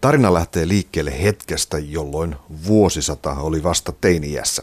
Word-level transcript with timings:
Tarina 0.00 0.34
lähtee 0.34 0.68
liikkeelle 0.68 1.22
hetkestä, 1.22 1.78
jolloin 1.78 2.36
vuosisata 2.66 3.32
oli 3.32 3.62
vasta 3.62 3.92
teini-iässä. 4.00 4.62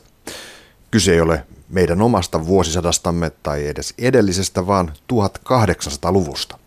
Kyse 0.92 1.14
ei 1.14 1.22
ole 1.22 1.46
meidän 1.70 2.02
omasta 2.02 2.46
vuosisadastamme 2.46 3.32
tai 3.44 3.68
edes 3.68 3.94
edellisestä, 3.98 4.68
vaan 4.68 4.94
1800-luvusta. 5.14 6.58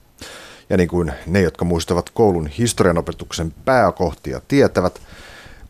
Ja 0.71 0.77
niin 0.77 0.89
kuin 0.89 1.13
ne, 1.27 1.41
jotka 1.41 1.65
muistavat 1.65 2.11
koulun 2.11 2.47
historianopetuksen 2.47 3.55
pääkohtia 3.65 4.41
tietävät, 4.49 5.01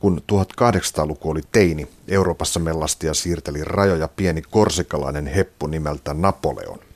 kun 0.00 0.22
1800-luku 0.32 1.30
oli 1.30 1.42
teini, 1.52 1.88
Euroopassa 2.08 2.60
mellasti 2.60 3.06
ja 3.06 3.14
siirteli 3.14 3.64
rajoja 3.64 4.08
pieni 4.08 4.42
korsikalainen 4.42 5.26
heppu 5.26 5.66
nimeltä 5.66 6.14
Napoleon. 6.14 6.87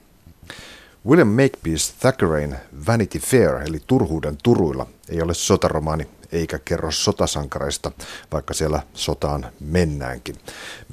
William 1.07 1.29
Makepeace 1.29 1.93
Thackeраyn 2.01 2.57
Vanity 2.87 3.19
Fair 3.19 3.55
eli 3.55 3.81
Turhuuden 3.87 4.39
turuilla 4.43 4.87
ei 5.09 5.23
ole 5.23 5.35
sotaromaani 5.35 6.09
eikä 6.33 6.59
kerro 6.59 6.91
sotasankareista, 6.91 7.91
vaikka 8.33 8.55
siellä 8.55 8.83
sotaan 8.95 9.47
mennäänkin. 9.61 10.37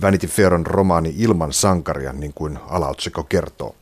Vanity 0.01 0.27
Fair 0.27 0.53
on 0.53 0.65
romaani 0.65 1.13
ilman 1.17 1.53
sankaria, 1.53 2.13
niin 2.13 2.33
kuin 2.33 2.59
alaotsikko 2.67 3.23
kertoo. 3.23 3.75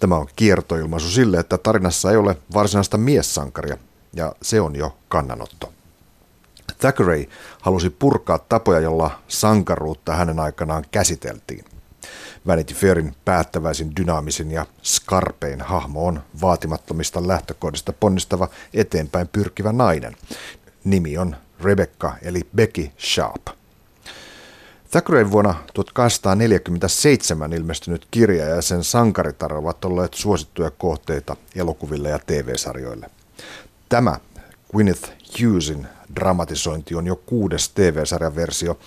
Tämä 0.00 0.16
on 0.16 0.26
kiertoilmaisu 0.36 1.08
sille, 1.08 1.38
että 1.38 1.58
tarinassa 1.58 2.10
ei 2.10 2.16
ole 2.16 2.36
varsinaista 2.54 2.98
miessankaria, 2.98 3.78
ja 4.12 4.32
se 4.42 4.60
on 4.60 4.76
jo 4.76 4.96
kannanotto. 5.08 5.72
Thackeray 6.78 7.24
halusi 7.62 7.90
purkaa 7.90 8.38
tapoja, 8.38 8.80
jolla 8.80 9.10
sankaruutta 9.28 10.14
hänen 10.14 10.40
aikanaan 10.40 10.84
käsiteltiin. 10.90 11.64
Vanity 12.46 12.74
Fairin 12.74 13.14
päättäväisin, 13.24 13.96
dynaamisin 13.96 14.50
ja 14.50 14.66
skarpein 14.82 15.60
hahmo 15.60 16.06
on 16.06 16.22
vaatimattomista 16.40 17.28
lähtökohdista 17.28 17.92
ponnistava 17.92 18.48
eteenpäin 18.74 19.28
pyrkivä 19.28 19.72
nainen. 19.72 20.16
Nimi 20.84 21.18
on 21.18 21.36
Rebecca 21.60 22.12
eli 22.22 22.40
Becky 22.56 22.90
Sharp. 22.98 23.46
Thackeray 24.90 25.30
vuonna 25.30 25.54
1847 25.74 27.52
ilmestynyt 27.52 28.08
kirja 28.10 28.44
ja 28.44 28.62
sen 28.62 28.84
sankaritar 28.84 29.54
ovat 29.54 29.84
olleet 29.84 30.14
suosittuja 30.14 30.70
kohteita 30.70 31.36
elokuville 31.54 32.08
ja 32.08 32.18
TV-sarjoille. 32.26 33.10
Tämä 33.88 34.16
Gwyneth 34.72 35.12
Hughesin 35.40 35.86
dramatisointi 36.16 36.94
on 36.94 37.06
jo 37.06 37.16
kuudes 37.16 37.68
TV-sarjan 37.68 38.36
versio, 38.36 38.78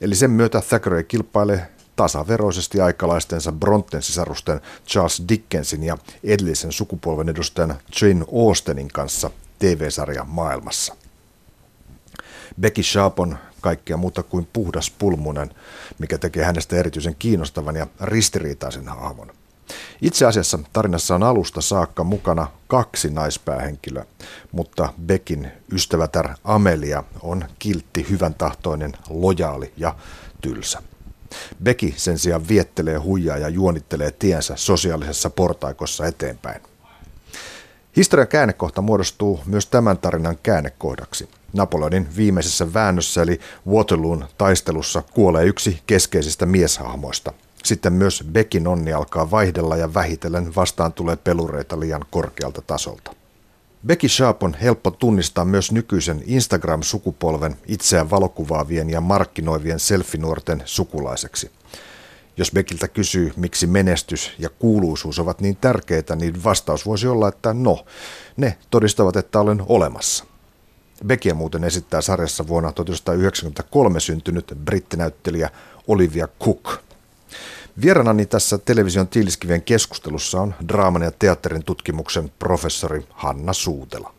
eli 0.00 0.14
sen 0.14 0.30
myötä 0.30 0.60
Thackeray 0.60 1.02
kilpailee 1.02 1.71
tasaveroisesti 1.96 2.80
aikalaistensa 2.80 3.52
Bronten-sisarusten 3.52 4.60
Charles 4.86 5.22
Dickensin 5.28 5.82
ja 5.82 5.98
edellisen 6.24 6.72
sukupolven 6.72 7.28
edustajan 7.28 7.78
Jane 8.00 8.24
Austenin 8.46 8.88
kanssa 8.88 9.30
TV-sarjan 9.58 10.28
maailmassa. 10.28 10.96
Becky 12.60 12.82
Sharp 12.82 13.20
on 13.20 13.38
kaikkea 13.60 13.96
muuta 13.96 14.22
kuin 14.22 14.48
puhdas 14.52 14.90
pulmunen, 14.90 15.54
mikä 15.98 16.18
tekee 16.18 16.44
hänestä 16.44 16.76
erityisen 16.76 17.16
kiinnostavan 17.18 17.76
ja 17.76 17.86
ristiriitaisen 18.00 18.88
hahmon. 18.88 19.30
Itse 20.02 20.26
asiassa 20.26 20.58
tarinassa 20.72 21.14
on 21.14 21.22
alusta 21.22 21.60
saakka 21.60 22.04
mukana 22.04 22.46
kaksi 22.66 23.10
naispäähenkilöä, 23.10 24.04
mutta 24.52 24.92
Beckin 25.06 25.52
ystävätär 25.72 26.28
Amelia 26.44 27.04
on 27.22 27.44
kiltti, 27.58 28.06
hyvän 28.10 28.34
tahtoinen, 28.34 28.92
lojaali 29.10 29.72
ja 29.76 29.94
tylsä. 30.40 30.82
Becky 31.62 31.94
sen 31.96 32.18
sijaan 32.18 32.48
viettelee, 32.48 32.96
huijaa 32.96 33.38
ja 33.38 33.48
juonittelee 33.48 34.10
tiensä 34.10 34.56
sosiaalisessa 34.56 35.30
portaikossa 35.30 36.06
eteenpäin. 36.06 36.62
Historian 37.96 38.28
käännekohta 38.28 38.82
muodostuu 38.82 39.40
myös 39.46 39.66
tämän 39.66 39.98
tarinan 39.98 40.38
käännekohdaksi. 40.42 41.28
Napoleonin 41.52 42.08
viimeisessä 42.16 42.74
väännössä 42.74 43.22
eli 43.22 43.40
Waterloon 43.68 44.28
taistelussa 44.38 45.02
kuolee 45.14 45.44
yksi 45.44 45.80
keskeisistä 45.86 46.46
mieshahmoista. 46.46 47.32
Sitten 47.64 47.92
myös 47.92 48.24
Beckin 48.32 48.66
onni 48.66 48.92
alkaa 48.92 49.30
vaihdella 49.30 49.76
ja 49.76 49.94
vähitellen 49.94 50.54
vastaan 50.54 50.92
tulee 50.92 51.16
pelureita 51.16 51.80
liian 51.80 52.04
korkealta 52.10 52.62
tasolta. 52.62 53.21
Becky 53.86 54.08
Sharp 54.08 54.42
on 54.42 54.54
helppo 54.54 54.90
tunnistaa 54.90 55.44
myös 55.44 55.72
nykyisen 55.72 56.22
Instagram-sukupolven 56.26 57.56
itseään 57.66 58.10
valokuvaavien 58.10 58.90
ja 58.90 59.00
markkinoivien 59.00 59.80
selfinuorten 59.80 60.62
sukulaiseksi. 60.64 61.50
Jos 62.36 62.52
Beckiltä 62.52 62.88
kysyy, 62.88 63.32
miksi 63.36 63.66
menestys 63.66 64.32
ja 64.38 64.48
kuuluisuus 64.48 65.18
ovat 65.18 65.40
niin 65.40 65.56
tärkeitä, 65.56 66.16
niin 66.16 66.44
vastaus 66.44 66.86
voisi 66.86 67.06
olla, 67.06 67.28
että 67.28 67.54
no, 67.54 67.84
ne 68.36 68.58
todistavat, 68.70 69.16
että 69.16 69.40
olen 69.40 69.62
olemassa. 69.66 70.24
Beckia 71.06 71.34
muuten 71.34 71.64
esittää 71.64 72.00
sarjassa 72.00 72.48
vuonna 72.48 72.72
1993 72.72 74.00
syntynyt 74.00 74.52
brittinäyttelijä 74.64 75.50
Olivia 75.88 76.28
Cook– 76.40 76.78
Vieranani 77.80 78.26
tässä 78.26 78.58
television 78.58 79.08
tiiliskivien 79.08 79.62
keskustelussa 79.62 80.40
on 80.40 80.54
draaman 80.68 81.02
ja 81.02 81.10
teatterin 81.18 81.64
tutkimuksen 81.64 82.32
professori 82.38 83.06
Hanna 83.10 83.52
Suutela. 83.52 84.14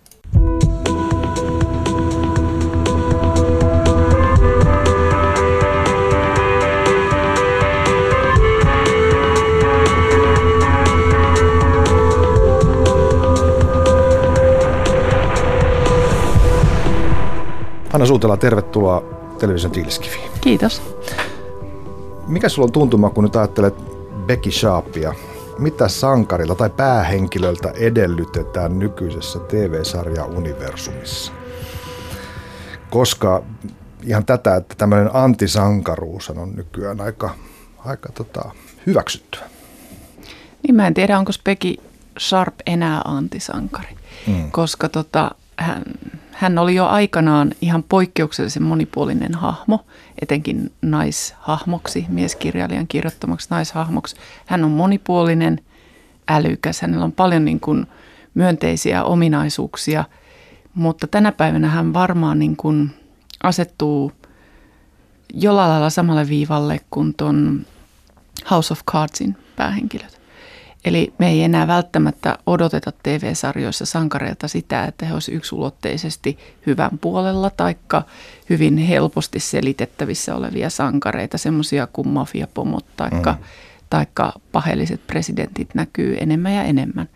Hanna 17.90 18.06
Suutela, 18.06 18.38
tervetuloa 18.38 19.03
television 19.40 19.72
tiiliskiviin. 19.72 20.31
Kiitos. 20.41 20.93
Mikä 22.28 22.50
sulla 22.50 22.66
on 22.66 22.72
tuntuma, 22.72 23.09
kun 23.09 23.23
nyt 23.23 23.35
ajattelet 23.35 23.73
Becky 24.25 24.51
Sharpia? 24.51 25.13
Mitä 25.59 25.88
sankarilla 25.88 26.56
tai 26.56 26.69
päähenkilöltä 26.69 27.72
edellytetään 27.72 28.79
nykyisessä 28.79 29.39
TV-sarja-universumissa? 29.39 31.34
Koska 32.89 33.44
ihan 34.03 34.25
tätä, 34.25 34.56
että 34.56 34.75
tämmöinen 34.78 35.09
antisankaruus 35.13 36.29
on 36.29 36.56
nykyään 36.56 37.01
aika, 37.01 37.35
aika 37.78 38.11
tota, 38.11 38.51
hyväksyttyä. 38.85 39.44
Niin 40.63 40.75
mä 40.75 40.88
en 40.88 40.94
tiedä, 40.94 41.19
onko 41.19 41.31
Becky 41.44 41.75
Sharp 42.19 42.55
enää 42.66 43.01
antisankari, 43.05 43.95
mm. 44.28 44.51
koska 44.51 44.90
tota, 44.90 45.31
hän, 45.57 45.84
hän 46.34 46.58
oli 46.58 46.76
jo 46.76 46.86
aikanaan 46.86 47.52
ihan 47.62 47.84
poikkeuksellisen 47.84 48.64
monipuolinen 48.64 49.36
hahmo, 49.36 49.86
etenkin 50.22 50.72
naishahmoksi, 50.82 52.06
mieskirjailijan 52.10 52.88
kirjoittamaksi 52.88 53.48
naishahmoksi. 53.50 54.16
Hän 54.46 54.64
on 54.64 54.72
monipuolinen, 54.72 55.60
älykäs, 56.28 56.82
hänellä 56.82 57.06
on 57.06 57.12
paljon 57.12 57.46
niin 57.46 57.60
kuin 57.60 57.88
myönteisiä 58.34 59.04
ominaisuuksia, 59.04 60.04
mutta 60.74 61.08
tänä 61.08 61.32
päivänä 61.32 61.70
hän 61.70 61.94
varmaan 61.94 62.40
niin 62.40 62.56
kuin 62.56 62.92
asettuu 63.44 64.12
jollain 65.34 65.70
lailla 65.72 65.90
samalle 65.90 66.28
viivalle 66.28 66.80
kuin 66.90 67.14
tuon 67.18 67.66
House 68.52 68.74
of 68.74 68.82
Cardsin 68.92 69.38
päähenkilöt. 69.56 70.22
Eli 70.86 71.14
me 71.18 71.30
ei 71.30 71.44
enää 71.44 71.68
välttämättä 71.68 72.38
odoteta 72.46 72.92
TV-sarjoissa 73.04 73.86
sankareilta 73.86 74.48
sitä, 74.48 74.86
että 74.86 75.06
he 75.06 75.14
olisivat 75.14 75.38
yksulotteisesti 75.38 76.38
hyvän 76.66 77.00
puolella 77.02 77.50
taikka 77.50 78.04
hyvin 78.50 78.78
helposti 78.78 79.40
selitettävissä 79.40 80.36
olevia 80.36 80.70
sankareita, 80.70 81.38
semmoisia 81.38 81.88
kuin 81.88 82.08
mafiapomot 82.08 82.86
taikka, 82.96 83.32
mm. 83.32 83.46
taikka 83.90 84.34
pahelliset 84.52 85.08
presidentit 85.08 85.76
näkyy 85.76 86.18
enemmän 86.20 86.54
ja 86.54 86.64
enemmän. 86.64 87.10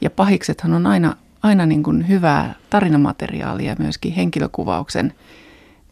Ja 0.00 0.10
pahiksethan 0.10 0.72
on 0.72 0.86
aina, 0.86 1.16
aina 1.42 1.66
niin 1.66 1.82
kuin 1.82 2.08
hyvää 2.08 2.54
tarinamateriaalia 2.70 3.76
myöskin 3.78 4.12
henkilökuvauksen 4.12 5.14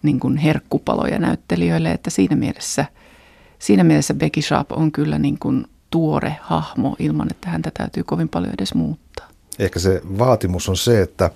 niin 0.02 0.20
kuin 0.20 0.36
herkkupaloja 0.36 1.18
näyttelijöille, 1.18 1.90
että 1.90 2.10
siinä 2.10 2.36
mielessä, 2.36 2.84
siinä 3.58 3.84
mielessä 3.84 4.14
Becky 4.14 4.42
Sharp 4.42 4.72
on 4.72 4.92
kyllä 4.92 5.18
niin 5.18 5.38
kuin 5.38 5.66
tuore 5.92 6.36
hahmo 6.40 6.96
ilman, 6.98 7.28
että 7.30 7.48
häntä 7.48 7.70
täytyy 7.74 8.02
kovin 8.02 8.28
paljon 8.28 8.54
edes 8.54 8.74
muuttaa. 8.74 9.28
Ehkä 9.58 9.78
se 9.78 10.02
vaatimus 10.18 10.68
on 10.68 10.76
se, 10.76 11.02
että 11.02 11.30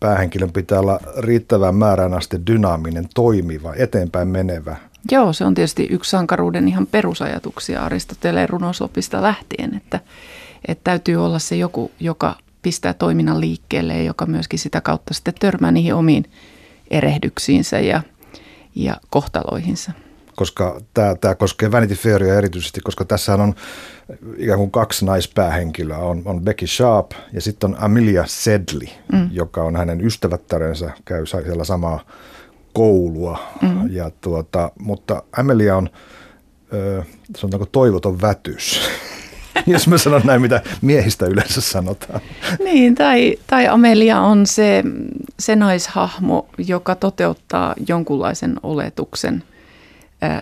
päähenkilön 0.00 0.52
pitää 0.52 0.80
olla 0.80 1.00
riittävän 1.18 1.74
määrään 1.74 2.14
asti 2.14 2.46
dynaaminen, 2.46 3.08
toimiva, 3.14 3.74
eteenpäin 3.74 4.28
menevä. 4.28 4.76
Joo, 5.10 5.32
se 5.32 5.44
on 5.44 5.54
tietysti 5.54 5.86
yksi 5.90 6.10
sankaruuden 6.10 6.68
ihan 6.68 6.86
perusajatuksia 6.86 7.82
Aristoteleen 7.82 8.48
runosopista 8.48 9.22
lähtien, 9.22 9.74
että, 9.76 10.00
että 10.68 10.84
täytyy 10.84 11.24
olla 11.24 11.38
se 11.38 11.56
joku, 11.56 11.90
joka 12.00 12.36
pistää 12.62 12.94
toiminnan 12.94 13.40
liikkeelle 13.40 13.96
ja 13.96 14.02
joka 14.02 14.26
myöskin 14.26 14.58
sitä 14.58 14.80
kautta 14.80 15.14
sitten 15.14 15.34
törmää 15.40 15.70
niihin 15.70 15.94
omiin 15.94 16.24
erehdyksiinsä 16.90 17.80
ja, 17.80 18.02
ja 18.74 18.96
kohtaloihinsa. 19.10 19.92
Koska 20.36 20.80
tämä, 20.94 21.14
tämä 21.14 21.34
koskee 21.34 21.72
Vanity 21.72 21.94
Fairia 21.94 22.34
erityisesti, 22.34 22.80
koska 22.80 23.04
tässä 23.04 23.34
on 23.34 23.54
ikään 24.36 24.58
kuin 24.58 24.70
kaksi 24.70 25.04
naispäähenkilöä. 25.04 25.98
On, 25.98 26.22
on 26.24 26.42
Becky 26.42 26.66
Sharp 26.66 27.10
ja 27.32 27.40
sitten 27.40 27.70
on 27.70 27.76
Amelia 27.80 28.24
Sedley, 28.26 28.88
mm. 29.12 29.28
joka 29.32 29.62
on 29.62 29.76
hänen 29.76 30.06
ystävättärensä, 30.06 30.90
käy 31.04 31.26
siellä 31.26 31.64
samaa 31.64 32.00
koulua. 32.72 33.38
Mm. 33.62 33.90
Ja 33.90 34.10
tuota, 34.20 34.70
mutta 34.78 35.22
Amelia 35.36 35.76
on, 35.76 35.90
ö, 36.72 37.02
sanotaanko 37.36 37.66
toivoton 37.66 38.20
vätys. 38.20 38.80
jos 39.66 39.88
mä 39.88 39.98
sanon 39.98 40.22
näin, 40.24 40.42
mitä 40.42 40.62
miehistä 40.82 41.26
yleensä 41.26 41.60
sanotaan. 41.60 42.20
Niin, 42.64 42.94
tai, 42.94 43.36
tai 43.46 43.68
Amelia 43.68 44.20
on 44.20 44.46
se, 44.46 44.84
se 45.38 45.56
naishahmo, 45.56 46.46
joka 46.58 46.94
toteuttaa 46.94 47.74
jonkunlaisen 47.88 48.56
oletuksen 48.62 49.44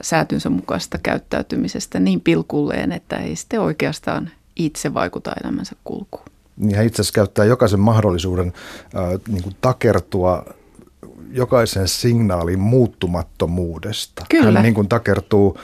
säätynsä 0.02 0.50
mukaista 0.50 0.98
käyttäytymisestä 1.02 2.00
niin 2.00 2.20
pilkulleen, 2.20 2.92
että 2.92 3.16
ei 3.16 3.36
sitten 3.36 3.60
oikeastaan 3.60 4.30
itse 4.56 4.94
vaikuta 4.94 5.32
elämänsä 5.44 5.76
kulkuun. 5.84 6.24
Niin 6.56 6.76
hän 6.76 6.86
itse 6.86 7.02
asiassa 7.02 7.14
käyttää 7.14 7.44
jokaisen 7.44 7.80
mahdollisuuden 7.80 8.52
äh, 8.96 9.20
niin 9.28 9.42
kuin 9.42 9.56
takertua 9.60 10.44
jokaisen 11.32 11.88
signaalin 11.88 12.58
muuttumattomuudesta. 12.58 14.26
Kyllä. 14.30 14.52
Hän 14.52 14.62
niin 14.62 14.74
kuin 14.74 14.88
takertuu 14.88 15.58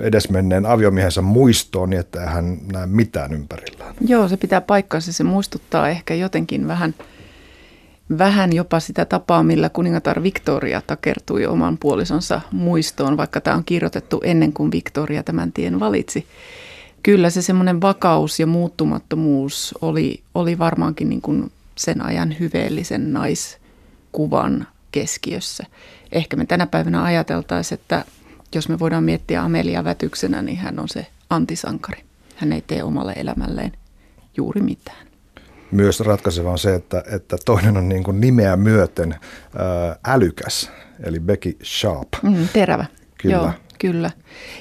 edesmenneen 0.00 0.66
aviomiehensä 0.66 1.22
muistoon 1.22 1.90
niin, 1.90 2.00
että 2.00 2.20
hän 2.20 2.58
näe 2.72 2.86
mitään 2.86 3.32
ympärillään. 3.32 3.94
Joo, 4.00 4.28
se 4.28 4.36
pitää 4.36 4.60
paikkansa. 4.60 5.12
Se 5.12 5.24
muistuttaa 5.24 5.88
ehkä 5.88 6.14
jotenkin 6.14 6.68
vähän, 6.68 6.94
vähän 8.18 8.52
jopa 8.52 8.80
sitä 8.80 9.04
tapaa, 9.04 9.42
millä 9.42 9.68
kuningatar 9.68 10.22
Victoria 10.22 10.82
takertui 10.86 11.46
oman 11.46 11.78
puolisonsa 11.78 12.40
muistoon, 12.52 13.16
vaikka 13.16 13.40
tämä 13.40 13.56
on 13.56 13.64
kirjoitettu 13.64 14.20
ennen 14.24 14.52
kuin 14.52 14.72
Victoria 14.72 15.22
tämän 15.22 15.52
tien 15.52 15.80
valitsi. 15.80 16.26
Kyllä 17.02 17.30
se 17.30 17.42
semmoinen 17.42 17.80
vakaus 17.80 18.40
ja 18.40 18.46
muuttumattomuus 18.46 19.74
oli, 19.80 20.22
oli 20.34 20.58
varmaankin 20.58 21.08
niin 21.08 21.22
kuin 21.22 21.52
sen 21.76 22.02
ajan 22.02 22.36
hyveellisen 22.40 23.12
naiskuvan 23.12 24.66
keskiössä. 24.92 25.64
Ehkä 26.12 26.36
me 26.36 26.46
tänä 26.46 26.66
päivänä 26.66 27.02
ajateltaisiin, 27.02 27.78
että 27.78 28.04
jos 28.54 28.68
me 28.68 28.78
voidaan 28.78 29.04
miettiä 29.04 29.42
Amelia 29.42 29.84
Vätyksenä, 29.84 30.42
niin 30.42 30.58
hän 30.58 30.78
on 30.78 30.88
se 30.88 31.06
antisankari. 31.30 32.04
Hän 32.36 32.52
ei 32.52 32.60
tee 32.66 32.82
omalle 32.82 33.12
elämälleen 33.16 33.72
juuri 34.36 34.60
mitään. 34.60 35.03
Myös 35.74 36.00
ratkaiseva 36.00 36.50
on 36.50 36.58
se, 36.58 36.74
että, 36.74 37.04
että 37.12 37.36
toinen 37.44 37.76
on 37.76 37.88
niin 37.88 38.02
kuin 38.04 38.20
nimeä 38.20 38.56
myöten 38.56 39.14
ää, 39.14 39.96
älykäs, 40.06 40.70
eli 41.02 41.20
Becky 41.20 41.56
Sharp. 41.64 42.08
Mm, 42.22 42.48
terävä. 42.52 42.86
Kyllä. 43.22 43.36
Joo, 43.36 43.50
kyllä. 43.78 44.10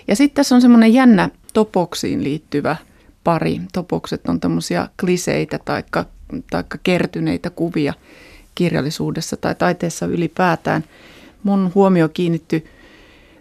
Ja 0.07 0.15
sitten 0.15 0.35
tässä 0.35 0.55
on 0.55 0.61
semmoinen 0.61 0.93
jännä 0.93 1.29
topoksiin 1.53 2.23
liittyvä 2.23 2.75
pari. 3.23 3.61
Topokset 3.73 4.29
on 4.29 4.39
tämmöisiä 4.39 4.87
kliseitä 4.99 5.59
tai 5.65 5.83
kertyneitä 6.83 7.49
kuvia– 7.49 7.93
kirjallisuudessa 8.55 9.37
tai 9.37 9.55
taiteessa 9.55 10.05
ylipäätään. 10.05 10.83
Mun 11.43 11.71
huomio 11.75 12.09
kiinnittyi 12.09 12.65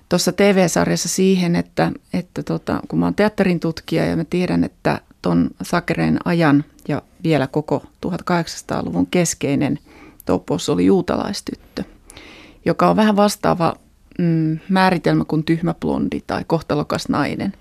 tuossa 0.08 0.32
TV-sarjassa 0.32 1.08
siihen, 1.08 1.56
että, 1.56 1.92
että 2.12 2.42
tota, 2.42 2.80
kun 2.88 2.98
mä 2.98 3.06
oon 3.06 3.14
teatterin 3.14 3.60
tutkija 3.60 4.04
ja 4.04 4.16
mä 4.16 4.24
tiedän, 4.24 4.64
että 4.64 5.00
ton 5.22 5.50
Sakereen 5.62 6.18
ajan 6.24 6.56
ja 6.56 6.71
vielä 7.24 7.46
koko 7.46 7.82
1800-luvun 8.06 9.06
keskeinen 9.06 9.78
topos 10.26 10.68
oli 10.68 10.86
juutalaistyttö, 10.86 11.84
joka 12.64 12.90
on 12.90 12.96
vähän 12.96 13.16
vastaava 13.16 13.74
mm, 14.18 14.58
määritelmä 14.68 15.24
kuin 15.24 15.44
tyhmä 15.44 15.74
blondi 15.74 16.20
tai 16.26 16.44
kohtalokas 16.46 17.08
nainen. 17.08 17.52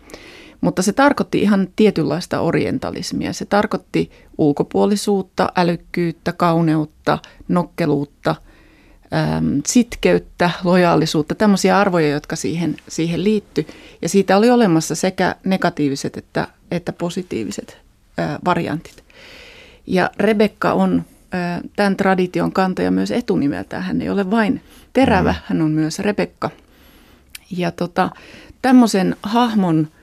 Mutta 0.61 0.81
se 0.81 0.93
tarkoitti 0.93 1.41
ihan 1.41 1.67
tietynlaista 1.75 2.39
orientalismia. 2.39 3.33
Se 3.33 3.45
tarkoitti 3.45 4.11
ulkopuolisuutta, 4.37 5.51
älykkyyttä, 5.55 6.33
kauneutta, 6.33 7.19
nokkeluutta, 7.47 8.35
äm, 9.13 9.61
sitkeyttä, 9.65 10.49
lojaalisuutta, 10.63 11.35
tämmöisiä 11.35 11.79
arvoja, 11.79 12.09
jotka 12.09 12.35
siihen, 12.35 12.77
siihen 12.87 13.23
liittyi. 13.23 13.67
Ja 14.01 14.09
siitä 14.09 14.37
oli 14.37 14.49
olemassa 14.49 14.95
sekä 14.95 15.35
negatiiviset 15.43 16.17
että, 16.17 16.47
että 16.71 16.93
positiiviset 16.93 17.77
ää, 18.17 18.39
variantit. 18.45 19.03
Ja 19.87 20.09
Rebekka 20.17 20.73
on 20.73 21.03
tämän 21.75 21.97
tradition 21.97 22.51
kantaja 22.51 22.91
myös 22.91 23.11
etunimeltään. 23.11 23.83
Hän 23.83 24.01
ei 24.01 24.09
ole 24.09 24.31
vain 24.31 24.61
terävä, 24.93 25.31
mm. 25.31 25.39
hän 25.45 25.61
on 25.61 25.71
myös 25.71 25.99
Rebekka. 25.99 26.49
Ja 27.57 27.71
tota, 27.71 28.09
tämmöisen 28.61 29.15
hahmon– 29.23 29.87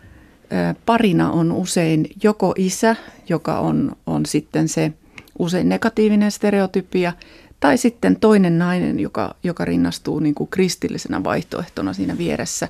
parina 0.86 1.30
on 1.30 1.52
usein 1.52 2.06
joko 2.22 2.54
isä, 2.56 2.96
joka 3.28 3.58
on, 3.58 3.96
on 4.06 4.26
sitten 4.26 4.69
se 4.69 4.92
usein 5.38 5.69
negatiivinen 5.69 6.30
stereotypia, 6.30 7.12
tai 7.60 7.78
sitten 7.78 8.16
toinen 8.16 8.58
nainen, 8.58 9.00
joka, 9.00 9.34
joka 9.42 9.64
rinnastuu 9.64 10.20
niin 10.20 10.34
kuin 10.34 10.50
kristillisenä 10.50 11.25
vaihtoehtona 11.25 11.92
siinä 11.92 12.19
vieressä. 12.19 12.69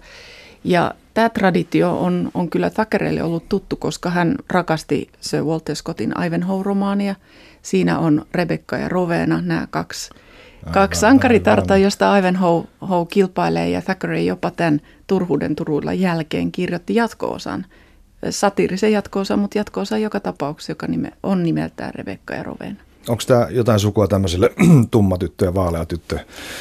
Ja 0.64 0.94
tämä 1.19 1.29
traditio 1.29 2.00
on, 2.00 2.31
on 2.35 2.50
kyllä 2.50 2.70
Thackeraylle 2.70 3.23
ollut 3.23 3.49
tuttu, 3.49 3.76
koska 3.76 4.11
hän 4.11 4.37
rakasti 4.50 5.11
se 5.20 5.43
Walter 5.43 5.76
Scottin 5.76 6.15
Ivanhoe-romaania. 6.26 7.15
Siinä 7.62 7.99
on 7.99 8.26
Rebecca 8.32 8.76
ja 8.76 8.88
Rowena, 8.88 9.41
nämä 9.43 9.67
kaksi 9.70 10.11
Kaksi 10.70 11.00
sankaritarta, 11.00 11.76
josta 11.76 12.19
Ivanhoe 12.19 12.65
kilpailee 13.09 13.70
ja 13.70 13.82
Thackeray 13.82 14.20
jopa 14.20 14.50
tämän 14.50 14.81
Turhuuden 15.06 15.56
turuilla 15.56 15.93
jälkeen 15.93 16.53
kirjoitti 16.53 16.94
jatko-osan, 16.94 17.67
satiirisen 18.31 18.93
jatko-osan, 18.93 19.38
mutta 19.38 19.59
jatko-osa 19.59 19.99
joka 19.99 20.20
tapauksessa, 20.20 20.73
joka 20.73 20.87
nime, 20.87 21.12
on 21.23 21.43
nimeltään 21.43 21.94
Rebekka 21.94 22.35
ja 22.35 22.43
Roven. 22.43 22.79
Onko 23.08 23.22
tämä 23.26 23.46
jotain 23.50 23.81
sukua 23.81 24.08
tämmöiselle 24.08 24.50
tumma 24.90 25.19
tyttö 25.19 25.44
ja 25.44 25.55
vaalea 25.55 25.87
tyttö? 25.87 26.19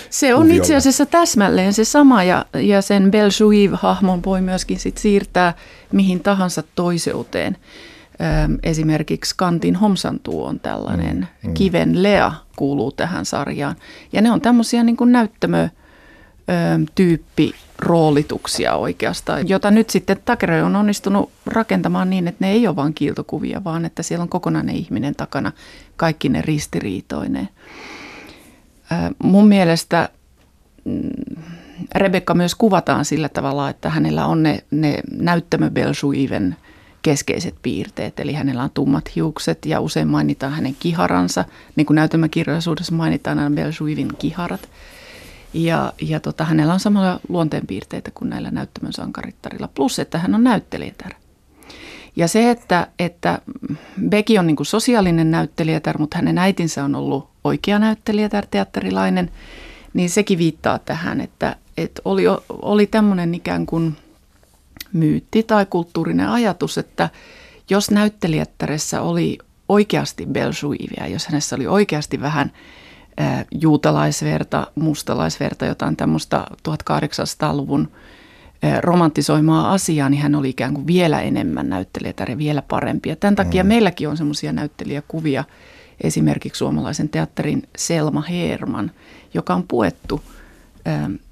Se 0.10 0.36
on 0.36 0.52
itse 0.52 0.76
asiassa 0.76 1.06
täsmälleen 1.06 1.74
se 1.74 1.86
sama 1.86 2.24
ja, 2.24 2.46
ja 2.54 2.82
sen 2.82 3.12
Belsuiv-hahmon 3.12 4.24
voi 4.26 4.42
myöskin 4.42 4.80
sit 4.80 4.98
siirtää 4.98 5.54
mihin 5.92 6.20
tahansa 6.20 6.64
toiseuteen. 6.76 7.58
Esimerkiksi 8.64 9.34
Kantin 9.38 9.76
Homsantuu 9.76 10.44
on 10.46 10.60
tällainen, 10.60 11.18
mm, 11.18 11.50
mm. 11.50 11.54
Kiven 11.54 12.04
Lea 12.04 12.32
kuuluu 12.56 12.92
tähän 12.92 13.26
sarjaan. 13.26 13.76
Ja 14.14 14.22
ne 14.22 14.32
on 14.32 14.42
tämmöisiä 14.42 14.84
niin 14.84 14.98
näyttämö 15.06 15.70
tyyppi 16.96 17.56
roolituksia 17.80 18.76
oikeastaan, 18.76 19.50
jota 19.50 19.72
nyt 19.72 19.90
sitten 19.90 20.18
Takere 20.26 20.64
on 20.64 20.76
onnistunut 20.76 21.32
rakentamaan 21.46 22.10
niin, 22.10 22.28
että 22.28 22.46
ne 22.46 22.52
ei 22.52 22.68
ole 22.68 22.76
vain 22.76 22.94
kiiltokuvia, 22.94 23.64
vaan 23.64 23.86
että 23.86 24.04
siellä 24.04 24.24
on 24.24 24.30
kokonainen 24.30 24.76
ihminen 24.76 25.16
takana 25.16 25.52
kaikki 25.96 26.30
ne 26.30 26.42
ristiriitoineen. 26.42 27.50
Mun 29.24 29.48
mielestä 29.48 30.10
mm, 30.86 31.10
Rebekka 31.96 32.34
myös 32.34 32.56
kuvataan 32.56 33.06
sillä 33.06 33.30
tavalla, 33.30 33.70
että 33.70 33.90
hänellä 33.90 34.26
on 34.26 34.44
ne, 34.44 34.64
ne 34.72 35.00
näyttämö 35.12 35.70
Belsuiven– 35.70 36.56
keskeiset 37.08 37.56
piirteet. 37.62 38.20
Eli 38.20 38.34
hänellä 38.34 38.64
on 38.64 38.70
tummat 38.74 39.16
hiukset 39.16 39.66
ja 39.66 39.80
usein 39.80 40.08
mainitaan 40.08 40.54
hänen 40.54 40.76
kiharansa. 40.80 41.46
Niin 41.76 41.86
kuin 41.86 41.96
näytelmäkirjallisuudessa 41.96 42.96
mainitaan 42.96 43.40
aina 43.40 43.56
Belsuivin 43.56 44.08
kiharat. 44.20 44.70
Ja, 45.54 45.94
ja 46.02 46.20
tota, 46.20 46.44
hänellä 46.44 46.74
on 46.74 46.80
samalla 46.80 47.20
luonteenpiirteitä 47.30 48.12
kuin 48.14 48.30
näillä 48.30 48.52
näyttämön 48.52 48.94
sankarittarilla. 48.94 49.68
Plus, 49.68 50.00
että 50.00 50.18
hän 50.18 50.36
on 50.36 50.44
näyttelijätär. 50.44 51.12
Ja 52.16 52.28
se, 52.28 52.52
että, 52.52 52.88
että 53.00 53.42
Becky 54.10 54.38
on 54.38 54.48
niin 54.48 54.58
sosiaalinen 54.62 55.32
näyttelijätär, 55.32 55.98
mutta 55.98 56.18
hänen 56.18 56.38
äitinsä 56.38 56.84
on 56.84 56.96
ollut 56.96 57.30
oikea 57.44 57.80
näyttelijätär, 57.80 58.46
teatterilainen, 58.52 59.32
niin 59.94 60.10
sekin 60.10 60.38
viittaa 60.38 60.80
tähän, 60.80 61.22
että, 61.22 61.56
että 61.78 62.02
oli, 62.06 62.24
oli 62.50 62.88
tämmöinen 62.88 63.36
ikään 63.36 63.66
kuin– 63.66 63.96
myytti 64.94 65.44
tai 65.44 65.66
kulttuurinen 65.66 66.30
ajatus, 66.30 66.78
että 66.78 67.10
jos 67.70 67.92
näyttelijättäressä 67.92 69.02
oli 69.02 69.38
oikeasti 69.70 70.26
Belsuivia, 70.26 71.08
jos 71.08 71.28
hänessä 71.28 71.56
oli 71.56 71.68
oikeasti 71.68 72.22
vähän 72.22 72.52
juutalaisverta, 73.52 74.68
mustalaisverta, 74.76 75.66
jotain 75.66 75.96
tämmöistä 75.96 76.46
1800-luvun 76.70 77.92
romantisoimaa 78.82 79.74
asiaa, 79.74 80.10
niin 80.10 80.22
hän 80.22 80.36
oli 80.36 80.50
ikään 80.50 80.74
kuin 80.74 80.88
vielä 80.88 81.22
enemmän 81.22 81.70
näyttelijätär 81.70 82.30
ja 82.30 82.38
vielä 82.38 82.62
parempi. 82.62 83.10
Ja 83.10 83.16
tämän 83.16 83.36
takia 83.36 83.64
mm. 83.64 83.68
meilläkin 83.68 84.10
on 84.10 84.18
semmoisia 84.18 84.52
näyttelijäkuvia, 84.52 85.44
esimerkiksi 86.04 86.60
suomalaisen 86.60 87.10
teatterin 87.10 87.64
Selma 87.78 88.22
Herman, 88.22 88.92
joka 89.34 89.56
on 89.56 89.64
puettu 89.68 90.22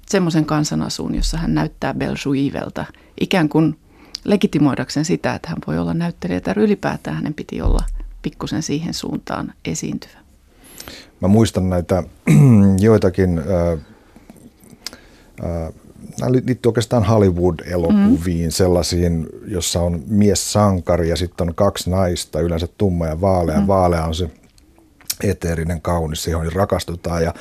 semmoisen 0.08 0.44
kansanasuun, 0.44 1.14
jossa 1.14 1.38
hän 1.38 1.54
näyttää 1.54 1.94
Belsuivelta 1.94 2.84
ikään 3.20 3.48
kuin 3.48 3.78
legitimoidakseen 4.24 5.04
sitä, 5.04 5.34
että 5.34 5.48
hän 5.48 5.58
voi 5.66 5.78
olla 5.78 5.94
näyttelijä 5.94 6.40
tai 6.40 6.54
ylipäätään 6.56 7.16
hänen 7.16 7.34
piti 7.34 7.62
olla 7.62 7.84
pikkusen 8.22 8.62
siihen 8.62 8.94
suuntaan 8.94 9.52
esiintyvä. 9.64 10.25
Mä 11.20 11.28
muistan 11.28 11.70
näitä 11.70 12.02
joitakin 12.78 13.38
ää, 13.38 13.78
ää, 15.42 15.72
nämä 16.20 16.32
liittyy 16.32 16.68
oikeastaan 16.68 17.04
Hollywood-elokuviin, 17.04 18.46
mm. 18.46 18.50
sellaisiin, 18.50 19.26
jossa 19.46 19.80
on 19.82 20.02
mies 20.06 20.52
sankari 20.52 21.08
ja 21.08 21.16
sitten 21.16 21.48
on 21.48 21.54
kaksi 21.54 21.90
naista, 21.90 22.40
yleensä 22.40 22.68
tumma 22.78 23.06
ja 23.06 23.20
vaalea. 23.20 23.60
Mm. 23.60 23.66
Vaalea 23.66 24.04
on 24.04 24.14
se 24.14 24.30
eteerinen, 25.24 25.80
kaunis, 25.80 26.22
siihen 26.22 26.52
rakastutaan 26.52 27.22
ja, 27.22 27.34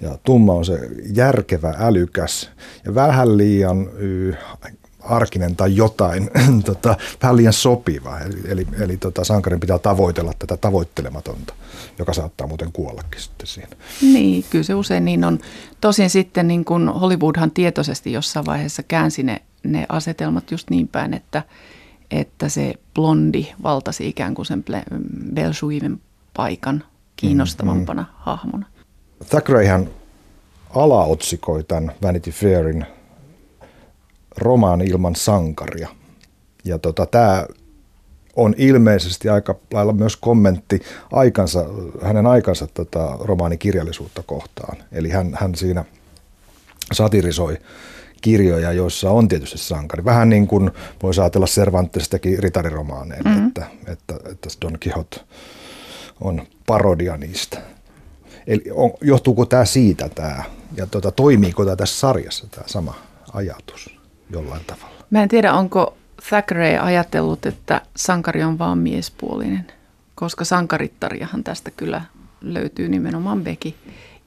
ja 0.00 0.18
tumma 0.24 0.52
on 0.52 0.64
se 0.64 0.78
järkevä, 1.14 1.74
älykäs 1.78 2.50
ja 2.84 2.94
vähän 2.94 3.36
liian 3.36 3.88
y, 3.98 4.34
arkinen 5.08 5.56
tai 5.56 5.76
jotain, 5.76 6.30
tota, 6.64 6.96
vähän 7.22 7.36
liian 7.36 7.52
sopiva. 7.52 8.18
Eli, 8.18 8.40
eli, 8.48 8.66
eli 8.80 8.96
tota, 8.96 9.24
sankarin 9.24 9.60
pitää 9.60 9.78
tavoitella 9.78 10.32
tätä 10.38 10.56
tavoittelematonta, 10.56 11.54
joka 11.98 12.12
saattaa 12.12 12.46
muuten 12.46 12.72
kuollakin 12.72 13.20
sitten 13.20 13.46
siinä. 13.46 13.76
Niin, 14.02 14.44
kyllä 14.50 14.64
se 14.64 14.74
usein 14.74 15.04
niin 15.04 15.24
on. 15.24 15.38
Tosin 15.80 16.10
sitten 16.10 16.48
niin 16.48 16.64
kun 16.64 16.88
Hollywoodhan 17.00 17.50
tietoisesti 17.50 18.12
jossain 18.12 18.46
vaiheessa 18.46 18.82
käänsi 18.82 19.22
ne, 19.22 19.42
ne 19.62 19.86
asetelmat 19.88 20.50
just 20.50 20.70
niin 20.70 20.88
päin, 20.88 21.14
että, 21.14 21.42
että 22.10 22.48
se 22.48 22.74
blondi 22.94 23.46
valtasi 23.62 24.08
ikään 24.08 24.34
kuin 24.34 24.46
sen 24.46 24.64
Belsuiven 25.34 26.00
paikan 26.36 26.84
kiinnostavampana 27.16 28.02
mm, 28.02 28.08
mm. 28.08 28.14
hahmona. 28.16 28.66
Thackerayhan 29.28 29.88
alaotsikoi 30.74 31.64
tämän 31.64 31.92
Vanity 32.02 32.30
Fairin 32.30 32.86
romaani 34.38 34.84
ilman 34.84 35.16
sankaria. 35.16 35.88
Ja 36.64 36.78
tota, 36.78 37.06
tämä 37.06 37.46
on 38.36 38.54
ilmeisesti 38.58 39.28
aika 39.28 39.54
lailla 39.72 39.92
myös 39.92 40.16
kommentti 40.16 40.82
aikansa, 41.12 41.64
hänen 42.02 42.26
aikansa 42.26 42.66
tota, 42.66 43.18
romaanikirjallisuutta 43.20 44.22
kohtaan. 44.22 44.76
Eli 44.92 45.10
hän, 45.10 45.36
hän 45.40 45.54
siinä 45.54 45.84
satirisoi 46.92 47.58
kirjoja, 48.20 48.72
joissa 48.72 49.10
on 49.10 49.28
tietysti 49.28 49.58
sankari. 49.58 50.04
Vähän 50.04 50.28
niin 50.28 50.46
kuin 50.46 50.70
voisi 51.02 51.20
ajatella 51.20 51.46
Cervantesistakin 51.46 52.38
ritariromaaneja, 52.38 53.22
mm-hmm. 53.24 53.46
että, 53.46 53.66
että, 53.86 54.14
että 54.14 54.48
Don 54.62 54.78
Quixote 54.86 55.20
on 56.20 56.42
parodia 56.66 57.16
niistä. 57.16 57.58
Eli 58.46 58.62
on, 58.70 58.90
johtuuko 59.00 59.46
tämä 59.46 59.64
siitä 59.64 60.08
tämä, 60.08 60.44
ja 60.76 60.86
tota, 60.86 61.10
toimiiko 61.10 61.64
tämä 61.64 61.76
tässä 61.76 62.00
sarjassa 62.00 62.46
tämä 62.50 62.64
sama 62.66 62.94
ajatus? 63.32 63.95
Jollain 64.30 64.64
tavalla. 64.66 64.96
Mä 65.10 65.22
en 65.22 65.28
tiedä, 65.28 65.52
onko 65.52 65.96
Thackeray 66.28 66.78
ajatellut, 66.78 67.46
että 67.46 67.80
sankari 67.96 68.42
on 68.42 68.58
vaan 68.58 68.78
miespuolinen, 68.78 69.66
koska 70.14 70.44
sankarittariahan 70.44 71.44
tästä 71.44 71.70
kyllä 71.70 72.02
löytyy 72.40 72.88
nimenomaan 72.88 73.44
Becky. 73.44 73.74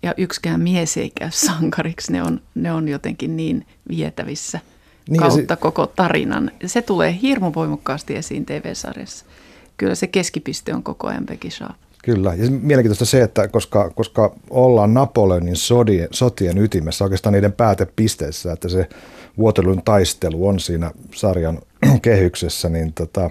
Ja 0.04 0.14
yksikään 0.18 0.62
mies 0.62 0.98
ei 0.98 1.10
käy 1.10 1.30
sankariksi, 1.32 2.12
ne 2.12 2.24
on, 2.24 2.42
ne 2.56 2.74
on 2.74 2.88
jotenkin 2.88 3.38
niin 3.38 3.68
vietävissä 3.90 4.60
niin 5.10 5.20
kautta 5.20 5.56
se, 5.56 5.62
koko 5.62 5.88
tarinan. 5.88 6.52
Se 6.66 6.82
tulee 6.82 7.20
hirmu 7.22 7.52
voimakkaasti 7.56 8.16
esiin 8.16 8.46
TV-sarjassa. 8.46 9.26
Kyllä 9.78 9.96
se 9.96 10.08
keskipiste 10.08 10.74
on 10.74 10.84
koko 10.84 11.08
ajan 11.08 11.26
Becky 11.26 11.50
Sharp. 11.50 11.76
Kyllä, 12.04 12.34
ja 12.34 12.52
mielenkiintoista 12.52 13.06
se, 13.06 13.22
että 13.22 13.48
koska, 13.48 13.90
koska 13.90 14.36
ollaan 14.50 14.94
Napoleonin 14.94 15.56
sodien, 15.56 16.08
sotien 16.12 16.58
ytimessä, 16.58 17.04
oikeastaan 17.04 17.34
niiden 17.34 17.54
päätepisteessä, 17.54 18.52
että 18.52 18.70
se 18.70 18.90
Waterloon 19.40 19.82
taistelu 19.86 20.48
on 20.48 20.60
siinä 20.60 20.92
sarjan 21.16 21.60
kehyksessä, 22.02 22.70
niin 22.70 22.94
tota, 22.94 23.30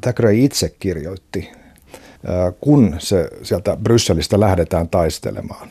Thackeray 0.00 0.44
itse 0.44 0.68
kirjoitti, 0.78 1.50
kun 2.60 2.96
se 2.98 3.30
sieltä 3.42 3.76
Brysselistä 3.76 4.40
lähdetään 4.40 4.88
taistelemaan, 4.88 5.68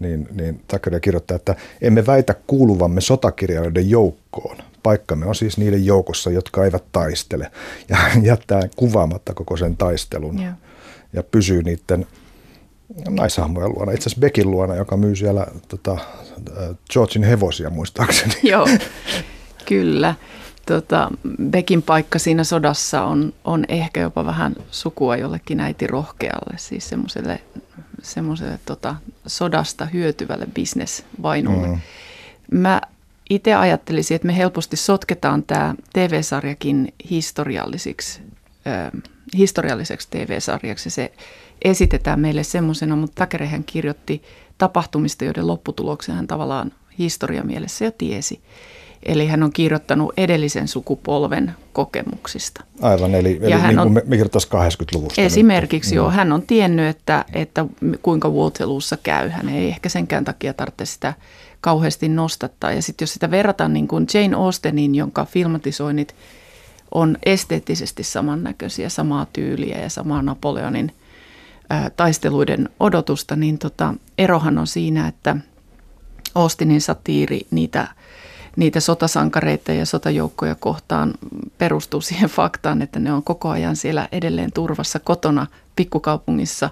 niin, 0.00 0.28
niin 0.34 0.60
Thackeray 0.68 1.00
kirjoittaa, 1.00 1.36
että 1.36 1.56
emme 1.80 2.06
väitä 2.06 2.34
kuuluvamme 2.46 3.00
sotakirjailijoiden 3.00 3.90
joukkoon. 3.90 4.56
Paikkamme 4.82 5.26
on 5.26 5.34
siis 5.34 5.58
niiden 5.58 5.86
joukossa, 5.86 6.30
jotka 6.30 6.64
eivät 6.64 6.84
taistele. 6.92 7.50
Ja 7.88 7.96
jättää 8.22 8.62
kuvaamatta 8.76 9.34
koko 9.34 9.56
sen 9.56 9.76
taistelun. 9.76 10.40
Yeah. 10.40 10.54
Ja 11.12 11.22
pysyy 11.22 11.62
niiden 11.62 12.06
naishahmojen 13.08 13.70
luona, 13.70 13.92
itse 13.92 14.02
asiassa 14.02 14.20
Beckin 14.20 14.50
luona, 14.50 14.76
joka 14.76 14.96
myy 14.96 15.16
siellä 15.16 15.46
tota, 15.68 15.98
Georgin 16.92 17.22
hevosia 17.24 17.70
muistaakseni. 17.70 18.34
Joo, 18.50 18.68
kyllä. 19.64 20.14
Tota, 20.66 21.10
Beckin 21.50 21.82
paikka 21.82 22.18
siinä 22.18 22.44
sodassa 22.44 23.04
on, 23.04 23.32
on 23.44 23.64
ehkä 23.68 24.00
jopa 24.00 24.24
vähän 24.24 24.56
sukua 24.70 25.16
jollekin 25.16 25.60
äiti 25.60 25.86
rohkealle, 25.86 26.54
siis 26.56 26.88
semmoiselle 26.88 27.40
semmoiselle 28.02 28.58
tota, 28.66 28.96
sodasta 29.26 29.86
hyötyvälle 29.86 30.46
bisnesvainulle. 30.54 31.66
Mm. 31.66 31.78
Mä 32.50 32.80
itse 33.30 33.54
ajattelisin, 33.54 34.14
että 34.14 34.26
me 34.26 34.36
helposti 34.36 34.76
sotketaan 34.76 35.42
tämä 35.42 35.74
TV-sarjakin 35.92 36.94
historiallisiksi, 37.10 38.20
äh, 38.66 39.02
historialliseksi 39.36 40.08
TV-sarjaksi. 40.10 40.90
Se 40.90 41.12
esitetään 41.64 42.20
meille 42.20 42.42
semmoisena, 42.42 42.96
mutta 42.96 43.14
Takerehän 43.14 43.64
kirjoitti 43.64 44.22
tapahtumista, 44.58 45.24
joiden 45.24 45.46
lopputuloksen 45.46 46.14
hän 46.14 46.26
tavallaan 46.26 46.72
historiamielessä 46.98 47.84
jo 47.84 47.90
tiesi. 47.90 48.40
Eli 49.02 49.26
hän 49.26 49.42
on 49.42 49.52
kirjoittanut 49.52 50.12
edellisen 50.16 50.68
sukupolven 50.68 51.54
kokemuksista. 51.72 52.64
Aivan, 52.80 53.14
eli, 53.14 53.38
eli 53.42 53.52
hän 53.52 53.62
niin 53.62 53.76
kuin 53.76 53.98
on, 53.98 54.02
me 54.06 54.16
80-luvusta. 54.16 55.20
Esimerkiksi 55.20 55.90
nyt. 55.90 55.96
joo, 55.96 56.08
mm. 56.10 56.14
hän 56.14 56.32
on 56.32 56.42
tiennyt, 56.42 56.86
että, 56.86 57.24
että 57.32 57.66
kuinka 58.02 58.30
Waterloossa 58.30 58.96
käy. 59.02 59.28
Hän 59.28 59.48
ei 59.48 59.68
ehkä 59.68 59.88
senkään 59.88 60.24
takia 60.24 60.54
tarvitse 60.54 60.86
sitä 60.86 61.14
kauheasti 61.60 62.08
nostattaa. 62.08 62.72
Ja 62.72 62.82
sitten 62.82 63.02
jos 63.02 63.14
sitä 63.14 63.30
verrataan 63.30 63.72
niin 63.72 63.88
kuin 63.88 64.06
Jane 64.14 64.36
Austenin, 64.36 64.94
jonka 64.94 65.24
filmatisoinnit 65.24 66.14
on 66.94 67.16
esteettisesti 67.26 68.02
samannäköisiä, 68.02 68.88
samaa 68.88 69.26
tyyliä 69.32 69.78
ja 69.78 69.90
samaa 69.90 70.22
Napoleonin– 70.22 70.92
taisteluiden 71.96 72.68
odotusta, 72.80 73.36
niin 73.36 73.58
tota, 73.58 73.94
erohan 74.18 74.58
on 74.58 74.66
siinä, 74.66 75.08
että 75.08 75.36
Austinin 76.34 76.80
satiiri 76.80 77.46
niitä, 77.50 77.88
niitä 78.56 78.80
sotasankareita 78.80 79.72
ja 79.72 79.86
sotajoukkoja 79.86 80.54
kohtaan 80.54 81.14
perustuu 81.58 82.00
siihen 82.10 82.30
faktaan, 82.30 82.82
että 82.82 82.98
ne 82.98 83.12
on 83.12 83.22
koko 83.22 83.48
ajan 83.48 83.76
siellä 83.76 84.08
edelleen 84.12 84.52
turvassa 84.52 84.98
kotona 84.98 85.46
pikkukaupungissa 85.76 86.70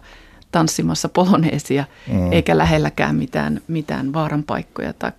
tanssimassa 0.52 1.08
poloneesia, 1.08 1.84
mm. 2.12 2.32
eikä 2.32 2.58
lähelläkään 2.58 3.16
mitään, 3.16 3.60
mitään 3.68 4.12
vaaran 4.12 4.42
paikkoja 4.42 4.92
tai 4.92 5.12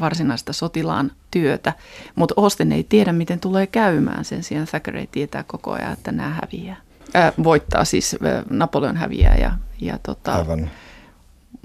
varsinaista 0.00 0.52
sotilaan 0.52 1.12
työtä. 1.30 1.72
Mutta 2.14 2.34
Austin 2.36 2.72
ei 2.72 2.84
tiedä, 2.84 3.12
miten 3.12 3.40
tulee 3.40 3.66
käymään. 3.66 4.24
Sen 4.24 4.42
sijaan 4.42 4.66
Thackeray 4.66 5.06
tietää 5.06 5.42
koko 5.42 5.72
ajan, 5.72 5.92
että 5.92 6.12
nämä 6.12 6.30
häviää 6.42 6.76
äh, 7.16 7.32
voittaa, 7.44 7.84
siis 7.84 8.16
äh, 8.24 8.44
Napoleon 8.50 8.96
häviää. 8.96 9.36
Ja, 9.36 9.52
ja 9.80 9.98
tota, 10.02 10.34
Aivan. 10.34 10.70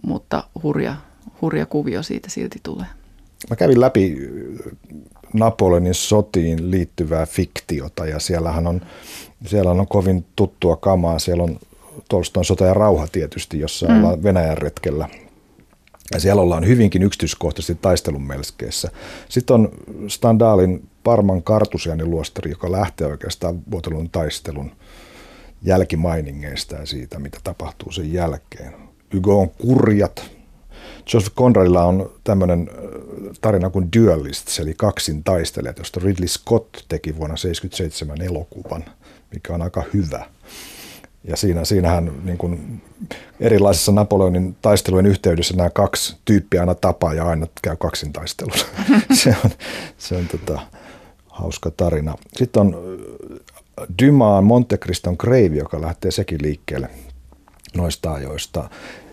Mutta 0.04 0.44
hurja, 0.64 0.96
hurja 1.42 1.66
kuvio 1.66 2.04
siitä 2.04 2.30
silti 2.30 2.60
tulee. 2.64 2.86
Mä 3.50 3.56
kävin 3.56 3.82
läpi 3.82 4.18
Napoleonin 5.34 5.94
sotiin 5.94 6.72
liittyvää 6.72 7.26
fiktiota 7.26 8.06
ja 8.06 8.20
siellähän 8.20 8.68
on, 8.68 8.82
siellä 9.46 9.72
on 9.72 9.88
kovin 9.88 10.26
tuttua 10.36 10.76
kamaa. 10.76 11.20
Siellä 11.20 11.44
on 11.44 11.60
Tolstoin 12.10 12.46
sota 12.46 12.66
ja 12.66 12.74
rauha 12.74 13.08
tietysti, 13.08 13.60
jossa 13.60 13.88
mm. 13.88 13.98
ollaan 13.98 14.24
Venäjän 14.24 14.58
retkellä. 14.58 15.10
Ja 16.14 16.20
siellä 16.20 16.42
ollaan 16.42 16.68
hyvinkin 16.68 17.04
yksityiskohtaisesti 17.04 17.76
taistelun 17.82 18.28
melskeessä. 18.28 18.90
Sitten 19.30 19.54
on 19.54 19.72
Standaalin 20.08 20.90
Parman 21.04 21.44
kartusianin 21.44 22.10
luostari, 22.10 22.52
joka 22.52 22.72
lähtee 22.72 23.08
oikeastaan 23.08 23.62
vuotelun 23.72 24.10
taistelun– 24.10 24.72
jälkimainingeista 25.62 26.76
ja 26.76 26.86
siitä, 26.86 27.20
mitä 27.20 27.38
tapahtuu 27.44 27.92
sen 27.92 28.14
jälkeen. 28.14 28.74
Hugo 29.14 29.42
on 29.42 29.50
kurjat. 29.50 30.30
Joseph 31.14 31.36
Conradilla 31.36 31.84
on 31.84 32.12
tämmöinen 32.24 32.70
tarina 33.42 33.70
kuin 33.70 33.90
Duelists, 33.98 34.60
eli 34.60 34.74
kaksin 34.78 35.24
taistelijat, 35.24 35.78
josta 35.78 36.00
Ridley 36.04 36.28
Scott 36.28 36.68
teki 36.88 37.18
vuonna 37.18 37.36
1977 37.36 38.22
elokuvan, 38.22 38.86
mikä 39.34 39.54
on 39.54 39.62
aika 39.62 39.84
hyvä. 39.94 40.26
Ja 41.24 41.38
siinä, 41.38 41.66
siinähän 41.66 42.12
niin 42.24 42.38
kuin 42.38 42.82
erilaisissa 43.40 43.92
Napoleonin 43.92 44.56
taistelujen 44.62 45.06
yhteydessä 45.06 45.56
nämä 45.56 45.70
kaksi 45.70 46.18
tyyppiä 46.26 46.60
aina 46.62 46.76
tapaa 46.76 47.14
ja 47.14 47.26
aina 47.26 47.48
käy 47.62 47.76
kaksin 47.76 48.14
taistelun. 48.14 48.54
se 49.24 49.36
on, 49.46 49.52
se 49.98 50.16
on 50.16 50.28
tota, 50.28 50.62
hauska 51.28 51.72
tarina. 51.72 52.16
Sitten 52.36 52.62
on 52.62 52.76
Dymaan 54.02 54.44
Monte 54.44 54.78
Criston 54.78 55.16
Grave, 55.20 55.56
joka 55.58 55.82
lähtee 55.82 56.12
sekin 56.12 56.40
liikkeelle 56.42 56.90
noista 57.76 58.14
ajoista. 58.14 58.70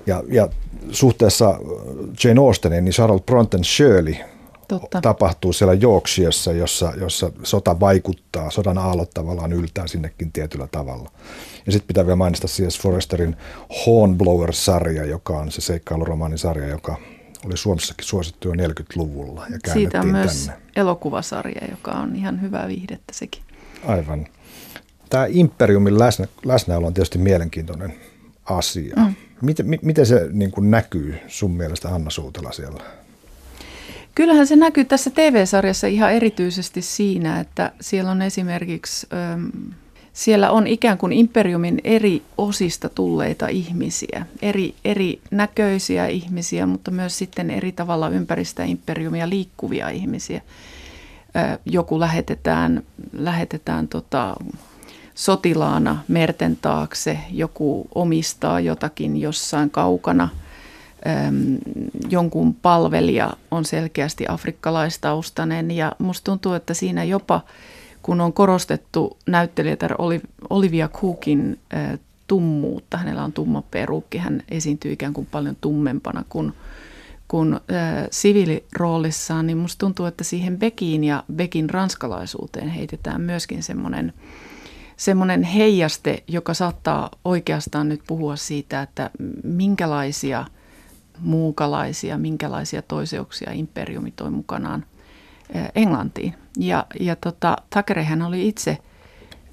Ja, 0.06 0.22
ja 0.28 0.48
suhteessa 0.90 1.58
Jane 2.24 2.40
Austeniin, 2.40 2.84
niin 2.84 2.92
Charlotte 2.92 3.26
Bronten 3.26 3.64
Shirley 3.64 4.14
Totta. 4.68 5.00
tapahtuu 5.00 5.52
siellä 5.52 5.74
Yorkshireissa, 5.82 6.52
jossa, 6.52 6.92
jossa 7.00 7.30
sota 7.42 7.80
vaikuttaa, 7.80 8.50
sodan 8.50 8.78
aallot 8.78 9.10
tavallaan 9.10 9.52
yltää 9.52 9.86
sinnekin 9.86 10.32
tietyllä 10.32 10.66
tavalla. 10.66 11.10
Ja 11.66 11.72
sitten 11.72 11.86
pitää 11.86 12.06
vielä 12.06 12.16
mainita 12.16 12.46
C.S. 12.46 12.80
Forresterin 12.80 13.36
Hornblower-sarja, 13.86 15.04
joka 15.04 15.38
on 15.38 15.50
se 15.50 15.60
seikkailuromaanisarja, 15.60 16.68
joka 16.68 16.96
oli 17.46 17.56
Suomessakin 17.56 18.04
suosittu 18.06 18.48
jo 18.48 18.54
40-luvulla 18.54 19.46
ja 19.50 19.72
Siitä 19.72 20.00
on 20.00 20.06
myös 20.06 20.46
tänne. 20.46 20.62
elokuvasarja, 20.76 21.60
joka 21.70 21.90
on 21.90 22.16
ihan 22.16 22.40
hyvä 22.40 22.68
viihdettä 22.68 23.12
sekin. 23.12 23.42
Aivan. 23.86 24.26
Tämä 25.14 25.26
imperiumin 25.28 25.98
läsnä, 25.98 26.26
läsnäolo 26.44 26.86
on 26.86 26.94
tietysti 26.94 27.18
mielenkiintoinen 27.18 27.94
asia. 28.44 28.96
Mm. 28.96 29.14
Miten, 29.42 29.66
miten 29.82 30.06
se 30.06 30.28
niin 30.32 30.50
kuin 30.50 30.70
näkyy 30.70 31.14
sun 31.28 31.50
mielestä 31.50 31.88
Hanna 31.88 32.10
Suutela 32.10 32.52
siellä? 32.52 32.82
Kyllähän 34.14 34.46
se 34.46 34.56
näkyy 34.56 34.84
tässä 34.84 35.10
TV-sarjassa 35.10 35.86
ihan 35.86 36.12
erityisesti 36.12 36.82
siinä, 36.82 37.40
että 37.40 37.72
siellä 37.80 38.10
on 38.10 38.22
esimerkiksi, 38.22 39.06
siellä 40.12 40.50
on 40.50 40.66
ikään 40.66 40.98
kuin 40.98 41.12
imperiumin 41.12 41.80
eri 41.84 42.22
osista 42.38 42.88
tulleita 42.88 43.48
ihmisiä, 43.48 44.26
eri, 44.42 44.74
eri 44.84 45.20
näköisiä 45.30 46.06
ihmisiä, 46.06 46.66
mutta 46.66 46.90
myös 46.90 47.18
sitten 47.18 47.50
eri 47.50 47.72
tavalla 47.72 48.08
ympäristä 48.08 48.64
imperiumia 48.64 49.28
liikkuvia 49.28 49.88
ihmisiä. 49.88 50.40
joku 51.66 52.00
lähetetään, 52.00 52.82
lähetetään 53.12 53.88
tota, 53.88 54.36
sotilaana 55.14 56.04
merten 56.08 56.56
taakse, 56.56 57.18
joku 57.30 57.88
omistaa 57.94 58.60
jotakin 58.60 59.16
jossain 59.16 59.70
kaukana– 59.70 60.28
jonkun 62.08 62.54
palvelija 62.54 63.32
on 63.50 63.64
selkeästi 63.64 64.24
afrikkalaistaustainen 64.28 65.70
ja 65.70 65.92
musta 65.98 66.24
tuntuu, 66.24 66.52
että 66.52 66.74
siinä 66.74 67.04
jopa 67.04 67.40
kun 68.02 68.20
on 68.20 68.32
korostettu 68.32 69.16
näyttelijätä 69.26 69.88
Olivia 70.50 70.88
Cookin 70.88 71.58
tummuutta, 72.26 72.96
hänellä 72.98 73.24
on 73.24 73.32
tumma 73.32 73.62
perukki, 73.70 74.18
hän 74.18 74.42
esiintyy 74.48 74.92
ikään 74.92 75.12
kuin 75.12 75.26
paljon 75.30 75.56
tummempana 75.60 76.24
kuin, 76.28 76.52
kuin 77.28 77.54
äh, 77.54 77.60
siviiliroolissaan, 78.10 79.46
niin 79.46 79.58
musta 79.58 79.78
tuntuu, 79.78 80.06
että 80.06 80.24
siihen 80.24 80.58
Bekiin 80.58 81.04
ja 81.04 81.24
Bekin 81.34 81.70
ranskalaisuuteen 81.70 82.68
heitetään 82.68 83.20
myöskin 83.20 83.62
semmoinen 83.62 84.12
semmoinen 84.96 85.42
heijaste, 85.42 86.22
joka 86.28 86.54
saattaa 86.54 87.10
oikeastaan 87.24 87.88
nyt 87.88 88.00
puhua 88.06 88.36
siitä, 88.36 88.82
että 88.82 89.10
minkälaisia– 89.42 90.44
muukalaisia, 91.20 92.18
minkälaisia 92.18 92.82
toiseuksia 92.82 93.52
imperiumi 93.52 94.10
toi 94.10 94.30
mukanaan 94.30 94.84
Englantiin. 95.74 96.34
Ja, 96.58 96.86
ja 97.00 97.16
tota, 97.16 97.56
Takerehän 97.70 98.22
oli 98.22 98.48
itse 98.48 98.78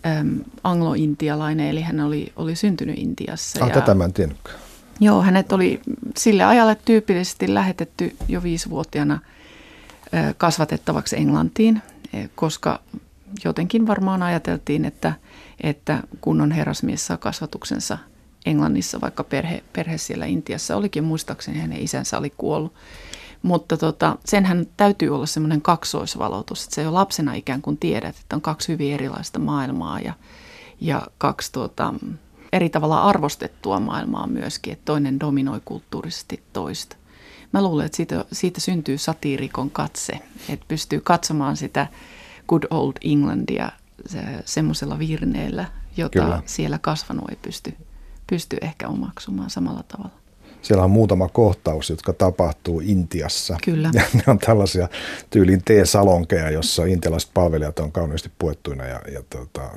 äm, 0.06 0.40
anglo-intialainen, 0.64 1.70
eli 1.70 1.82
hän 1.82 2.00
oli, 2.00 2.34
oli 2.36 2.56
syntynyt 2.56 3.00
Intiassa. 3.00 3.64
Ah, 3.64 3.70
ja, 3.70 3.74
tätä 3.74 3.94
mä 3.94 4.06
en 4.06 4.14
tiennytkään. 4.14 4.58
Joo, 5.00 5.22
hänet 5.22 5.52
oli 5.52 5.82
sille 6.18 6.44
ajalle 6.44 6.78
tyypillisesti 6.86 7.54
lähetetty 7.54 8.16
jo 8.28 8.44
viisivuotiaana 8.44 9.20
kasvatettavaksi 10.38 11.18
Englantiin, 11.18 11.82
koska 12.36 12.80
jotenkin 13.46 13.88
varmaan 13.88 14.24
ajateltiin, 14.24 14.86
että, 14.86 15.14
että 15.64 16.04
kunnon 16.22 16.52
herrasmies 16.52 17.08
saa 17.08 17.18
kasvatuksensa– 17.18 17.98
Englannissa, 18.46 19.02
vaikka 19.02 19.24
perhe, 19.24 19.64
perhe 19.74 19.98
siellä 19.98 20.26
Intiassa 20.26 20.76
olikin, 20.76 21.04
muistaakseni 21.04 21.60
hänen 21.60 21.82
isänsä 21.82 22.18
oli 22.18 22.34
kuollut. 22.38 22.74
Mutta 23.42 23.78
tota, 23.78 24.18
senhän 24.26 24.68
täytyy 24.78 25.16
olla 25.16 25.26
semmoinen 25.26 25.62
kaksoisvalotus, 25.62 26.64
että 26.64 26.76
se 26.76 26.82
jo 26.82 26.94
lapsena 26.94 27.34
ikään 27.34 27.62
kuin 27.62 27.78
tiedät, 27.78 28.16
että 28.22 28.36
on 28.36 28.42
kaksi 28.42 28.68
hyvin 28.68 28.94
erilaista 28.94 29.40
maailmaa 29.40 30.00
ja, 30.00 30.14
ja 30.82 31.08
kaksi 31.18 31.52
tota, 31.52 31.94
eri 32.54 32.70
tavalla 32.70 33.02
arvostettua 33.02 33.80
maailmaa 33.80 34.28
myöskin, 34.28 34.74
että 34.74 34.86
toinen 34.86 35.20
dominoi 35.20 35.62
kulttuurisesti 35.66 36.44
toista. 36.54 36.96
Mä 37.52 37.64
luulen, 37.64 37.86
että 37.86 37.96
siitä, 37.96 38.26
siitä 38.32 38.62
syntyy 38.62 38.98
satiirikon 38.98 39.70
katse, 39.70 40.14
että 40.50 40.66
pystyy 40.68 41.02
katsomaan 41.02 41.58
sitä 41.58 41.88
good 42.52 42.64
old 42.70 42.94
Englandia 43.02 43.72
se, 44.06 44.20
semmoisella 44.46 45.00
virneellä, 45.00 45.66
jota 45.98 46.20
Kyllä. 46.20 46.42
siellä 46.46 46.80
kasvanut 46.80 47.30
ei 47.30 47.38
pysty 47.42 47.74
pysty 48.32 48.58
ehkä 48.62 48.88
omaksumaan 48.88 49.50
samalla 49.50 49.84
tavalla. 49.88 50.16
Siellä 50.62 50.84
on 50.84 50.92
muutama 50.92 51.28
kohtaus, 51.28 51.90
jotka 51.90 52.14
tapahtuu 52.14 52.80
Intiassa. 52.80 53.58
Kyllä. 53.64 53.90
Ja 53.94 54.02
ne 54.14 54.24
on 54.28 54.40
tällaisia 54.40 54.90
tyylin 55.30 55.62
T-salonkeja, 55.66 56.50
jossa 56.50 56.86
intialaiset 56.86 57.32
palvelijat 57.34 57.80
on 57.80 57.92
kauniisti 57.92 58.32
puettuina 58.40 58.86
ja, 58.86 59.02
ja 59.14 59.24
tota, 59.30 59.70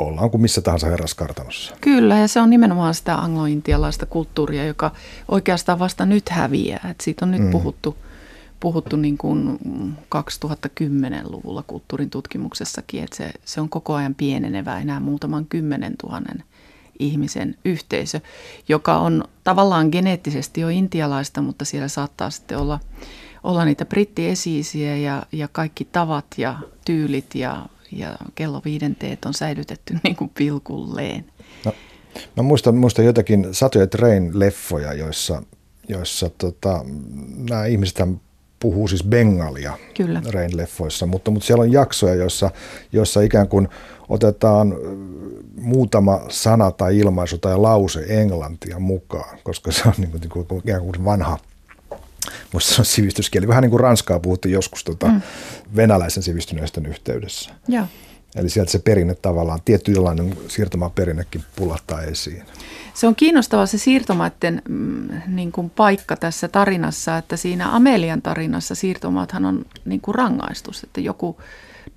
ollaan 0.00 0.30
kuin 0.30 0.40
missä 0.40 0.60
tahansa 0.60 0.86
herraskartanossa. 0.86 1.74
Kyllä, 1.80 2.18
ja 2.18 2.28
se 2.28 2.40
on 2.40 2.50
nimenomaan 2.50 2.94
sitä 2.94 3.14
anglointialaista 3.14 4.06
kulttuuria, 4.06 4.66
joka 4.66 4.90
oikeastaan 5.28 5.78
vasta 5.78 6.06
nyt 6.06 6.28
häviää. 6.28 6.88
Et 6.90 7.00
siitä 7.00 7.24
on 7.24 7.30
nyt 7.30 7.42
mm. 7.42 7.50
puhuttu, 7.50 7.96
puhuttu 8.62 8.96
niin 8.96 9.18
kuin 9.18 9.58
2010-luvulla 10.16 11.64
kulttuurin 11.66 12.10
tutkimuksessakin, 12.10 13.02
että 13.02 13.16
se, 13.16 13.30
se 13.44 13.60
on 13.60 13.68
koko 13.68 13.94
ajan 13.94 14.14
pienenevä 14.14 14.80
enää 14.80 15.00
muutaman 15.00 15.46
kymmenen 15.46 15.94
tuhannen 16.00 16.44
ihmisen 16.98 17.56
yhteisö, 17.64 18.20
joka 18.68 18.98
on 18.98 19.24
tavallaan 19.44 19.88
geneettisesti 19.92 20.60
jo 20.60 20.68
intialaista, 20.68 21.42
mutta 21.42 21.64
siellä 21.64 21.88
saattaa 21.88 22.30
sitten 22.30 22.58
olla, 22.58 22.80
olla 23.42 23.64
niitä 23.64 23.84
brittiesiisiä 23.84 24.96
ja, 24.96 25.22
ja 25.32 25.48
kaikki 25.52 25.84
tavat 25.84 26.26
ja 26.36 26.58
tyylit 26.84 27.34
ja, 27.34 27.66
ja 27.92 28.16
kello 28.34 28.62
viidenteet 28.64 29.24
on 29.24 29.34
säilytetty 29.34 29.98
niin 30.04 30.16
kuin 30.16 30.30
pilkulleen. 30.34 31.24
No, 31.64 31.72
mä 32.36 32.42
muistan, 32.42 32.76
muistan 32.76 33.04
jotakin 33.04 33.48
Satoja 33.52 33.86
Train-leffoja, 33.86 34.92
joissa, 34.94 35.42
joissa 35.88 36.30
tota, 36.38 36.84
nämä 37.48 37.66
ihmiset 37.66 38.00
puhuu 38.62 38.88
siis 38.88 39.04
bengalia 39.04 39.78
Kyllä. 39.94 40.22
Rain-leffoissa, 40.30 41.06
mutta, 41.06 41.30
mutta 41.30 41.46
siellä 41.46 41.62
on 41.62 41.72
jaksoja, 41.72 42.14
joissa, 42.14 42.50
joissa 42.92 43.20
ikään 43.20 43.48
kuin 43.48 43.68
otetaan 44.08 44.74
muutama 45.60 46.20
sana 46.28 46.70
tai 46.70 46.98
ilmaisu 46.98 47.38
tai 47.38 47.58
lause 47.58 48.04
englantia 48.08 48.78
mukaan, 48.78 49.38
koska 49.42 49.72
se 49.72 49.82
on 49.86 49.94
niin 49.98 50.10
kuin, 50.10 50.20
niin 50.20 50.30
kuin, 50.30 50.60
ikään 50.64 50.82
kuin 50.82 51.04
vanha 51.04 51.38
se 52.58 52.80
on 52.80 52.84
sivistyskieli. 52.84 53.48
Vähän 53.48 53.62
niin 53.62 53.70
kuin 53.70 53.80
ranskaa 53.80 54.20
puhuttiin 54.20 54.52
joskus 54.52 54.84
tota, 54.84 55.06
mm. 55.06 55.22
venäläisen 55.76 56.22
sivistyneistön 56.22 56.86
yhteydessä. 56.86 57.50
Joo. 57.68 57.86
Eli 58.36 58.48
sieltä 58.48 58.72
se 58.72 58.78
perinne 58.78 59.14
tavallaan, 59.14 59.60
tietynlainen 59.64 60.36
siirtomaperinnekin 60.48 61.44
pulahtaa 61.56 62.02
esiin. 62.02 62.42
Se 62.94 63.06
on 63.06 63.16
kiinnostava 63.16 63.66
se 63.66 63.78
siirtomaiden 63.78 64.62
mm, 64.68 65.08
niin 65.26 65.52
kuin 65.52 65.70
paikka 65.70 66.16
tässä 66.16 66.48
tarinassa, 66.48 67.16
että 67.16 67.36
siinä 67.36 67.70
Amelian 67.76 68.22
tarinassa 68.22 68.74
siirtomaathan 68.74 69.44
on 69.44 69.64
niin 69.84 70.00
kuin 70.00 70.14
rangaistus, 70.14 70.84
että 70.84 71.00
joku 71.00 71.36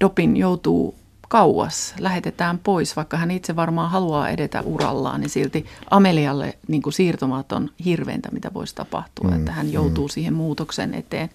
dopin 0.02 0.38
joutuu 0.38 0.96
kauas, 1.28 1.94
lähetetään 2.00 2.58
pois, 2.58 2.96
vaikka 2.96 3.18
hän 3.18 3.32
itse 3.32 3.56
varmaan 3.56 3.92
haluaa 3.92 4.30
edetä 4.30 4.62
urallaan, 4.62 5.22
niin 5.22 5.30
silti 5.30 5.66
Amelialle 5.90 6.58
niin 6.68 6.82
kuin 6.82 6.94
siirtomaat 6.94 7.52
on 7.52 7.70
hirveintä, 7.86 8.30
mitä 8.32 8.52
voisi 8.54 8.76
tapahtua, 8.76 9.30
mm, 9.30 9.38
että 9.38 9.52
hän 9.52 9.72
joutuu 9.72 10.08
mm. 10.08 10.12
siihen 10.12 10.34
muutoksen 10.34 10.94
eteen, 10.94 11.30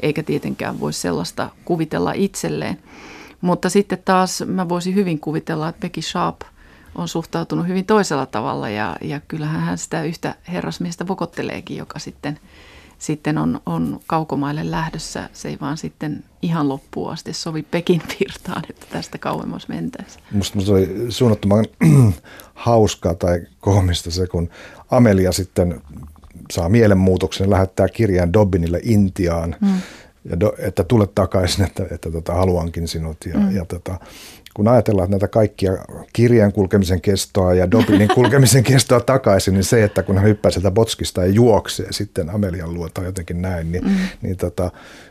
eikä 0.00 0.22
tietenkään 0.22 0.80
voi 0.80 0.92
sellaista 0.92 1.50
kuvitella 1.64 2.12
itselleen. 2.12 2.78
Mutta 3.42 3.70
sitten 3.70 3.98
taas 4.04 4.44
mä 4.46 4.68
voisin 4.68 4.94
hyvin 4.94 5.20
kuvitella, 5.20 5.68
että 5.68 5.80
Becky 5.80 6.02
Sharp 6.02 6.40
on 6.94 7.08
suhtautunut 7.08 7.66
hyvin 7.66 7.84
toisella 7.84 8.26
tavalla 8.26 8.68
ja, 8.68 8.96
ja 9.00 9.20
kyllähän 9.20 9.60
hän 9.60 9.78
sitä 9.78 10.02
yhtä 10.02 10.34
herrasmiestä 10.48 11.08
vokotteleekin, 11.08 11.76
joka 11.76 11.98
sitten, 11.98 12.38
sitten 12.98 13.38
on, 13.38 13.60
on 13.66 14.00
kaukomaille 14.06 14.70
lähdössä. 14.70 15.30
Se 15.32 15.48
ei 15.48 15.58
vaan 15.60 15.76
sitten 15.76 16.24
ihan 16.42 16.68
loppuun 16.68 17.12
asti 17.12 17.32
sovi 17.32 17.62
Pekin 17.62 18.02
virtaan, 18.20 18.62
että 18.70 18.86
tästä 18.90 19.18
kauemmas 19.18 19.68
mentäisiin. 19.68 20.24
Musta 20.32 20.60
se 20.60 20.72
oli 20.72 21.06
suunnattoman 21.08 21.66
hauskaa 22.54 23.14
tai 23.14 23.40
koomista 23.60 24.10
se, 24.10 24.26
kun 24.26 24.50
Amelia 24.90 25.32
sitten 25.32 25.82
saa 26.52 26.68
mielenmuutoksen, 26.68 27.50
lähettää 27.50 27.88
kirjeen 27.88 28.32
Dobbinille 28.32 28.80
Intiaan. 28.82 29.56
Mm 29.60 29.80
ja 30.24 30.40
do, 30.40 30.54
että 30.58 30.84
tule 30.84 31.08
takaisin, 31.14 31.64
että, 31.66 31.86
että 31.90 32.10
tota, 32.10 32.34
haluankin 32.34 32.88
sinut. 32.88 33.16
Ja, 33.26 33.38
mm. 33.38 33.56
ja 33.56 33.64
tota, 33.64 34.00
kun 34.54 34.68
ajatellaan 34.68 35.10
näitä 35.10 35.28
kaikkia 35.28 35.72
kirjan 36.12 36.52
kulkemisen 36.52 37.00
kestoa 37.00 37.54
ja 37.54 37.70
Dobinin 37.70 38.08
kulkemisen 38.14 38.64
kestoa 38.64 39.00
takaisin, 39.00 39.54
niin 39.54 39.64
se, 39.64 39.84
että 39.84 40.02
kun 40.02 40.18
hän 40.18 40.26
hyppää 40.26 40.50
sieltä 40.50 40.70
Botskista 40.70 41.20
ja 41.24 41.32
juoksee 41.32 41.86
sitten 41.90 42.30
Amelian 42.30 42.74
luo 42.74 42.88
tai 42.88 43.04
jotenkin 43.04 43.42
näin, 43.42 43.72
niin, 43.72 43.84
mm. 43.84 43.96
niin 44.22 44.36
tota, 44.36 44.70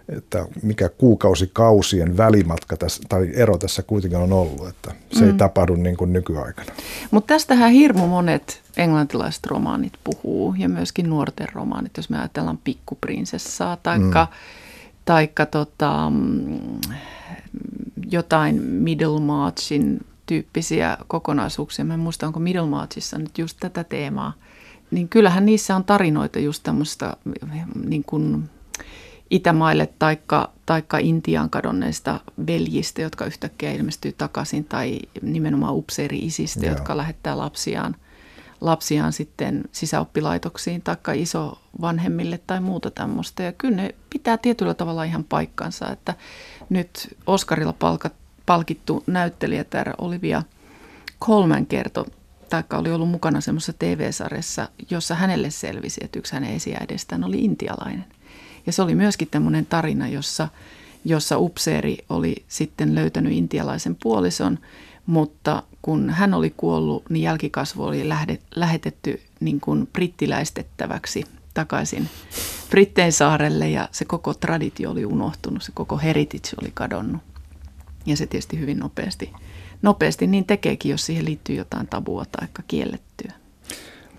että 0.10 0.46
mikä 0.64 0.90
kuukausikausien 0.90 2.18
välimatka 2.18 2.78
tässä, 2.78 3.04
tai 3.10 3.30
ero 3.34 3.58
tässä 3.58 3.84
kuitenkin 3.84 4.20
on 4.20 4.34
ollut, 4.34 4.68
että 4.68 4.92
se 5.14 5.22
mm. 5.22 5.28
ei 5.28 5.34
tapahdu 5.34 5.76
niin 5.76 5.98
kuin 5.98 6.14
nykyaikana. 6.14 6.72
Mutta 7.12 7.34
tästähän 7.34 7.72
hirmu 7.72 8.08
monet 8.08 8.62
englantilaiset 8.78 9.46
romaanit 9.46 9.94
puhuu 10.04 10.56
ja 10.58 10.70
myöskin 10.70 11.10
nuorten 11.10 11.48
romaanit, 11.54 11.98
jos 11.98 12.10
me 12.10 12.20
ajatellaan 12.20 12.60
pikkuprinsessaa 12.64 13.78
taikka 13.78 14.28
mm 14.32 14.61
taikka 15.06 15.46
tota, 15.46 16.10
mm, 16.10 16.80
jotain 18.12 18.62
Middlemarchin 18.62 20.06
tyyppisiä 20.26 20.98
kokonaisuuksia. 21.08 21.86
Mä 21.86 21.94
en 21.94 22.00
muista, 22.00 22.28
onko 22.28 22.40
Middlemarchissa 22.40 23.18
nyt 23.18 23.38
just 23.38 23.58
tätä 23.60 23.84
teemaa 23.84 24.34
niin 24.92 25.10
kyllähän 25.10 25.46
niissä 25.46 25.76
on 25.76 25.84
tarinoita 25.84 26.40
just 26.40 26.64
tämmöistä 26.64 27.18
niin 27.86 28.04
kuin 28.04 28.50
Itämaille 29.30 29.90
taikka, 30.00 30.50
taikka 30.66 30.98
Intiaan 30.98 31.50
kadonneista 31.50 32.20
veljistä, 32.48 33.02
jotka 33.02 33.26
yhtäkkiä 33.26 33.72
ilmestyy 33.72 34.12
takaisin, 34.12 34.66
tai 34.66 35.00
nimenomaan 35.22 35.76
upseeri-isistä, 35.76 36.66
Joo. 36.66 36.76
jotka 36.76 36.98
lähettää 36.98 37.38
lapsiaan, 37.38 37.96
lapsiaan 38.62 39.14
sitten 39.14 39.64
sisäoppilaitoksiin 39.72 40.82
taikka 40.82 41.12
isovanhemmille 41.12 42.40
tai 42.48 42.60
muuta 42.60 42.92
tämmöistä. 42.92 43.44
Ja 43.44 43.52
kyllä 43.52 43.76
ne 43.76 43.96
pitää 44.10 44.38
tietyllä 44.38 44.74
tavalla 44.74 45.04
ihan 45.04 45.24
paikkansa, 45.24 45.90
että 45.90 46.14
nyt 46.70 47.18
Oscarilla 47.28 47.74
palkat, 47.74 48.14
palkittu 48.46 49.04
näyttelijä 49.08 49.64
täällä 49.64 49.94
Olivia 49.98 50.44
Colman 51.22 51.66
kertoi, 51.66 52.06
taikka 52.50 52.78
oli 52.78 52.92
ollut 52.92 53.10
mukana 53.10 53.42
semmoisessa 53.42 53.74
TV-sarjassa, 53.80 54.70
jossa 54.90 55.16
hänelle 55.16 55.50
selvisi, 55.50 56.02
että 56.04 56.20
yksi 56.20 56.34
hänen 56.34 56.56
esiäidestään 56.56 57.24
oli 57.24 57.40
intialainen– 57.40 58.06
ja 58.66 58.72
se 58.72 58.82
oli 58.82 58.96
myöskin 58.96 59.28
tämmöinen 59.32 59.66
tarina, 59.66 60.08
jossa, 60.08 60.48
jossa 61.06 61.38
upseeri 61.38 61.98
oli 62.10 62.36
sitten 62.48 62.96
löytänyt 62.96 63.34
intialaisen 63.34 63.98
puolison, 64.04 64.60
mutta 65.06 65.64
kun 65.82 66.10
hän 66.10 66.34
oli 66.34 66.50
kuollut, 66.50 67.10
niin 67.10 67.24
jälkikasvu 67.24 67.84
oli 67.84 68.10
lähdet, 68.10 68.42
lähetetty 68.56 69.22
niin 69.40 69.60
kuin 69.60 69.88
brittiläistettäväksi 69.88 71.24
takaisin 71.54 72.10
Brittein 72.70 73.14
saarelle 73.14 73.70
ja 73.70 73.90
se 73.92 74.06
koko 74.06 74.34
traditio 74.34 74.92
oli 74.92 75.06
unohtunut, 75.06 75.64
se 75.64 75.72
koko 75.76 75.98
heritage 75.98 76.50
oli 76.62 76.72
kadonnut. 76.74 77.22
Ja 78.06 78.18
se 78.18 78.26
tietysti 78.26 78.60
hyvin 78.60 78.80
nopeasti, 78.80 79.34
nopeasti 79.82 80.28
niin 80.28 80.46
tekeekin, 80.46 80.92
jos 80.92 81.06
siihen 81.06 81.26
liittyy 81.26 81.56
jotain 81.56 81.88
tabua 81.88 82.26
tai 82.26 82.48
kiellettyä. 82.68 83.34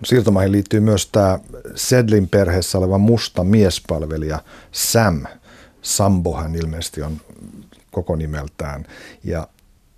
Siirtomaihin 0.05 0.51
liittyy 0.51 0.79
myös 0.79 1.07
tämä 1.07 1.39
Sedlin 1.75 2.29
perheessä 2.29 2.77
oleva 2.77 2.97
musta 2.97 3.43
miespalvelija 3.43 4.39
Sam. 4.71 5.23
Sambo 5.81 6.37
hän 6.37 6.55
ilmeisesti 6.55 7.01
on 7.01 7.21
koko 7.91 8.15
nimeltään. 8.15 8.85
Ja, 9.23 9.47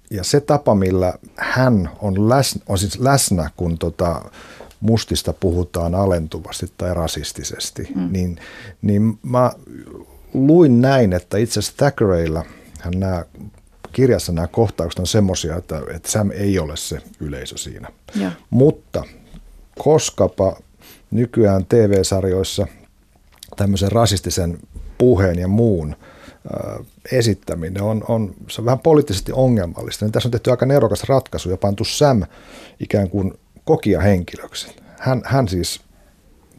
ja 0.09 0.23
se 0.23 0.39
tapa, 0.41 0.75
millä 0.75 1.13
hän 1.35 1.89
on 1.99 2.29
läsnä, 2.29 2.61
on 2.67 2.77
siis 2.77 2.99
läsnä 2.99 3.49
kun 3.57 3.77
tota, 3.77 4.21
mustista 4.79 5.33
puhutaan 5.33 5.95
alentuvasti 5.95 6.71
tai 6.77 6.93
rasistisesti, 6.93 7.87
mm. 7.95 8.09
niin, 8.11 8.39
niin 8.81 9.19
mä 9.23 9.51
luin 10.33 10.81
näin, 10.81 11.13
että 11.13 11.37
itse 11.37 11.59
asiassa 11.59 11.77
Thackeraylla 11.77 12.45
hän 12.79 12.93
nämä 12.97 13.25
kirjassa 13.91 14.31
nämä 14.31 14.47
kohtaukset 14.47 14.99
on 14.99 15.07
semmoisia, 15.07 15.55
että, 15.55 15.81
että 15.95 16.11
Sam 16.11 16.31
ei 16.31 16.59
ole 16.59 16.77
se 16.77 16.97
yleisö 17.19 17.57
siinä. 17.57 17.87
Ja. 18.15 18.31
Mutta 18.49 19.03
koskapa 19.79 20.57
nykyään 21.11 21.65
TV-sarjoissa 21.65 22.67
tämmöisen 23.55 23.91
rasistisen 23.91 24.59
puheen 24.97 25.39
ja 25.39 25.47
muun 25.47 25.95
esittäminen 27.11 27.83
on, 27.83 28.03
on, 28.07 28.33
se 28.49 28.61
on 28.61 28.65
vähän 28.65 28.79
poliittisesti 28.79 29.31
ongelmallista. 29.31 30.05
Niin 30.05 30.11
tässä 30.11 30.27
on 30.27 30.31
tehty 30.31 30.51
aika 30.51 30.65
nerokas 30.65 31.03
ratkaisu 31.03 31.49
ja 31.49 31.57
pantu 31.57 31.83
Sam 31.83 32.23
ikään 32.79 33.09
kuin 33.09 33.33
kokia 33.63 34.01
henkilöksi. 34.01 34.75
Hän, 34.99 35.21
hän 35.25 35.47
siis 35.47 35.81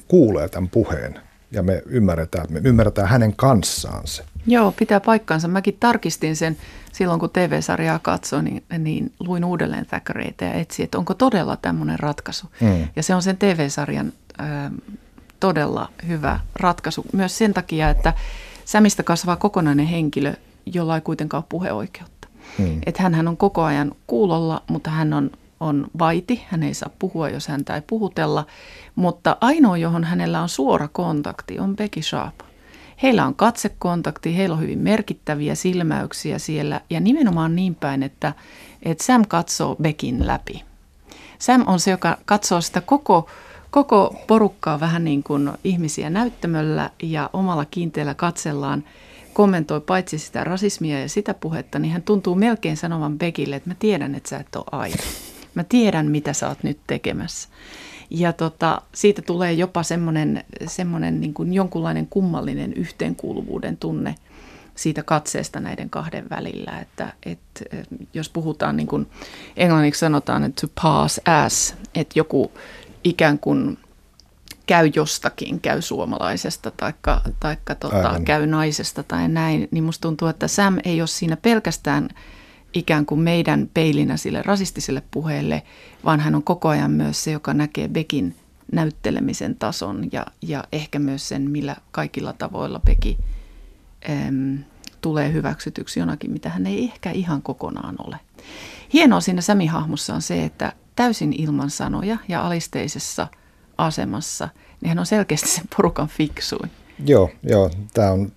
kuulee 0.08 0.48
tämän 0.48 0.70
puheen 0.70 1.20
ja 1.52 1.62
me 1.62 1.82
ymmärretään, 1.86 2.46
me 2.50 2.60
ymmärretään 2.64 3.08
hänen 3.08 3.36
kanssaan 3.36 4.06
se. 4.06 4.24
Joo, 4.46 4.72
pitää 4.72 5.00
paikkansa. 5.00 5.48
Mäkin 5.48 5.76
tarkistin 5.80 6.36
sen 6.36 6.56
silloin, 6.92 7.20
kun 7.20 7.30
TV-sarjaa 7.30 7.98
katsoin, 7.98 8.44
niin, 8.44 8.62
niin 8.78 9.12
luin 9.20 9.44
uudelleen 9.44 9.86
Thackerayta 9.86 10.44
ja 10.44 10.52
etsin, 10.52 10.84
että 10.84 10.98
onko 10.98 11.14
todella 11.14 11.56
tämmöinen 11.56 11.98
ratkaisu. 11.98 12.46
Mm. 12.60 12.88
Ja 12.96 13.02
se 13.02 13.14
on 13.14 13.22
sen 13.22 13.36
TV-sarjan 13.36 14.12
äh, 14.40 14.46
todella 15.40 15.88
hyvä 16.08 16.40
ratkaisu 16.54 17.04
myös 17.12 17.38
sen 17.38 17.54
takia, 17.54 17.90
että 17.90 18.12
Sämistä 18.66 19.02
kasvaa 19.02 19.36
kokonainen 19.36 19.86
henkilö, 19.86 20.34
jolla 20.66 20.94
ei 20.94 21.00
kuitenkaan 21.00 21.38
ole 21.38 21.46
puheoikeutta. 21.48 22.28
Mm. 22.58 22.80
Että 22.86 23.02
hän 23.02 23.28
on 23.28 23.36
koko 23.36 23.62
ajan 23.62 23.92
kuulolla, 24.06 24.62
mutta 24.70 24.90
hän 24.90 25.12
on, 25.12 25.30
on 25.60 25.86
vaiti, 25.98 26.44
hän 26.48 26.62
ei 26.62 26.74
saa 26.74 26.90
puhua, 26.98 27.28
jos 27.28 27.48
häntä 27.48 27.74
ei 27.74 27.82
puhutella. 27.86 28.46
Mutta 28.94 29.36
ainoa, 29.40 29.76
johon 29.76 30.04
hänellä 30.04 30.42
on 30.42 30.48
suora 30.48 30.88
kontakti, 30.88 31.58
on 31.58 31.76
Becky 31.76 32.02
Sharp. 32.02 32.34
Heillä 33.02 33.26
on 33.26 33.34
katsekontakti, 33.34 34.36
heillä 34.36 34.54
on 34.54 34.60
hyvin 34.62 34.78
merkittäviä 34.78 35.54
silmäyksiä 35.54 36.38
siellä 36.38 36.80
ja 36.90 37.00
nimenomaan 37.00 37.56
niin 37.56 37.74
päin, 37.74 38.02
että, 38.02 38.32
että 38.82 39.04
Sam 39.04 39.24
katsoo 39.28 39.76
Beckin 39.82 40.26
läpi. 40.26 40.64
Sam 41.38 41.64
on 41.66 41.80
se, 41.80 41.90
joka 41.90 42.18
katsoo 42.24 42.60
sitä 42.60 42.80
koko, 42.80 43.28
koko 43.84 44.16
porukkaa 44.26 44.80
vähän 44.80 45.04
niin 45.04 45.22
kuin 45.22 45.50
ihmisiä 45.64 46.10
näyttämöllä 46.10 46.90
ja 47.02 47.30
omalla 47.32 47.64
kiinteällä 47.64 48.14
katsellaan 48.14 48.84
kommentoi 49.32 49.80
paitsi 49.80 50.18
sitä 50.18 50.44
rasismia 50.44 51.00
ja 51.00 51.08
sitä 51.08 51.34
puhetta, 51.34 51.78
niin 51.78 51.92
hän 51.92 52.02
tuntuu 52.02 52.34
melkein 52.34 52.76
sanovan 52.76 53.18
Beckille, 53.18 53.56
että 53.56 53.70
mä 53.70 53.76
tiedän, 53.78 54.14
että 54.14 54.28
sä 54.28 54.38
et 54.38 54.56
ole 54.56 54.64
aina. 54.72 55.02
Mä 55.54 55.64
tiedän, 55.64 56.10
mitä 56.10 56.32
sä 56.32 56.48
oot 56.48 56.62
nyt 56.62 56.78
tekemässä. 56.86 57.48
Ja 58.10 58.32
tota, 58.32 58.82
siitä 58.94 59.22
tulee 59.22 59.52
jopa 59.52 59.82
semmoinen, 59.82 60.44
semmoinen 60.66 61.20
niin 61.20 61.34
kuin 61.34 61.52
jonkunlainen 61.52 62.06
kummallinen 62.06 62.72
yhteenkuuluvuuden 62.72 63.76
tunne 63.76 64.14
siitä 64.74 65.02
katseesta 65.02 65.60
näiden 65.60 65.90
kahden 65.90 66.30
välillä. 66.30 66.78
Että, 66.80 67.12
että 67.26 67.64
jos 68.14 68.28
puhutaan 68.28 68.76
niin 68.76 68.86
kuin 68.86 69.06
englanniksi 69.56 69.98
sanotaan, 69.98 70.44
että 70.44 70.66
to 70.66 70.72
pass 70.82 71.20
as, 71.24 71.74
että 71.94 72.18
joku 72.18 72.50
ikään 73.08 73.38
kuin 73.38 73.78
käy 74.66 74.90
jostakin, 74.94 75.60
käy 75.60 75.82
suomalaisesta 75.82 76.70
taikka, 76.70 77.20
taikka 77.40 77.74
tota, 77.74 78.20
käy 78.24 78.46
naisesta 78.46 79.02
tai 79.02 79.28
näin, 79.28 79.68
niin 79.70 79.84
musta 79.84 80.02
tuntuu, 80.02 80.28
että 80.28 80.48
Sam 80.48 80.78
ei 80.84 81.00
ole 81.00 81.06
siinä 81.06 81.36
pelkästään– 81.36 82.08
ikään 82.78 83.06
kuin 83.06 83.20
meidän 83.20 83.70
peilinä 83.74 84.16
sille 84.16 84.42
rasistiselle 84.42 85.02
puheelle, 85.10 85.62
vaan 86.04 86.20
hän 86.20 86.34
on 86.34 86.42
koko 86.42 86.68
ajan 86.68 86.90
myös 86.90 87.24
se, 87.24 87.30
joka 87.30 87.54
näkee 87.54 87.88
Bekin 87.88 88.36
näyttelemisen 88.72 89.56
tason 89.56 90.08
ja, 90.12 90.26
ja 90.42 90.64
ehkä 90.72 90.98
myös 90.98 91.28
sen, 91.28 91.50
millä 91.50 91.76
kaikilla 91.90 92.32
tavoilla 92.32 92.80
Beki 92.80 93.18
äm, 94.10 94.58
tulee 95.00 95.32
hyväksytyksi 95.32 96.00
jonakin, 96.00 96.30
mitä 96.30 96.48
hän 96.48 96.66
ei 96.66 96.84
ehkä 96.84 97.10
ihan 97.10 97.42
kokonaan 97.42 97.94
ole. 98.06 98.16
Hienoa 98.92 99.20
siinä 99.20 99.40
Sämi-hahmossa 99.40 100.14
on 100.14 100.22
se, 100.22 100.44
että 100.44 100.72
täysin 100.96 101.32
ilman 101.32 101.70
sanoja 101.70 102.18
ja 102.28 102.46
alisteisessa 102.46 103.28
asemassa, 103.78 104.48
niin 104.80 104.88
hän 104.88 104.98
on 104.98 105.06
selkeästi 105.06 105.48
sen 105.48 105.64
porukan 105.76 106.08
fiksuin. 106.08 106.70
Joo, 107.06 107.30
joo. 107.42 107.70
Tämä 107.94 108.10
on 108.10 108.32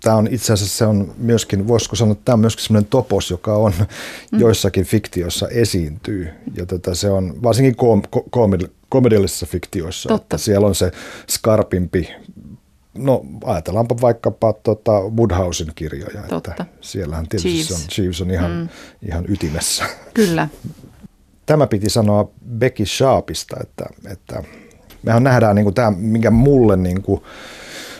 tämä 0.00 0.16
on 0.16 0.28
itse 0.30 0.52
asiassa 0.52 0.78
se 0.78 0.86
on 0.86 1.14
myöskin, 1.18 1.68
voisiko 1.68 1.96
sanoa, 1.96 2.12
että 2.12 2.24
tämä 2.24 2.34
on 2.34 2.40
myöskin 2.40 2.64
semmoinen 2.64 2.90
topos, 2.90 3.30
joka 3.30 3.56
on 3.56 3.72
mm. 4.32 4.40
joissakin 4.40 4.84
fiktioissa 4.84 5.48
esiintyy. 5.48 6.28
Ja 6.56 6.66
tätä 6.66 6.94
se 6.94 7.10
on 7.10 7.42
varsinkin 7.42 7.76
kom, 7.76 8.02
kom, 8.30 8.50
komediallisissa 8.88 9.46
fiktioissa, 9.46 10.08
Totta. 10.08 10.24
että 10.24 10.38
siellä 10.38 10.66
on 10.66 10.74
se 10.74 10.92
skarpimpi, 11.28 12.08
no 12.94 13.22
ajatellaanpa 13.44 13.96
vaikkapa 14.00 14.52
tota 14.52 14.92
Woodhousen 14.92 15.72
kirjoja, 15.74 16.22
Totta. 16.28 16.50
että 16.50 16.66
siellähän 16.80 17.28
tietysti 17.28 18.00
Jeeves. 18.00 18.20
on, 18.20 18.26
on 18.26 18.34
ihan, 18.34 18.50
mm. 18.50 18.68
ihan 19.08 19.24
ytimessä. 19.28 19.84
Kyllä. 20.14 20.48
Tämä 21.46 21.66
piti 21.66 21.90
sanoa 21.90 22.30
Becky 22.58 22.86
Sharpista, 22.86 23.56
että, 23.60 23.84
että 24.10 24.42
mehän 25.02 25.24
nähdään 25.24 25.56
niin 25.56 25.64
kuin 25.64 25.74
tämä, 25.74 25.90
minkä 25.90 26.30
mulle 26.30 26.76
niin 26.76 27.02
kuin, 27.02 27.22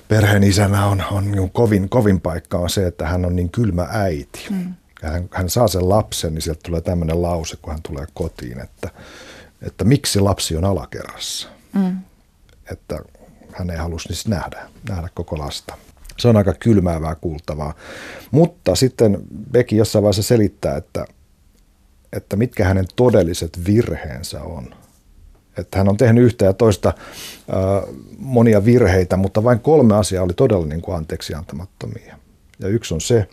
perheen 0.09 0.43
isänä 0.43 0.87
on, 0.87 1.05
on 1.11 1.31
niin 1.33 1.51
kovin, 1.51 1.89
kovin 1.89 2.21
paikka 2.21 2.59
on 2.59 2.71
se, 2.71 2.87
että 2.87 3.07
hän 3.07 3.25
on 3.25 3.37
niin 3.37 3.51
kylmä 3.51 3.87
äiti. 3.91 4.47
Mm. 4.51 4.75
Ja 5.03 5.11
hän, 5.11 5.29
hän 5.33 5.49
saa 5.49 5.69
sen 5.69 5.89
lapsen, 5.89 6.35
niin 6.35 6.43
sieltä 6.43 6.61
tulee 6.65 6.81
tämmöinen 6.81 7.23
lause, 7.23 7.57
kun 7.63 7.73
hän 7.73 7.83
tulee 7.83 8.07
kotiin, 8.15 8.61
että, 8.61 8.91
että 9.63 9.85
miksi 9.85 10.21
lapsi 10.21 10.57
on 10.57 10.65
alakerrassa. 10.65 11.49
Mm. 11.73 11.97
Että 12.71 12.99
hän 13.53 13.71
ei 13.71 13.77
halus 13.77 14.09
niistä 14.09 14.31
nähdä, 14.31 14.69
nähdä 14.89 15.09
koko 15.15 15.39
lasta. 15.39 15.75
Se 16.19 16.29
on 16.29 16.37
aika 16.37 16.53
kylmäävää 16.53 17.15
kuultavaa. 17.15 17.75
Mutta 18.31 18.75
sitten 18.75 19.19
Becky 19.53 19.77
jossain 19.77 20.03
vaiheessa 20.03 20.23
selittää, 20.23 20.77
että, 20.77 21.05
että 22.13 22.37
mitkä 22.37 22.65
hänen 22.65 22.87
todelliset 22.97 23.61
virheensä 23.67 24.43
on. 24.43 24.75
Että 25.59 25.79
hän 25.79 25.89
on 25.89 25.97
tehnyt 25.97 26.25
yhtä 26.25 26.45
ja 26.45 26.53
toista 26.53 26.89
äh, 26.89 27.95
monia 28.19 28.65
virheitä, 28.65 29.17
mutta 29.17 29.45
vain 29.45 29.61
kolme 29.61 29.95
asiaa 29.97 30.25
oli 30.25 30.33
todella 30.33 30.67
niin 30.67 30.83
kuin 30.83 30.97
anteeksi 30.97 31.35
antamattomia. 31.35 32.19
Ja 32.59 32.69
yksi 32.69 32.95
on 32.95 33.01
se, 33.01 33.29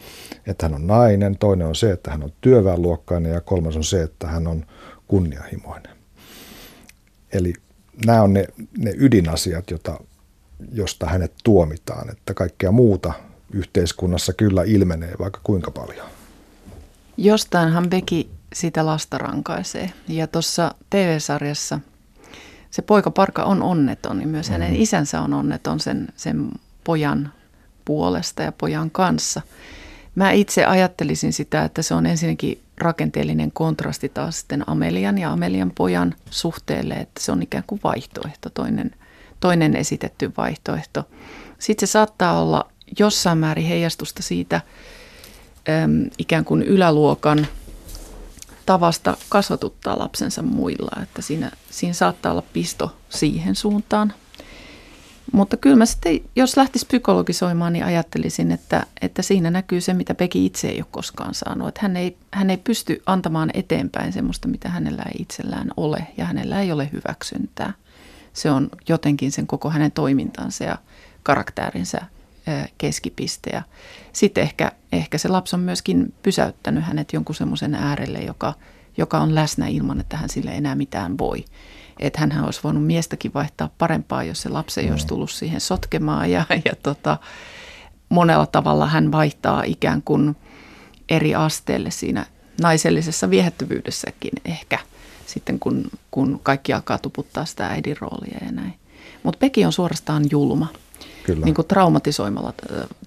että 0.47 0.65
hän 0.65 0.75
on 0.75 0.87
nainen, 0.87 1.37
toinen 1.37 1.67
on 1.67 1.75
se, 1.75 1.91
että 1.91 2.11
hän 2.11 2.23
on 2.23 2.33
työväenluokkainen 2.41 3.31
ja 3.31 3.41
kolmas 3.41 3.75
on 3.75 3.83
se, 3.83 4.03
että 4.03 4.27
hän 4.27 4.47
on 4.47 4.65
kunnianhimoinen. 5.07 5.95
Eli 7.33 7.53
nämä 8.05 8.21
on 8.21 8.33
ne, 8.33 8.47
ne 8.77 8.93
ydinasiat, 8.97 9.71
jota, 9.71 9.99
josta 10.71 11.05
hänet 11.05 11.33
tuomitaan, 11.43 12.09
että 12.09 12.33
kaikkea 12.33 12.71
muuta 12.71 13.13
yhteiskunnassa 13.53 14.33
kyllä 14.33 14.63
ilmenee 14.63 15.13
vaikka 15.19 15.39
kuinka 15.43 15.71
paljon. 15.71 16.07
Jostainhan 17.17 17.89
Beki 17.89 18.29
sitä 18.53 18.85
lasta 18.85 19.17
rankaisee. 19.17 19.93
Ja 20.07 20.27
tuossa 20.27 20.75
TV-sarjassa 20.89 21.79
se 22.71 22.81
poika 22.81 23.12
Parka 23.12 23.43
on 23.43 23.63
onneton, 23.63 24.17
niin 24.17 24.29
myös 24.29 24.49
hänen 24.49 24.69
mm-hmm. 24.69 24.83
isänsä 24.83 25.21
on 25.21 25.33
onneton 25.33 25.79
sen, 25.79 26.07
sen 26.15 26.49
pojan 26.83 27.33
puolesta 27.85 28.43
ja 28.43 28.51
pojan 28.51 28.91
kanssa. 28.91 29.41
Mä 30.15 30.31
itse 30.31 30.65
ajattelisin 30.65 31.33
sitä, 31.33 31.63
että 31.63 31.81
se 31.81 31.93
on 31.93 32.05
ensinnäkin 32.05 32.62
rakenteellinen 32.77 33.51
kontrasti 33.51 34.09
taas 34.09 34.39
sitten 34.39 34.69
Amelian 34.69 35.17
ja 35.17 35.31
Amelian 35.31 35.71
pojan 35.75 36.15
suhteelle, 36.29 36.93
että 36.93 37.23
se 37.23 37.31
on 37.31 37.43
ikään 37.43 37.63
kuin 37.67 37.81
vaihtoehto, 37.83 38.49
toinen, 38.49 38.91
toinen 39.39 39.75
esitetty 39.75 40.33
vaihtoehto. 40.38 41.03
Sitten 41.59 41.88
se 41.88 41.91
saattaa 41.91 42.41
olla 42.41 42.71
jossain 42.99 43.38
määrin 43.38 43.65
heijastusta 43.65 44.23
siitä 44.23 44.62
äm, 45.83 46.09
ikään 46.17 46.45
kuin 46.45 46.63
yläluokan 46.63 47.47
tavasta 48.69 49.17
kasvatuttaa 49.29 49.99
lapsensa 49.99 50.41
muilla, 50.41 51.01
että 51.03 51.21
siinä, 51.21 51.51
siinä 51.69 51.93
saattaa 51.93 52.32
olla 52.32 52.43
pisto 52.53 52.95
siihen 53.10 53.55
suuntaan. 53.55 54.13
Mutta 55.32 55.58
kyllä 55.58 55.75
mä 55.75 55.86
sitten, 55.86 56.19
jos 56.36 56.58
lähtisi 56.58 56.86
psykologisoimaan, 56.86 57.73
niin 57.73 57.86
ajattelisin, 57.86 58.51
että, 58.51 58.86
että 59.01 59.21
siinä 59.21 59.51
näkyy 59.51 59.82
se, 59.82 59.93
mitä 59.93 60.15
Peki 60.15 60.45
itse 60.45 60.67
ei 60.67 60.77
ole 60.77 60.86
koskaan 60.91 61.34
saanut. 61.34 61.67
Että 61.67 61.82
hän 61.82 61.97
ei, 61.97 62.17
hän 62.32 62.49
ei 62.49 62.58
pysty 62.58 63.01
antamaan 63.05 63.49
eteenpäin 63.53 64.13
semmoista, 64.13 64.47
mitä 64.47 64.69
hänellä 64.69 65.03
ei 65.03 65.21
itsellään 65.21 65.71
ole 65.77 66.08
ja 66.17 66.25
hänellä 66.25 66.62
ei 66.62 66.71
ole 66.71 66.89
hyväksyntää. 66.91 67.73
Se 68.34 68.51
on 68.51 68.69
jotenkin 68.89 69.32
sen 69.32 69.47
koko 69.47 69.69
hänen 69.69 69.91
toimintansa 69.91 70.63
ja 70.63 70.77
karaktäärinsä 71.23 72.01
keskipiste. 72.77 73.49
Ja 73.53 73.62
sitten 74.13 74.43
ehkä, 74.43 74.71
ehkä 74.91 75.17
se 75.17 75.27
lapsi 75.27 75.55
on 75.55 75.59
myöskin 75.59 76.13
pysäyttänyt 76.23 76.83
hänet 76.83 77.13
jonkun 77.13 77.35
semmoisen 77.35 77.75
äärelle, 77.75 78.19
joka, 78.19 78.53
joka 78.97 79.19
on 79.19 79.35
läsnä 79.35 79.67
ilman, 79.67 79.99
että 79.99 80.17
hän 80.17 80.29
sille 80.29 80.51
enää 80.51 80.75
mitään 80.75 81.17
voi 81.17 81.45
että 81.99 82.19
hän 82.19 82.45
olisi 82.45 82.59
voinut 82.63 82.85
miestäkin 82.85 83.33
vaihtaa 83.33 83.69
parempaa, 83.77 84.23
jos 84.23 84.41
se 84.41 84.49
lapsi 84.49 84.79
ei 84.79 84.85
mm. 84.85 84.91
olisi 84.91 85.07
tullut 85.07 85.31
siihen 85.31 85.62
sotkemaan. 85.62 86.31
Ja, 86.31 86.45
ja 86.65 86.73
tota, 86.83 87.17
monella 88.09 88.45
tavalla 88.45 88.88
hän 88.88 89.12
vaihtaa 89.12 89.63
ikään 89.63 90.01
kuin 90.01 90.35
eri 91.09 91.35
asteelle 91.35 91.91
siinä 91.91 92.25
naisellisessa 92.62 93.29
viehättyvyydessäkin 93.29 94.31
ehkä 94.45 94.79
sitten, 95.25 95.59
kun, 95.59 95.85
kun 96.12 96.39
kaikki 96.43 96.73
alkaa 96.73 96.97
tuputtaa 96.97 97.45
sitä 97.45 97.67
äidin 97.67 97.97
roolia 97.99 98.38
ja 98.45 98.51
näin. 98.51 98.73
Mutta 99.23 99.38
Peki 99.39 99.65
on 99.65 99.73
suorastaan 99.73 100.23
julma. 100.31 100.67
Kyllä. 101.33 101.45
Niin 101.45 101.55
kuin 101.55 101.67
traumatisoimalla, 101.67 102.53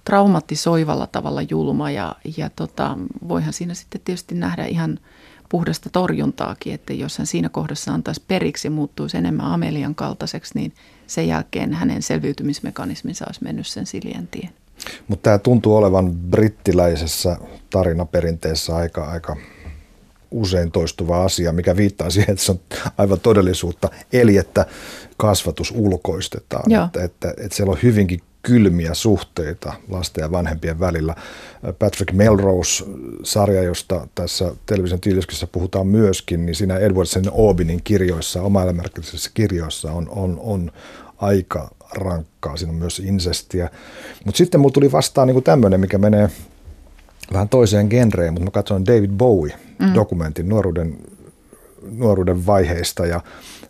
traumatisoivalla 0.04 1.06
tavalla 1.06 1.42
julma 1.42 1.90
ja, 1.90 2.16
ja 2.36 2.50
tota, 2.56 2.98
voihan 3.28 3.52
siinä 3.52 3.74
sitten 3.74 4.00
tietysti 4.04 4.34
nähdä 4.34 4.66
ihan– 4.66 4.98
puhdasta 5.52 5.90
torjuntaakin, 5.90 6.74
että 6.74 6.92
jos 6.92 7.18
hän 7.18 7.26
siinä 7.26 7.48
kohdassa 7.48 7.92
antaisi 7.92 8.22
periksi 8.28 8.66
ja 8.66 8.70
muuttuisi 8.70 9.16
enemmän 9.16 9.46
Amelian 9.46 9.94
kaltaiseksi, 9.94 10.54
niin 10.54 10.72
sen 11.06 11.28
jälkeen 11.28 11.72
hänen 11.74 12.02
selviytymismekanisminsa 12.02 13.24
olisi 13.28 13.44
mennyt 13.44 13.66
sen 13.66 13.86
siljentien. 13.86 14.50
Mutta 15.08 15.22
tämä 15.22 15.38
tuntuu 15.38 15.76
olevan 15.76 16.10
brittiläisessä 16.14 17.36
tarinaperinteessä 17.70 18.76
aika, 18.76 19.04
aika 19.04 19.36
usein 20.32 20.70
toistuva 20.72 21.24
asia, 21.24 21.52
mikä 21.52 21.76
viittaa 21.76 22.10
siihen, 22.10 22.32
että 22.32 22.44
se 22.44 22.52
on 22.52 22.60
aivan 22.98 23.20
todellisuutta, 23.20 23.88
eli 24.12 24.36
että 24.36 24.66
kasvatus 25.16 25.72
ulkoistetaan. 25.76 26.72
Että, 26.84 27.04
että, 27.04 27.34
että 27.44 27.56
siellä 27.56 27.70
on 27.70 27.78
hyvinkin 27.82 28.20
kylmiä 28.42 28.94
suhteita 28.94 29.72
lasten 29.88 30.22
ja 30.22 30.32
vanhempien 30.32 30.80
välillä. 30.80 31.14
Patrick 31.78 32.12
Melrose-sarja, 32.12 33.62
josta 33.62 34.08
tässä 34.14 34.54
television 34.66 35.00
tiiliskissä 35.00 35.46
puhutaan 35.46 35.86
myöskin, 35.86 36.46
niin 36.46 36.54
siinä 36.54 36.76
Edwardsen 36.76 37.24
Aubinin 37.38 37.80
kirjoissa, 37.84 38.42
oma 38.42 38.60
kirjoissa 39.34 39.92
on, 39.92 40.08
on, 40.08 40.40
on 40.42 40.72
aika 41.16 41.74
rankkaa. 41.94 42.56
Siinä 42.56 42.72
on 42.72 42.78
myös 42.78 42.98
insestiä. 42.98 43.70
Mutta 44.24 44.38
sitten 44.38 44.60
mulla 44.60 44.72
tuli 44.72 44.92
vastaan 44.92 45.28
niin 45.28 45.42
tämmöinen, 45.42 45.80
mikä 45.80 45.98
menee 45.98 46.30
vähän 47.32 47.48
toiseen 47.48 47.86
genreen, 47.86 48.32
mutta 48.32 48.44
mä 48.44 48.50
katsoin 48.50 48.86
David 48.86 49.10
Bowie-dokumentin 49.10 50.46
mm. 50.46 50.50
nuoruuden, 50.50 50.98
nuoruuden 51.90 52.46
vaiheista 52.46 53.06
ja 53.06 53.20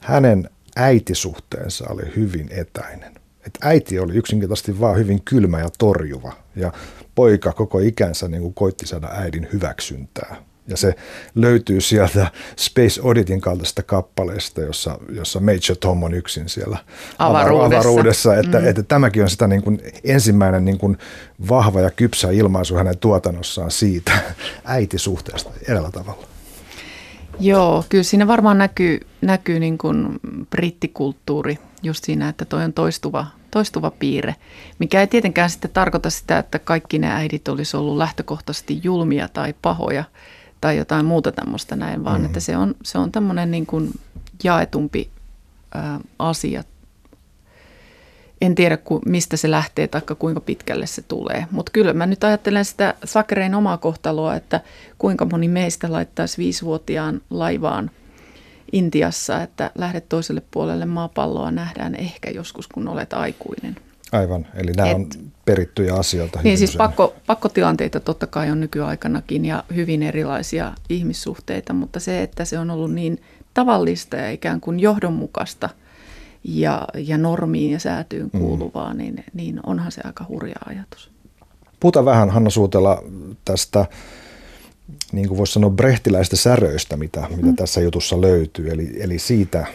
hänen 0.01 0.51
äitisuhteensa 0.77 1.85
oli 1.88 2.03
hyvin 2.16 2.48
etäinen 2.51 3.22
että 3.46 3.59
äiti 3.62 3.98
oli 3.98 4.14
yksinkertaisesti 4.14 4.81
vaan 4.81 4.98
hyvin 4.98 5.22
kylmä 5.25 5.61
ja 5.61 5.68
torjuva 5.79 6.33
ja 6.57 6.72
poika 7.14 7.53
koko 7.53 7.79
ikänsä 7.79 8.29
niin 8.29 8.42
kuin 8.42 8.55
koitti 8.55 8.87
saada 8.87 9.09
äidin 9.12 9.48
hyväksyntää. 9.53 10.37
Ja 10.66 10.77
se 10.77 10.94
löytyy 11.35 11.81
sieltä 11.81 12.27
Space 12.57 13.01
Auditin 13.05 13.40
kaltaisesta 13.40 13.83
kappaleesta, 13.83 14.61
jossa, 14.61 14.98
jossa 15.09 15.40
Major 15.40 15.77
Tom 15.81 16.03
on 16.03 16.14
yksin 16.14 16.48
siellä 16.48 16.79
avaruudessa. 17.18 17.79
avaruudessa 17.79 18.37
että, 18.37 18.61
mm. 18.61 18.66
että 18.66 18.83
tämäkin 18.83 19.22
on 19.22 19.31
sitä 19.31 19.46
niin 19.46 19.62
kuin 19.62 19.81
ensimmäinen 20.05 20.64
niin 20.64 20.79
kuin 20.79 20.98
vahva 21.48 21.81
ja 21.81 21.90
kypsä 21.90 22.31
ilmaisu 22.31 22.75
hänen 22.75 22.98
tuotannossaan 22.98 23.70
siitä 23.70 24.12
äitisuhteesta 24.64 25.51
eräällä 25.68 25.90
tavalla. 25.90 26.27
Joo, 27.40 27.85
kyllä 27.88 28.05
siinä 28.05 28.27
varmaan 28.27 28.59
näkyy, 28.59 29.01
näkyy 29.20 29.61
niin 29.61 29.79
kuin 29.79 30.20
brittikulttuuri 30.51 31.59
just 31.83 32.05
siinä, 32.05 32.29
että 32.29 32.44
toi 32.44 32.64
on 32.64 32.72
toistuva, 32.72 33.27
toistuva 33.51 33.90
piirre, 33.90 34.35
mikä 34.79 35.01
ei 35.01 35.07
tietenkään 35.07 35.51
sitten 35.51 35.70
tarkoita 35.70 36.11
sitä, 36.11 36.38
että 36.38 36.59
kaikki 36.59 36.98
ne 36.98 37.12
äidit 37.12 37.48
olisi 37.48 37.77
ollut 37.77 37.96
lähtökohtaisesti 37.96 38.81
julmia 38.83 39.29
tai 39.29 39.55
pahoja 39.62 40.05
tai 40.62 40.77
jotain 40.77 41.07
muuta 41.07 41.33
tämmöistä 41.33 41.77
näin, 41.77 42.05
vaan 42.05 42.16
mm-hmm. 42.16 42.27
että 42.27 42.40
se 42.40 42.57
on, 42.57 42.75
se 42.83 42.98
on 42.98 43.12
tämmöinen 43.12 43.51
niin 43.51 43.66
kuin 43.66 43.90
jaetumpi 44.44 45.11
ää, 45.75 46.01
asia. 46.18 46.64
En 48.40 48.55
tiedä, 48.55 48.77
ku, 48.77 49.01
mistä 49.07 49.37
se 49.37 49.51
lähtee 49.51 49.88
tai 49.88 50.01
kuinka 50.18 50.40
pitkälle 50.40 50.87
se 50.87 51.03
tulee, 51.03 51.46
mutta 51.51 51.72
kyllä 51.72 51.92
mä 51.92 52.07
nyt 52.07 52.25
ajattelen 52.25 52.64
sitä 52.64 52.94
Sakerein 53.05 53.55
omaa 53.55 53.79
kohtaloa, 53.79 54.35
että 54.35 54.61
kuinka 54.98 55.27
moni 55.33 55.48
meistä 55.48 55.92
laittaisi 55.92 56.38
viisivuotiaan 56.38 57.20
laivaan– 57.31 57.90
Intiassa, 58.72 59.42
että 59.42 59.70
lähdet 59.75 60.09
toiselle 60.09 60.42
puolelle 60.51 60.87
maapalloa 60.87 61.51
nähdään 61.51 61.94
ehkä 61.94 62.31
joskus, 62.31 62.68
kun 62.68 62.88
olet 62.88 63.12
aikuinen. 63.12 63.77
Aivan, 64.12 64.46
eli 64.55 64.72
nämä 64.77 64.90
Et, 64.90 64.96
on 64.96 65.07
perittyjä 65.44 65.94
asioita. 65.94 66.40
Niin 66.42 66.59
siis 66.59 66.77
pakko, 66.77 67.14
pakkotilanteita 67.27 68.01
totta 68.01 68.27
kai 68.27 68.51
on 68.51 68.61
nykyaikanakin 68.61 69.44
ja 69.44 69.64
hyvin 69.75 70.03
erilaisia 70.03 70.72
ihmissuhteita, 70.88 71.72
mutta 71.72 72.01
se, 72.01 72.22
että 72.22 72.44
se 72.44 72.59
on 72.59 72.70
ollut 72.70 72.92
niin 72.92 73.22
tavallista 73.55 74.16
ja 74.16 74.31
ikään 74.31 74.61
kuin 74.61 74.81
johdonmukaista 74.81 75.68
ja, 76.44 76.88
ja 76.94 77.18
normiin 77.18 77.70
ja 77.70 77.81
säätyyn 77.81 78.31
mm. 78.33 78.40
kuuluvaa, 78.40 78.92
mm. 78.92 78.98
niin, 78.98 79.25
niin 79.35 79.61
onhan 79.66 79.92
se 79.92 80.01
aika 80.05 80.25
hurja 80.29 80.57
ajatus. 80.66 81.11
Puhutaan 81.81 82.05
vähän 82.05 82.31
Hanna 82.31 82.51
Suutela 82.51 83.03
tästä 83.44 83.87
niin 85.12 85.29
kuin 85.29 85.38
voisi 85.38 85.53
sanoa 85.53 85.70
brehtiläistä 85.70 86.37
säröistä, 86.37 86.96
mitä, 86.96 87.27
mitä 87.31 87.48
mm. 87.48 87.57
tässä 87.57 87.81
jutussa 87.81 88.20
löytyy. 88.20 88.70
Eli, 88.70 89.03
eli 89.03 89.18
siitä, 89.18 89.66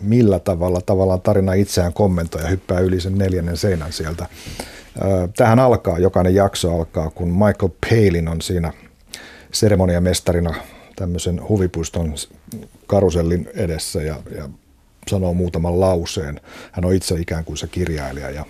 millä 0.00 0.38
tavalla 0.38 0.80
tavallaan 0.80 1.20
tarina 1.20 1.52
itseään 1.52 1.92
kommentoi 1.92 2.42
ja 2.42 2.48
hyppää 2.48 2.80
yli 2.80 3.00
sen 3.00 3.18
neljännen 3.18 3.56
seinän 3.56 3.92
sieltä. 3.92 4.26
Tähän 5.36 5.58
alkaa, 5.58 5.98
jokainen 5.98 6.34
jakso 6.34 6.76
alkaa, 6.76 7.10
kun 7.10 7.28
Michael 7.28 7.70
Palin 7.90 8.28
on 8.28 8.42
siinä 8.42 8.72
seremoniamestarina 9.52 10.54
tämmöisen 10.96 11.48
huvipuiston 11.48 12.14
karusellin 12.86 13.48
edessä 13.54 14.02
ja, 14.02 14.16
ja 14.36 14.48
sanoo 15.08 15.34
muutaman 15.34 15.80
lauseen. 15.80 16.40
Hän 16.72 16.84
on 16.84 16.94
itse 16.94 17.14
ikään 17.14 17.44
kuin 17.44 17.56
se 17.56 17.66
kirjailija 17.66 18.30
ja 18.30 18.44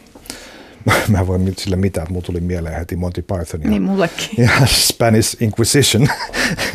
mä 1.09 1.21
en 1.21 1.27
voi 1.27 1.41
sille 1.57 1.77
mitään, 1.77 2.03
että 2.03 2.13
mulla 2.13 2.27
tuli 2.27 2.41
mieleen 2.41 2.79
heti 2.79 2.97
Monty 2.97 3.23
Python 3.23 3.63
ja, 3.63 3.71
niin 3.71 3.83
mullekin. 3.83 4.29
ja 4.39 4.51
Spanish 4.67 5.43
Inquisition. 5.43 6.09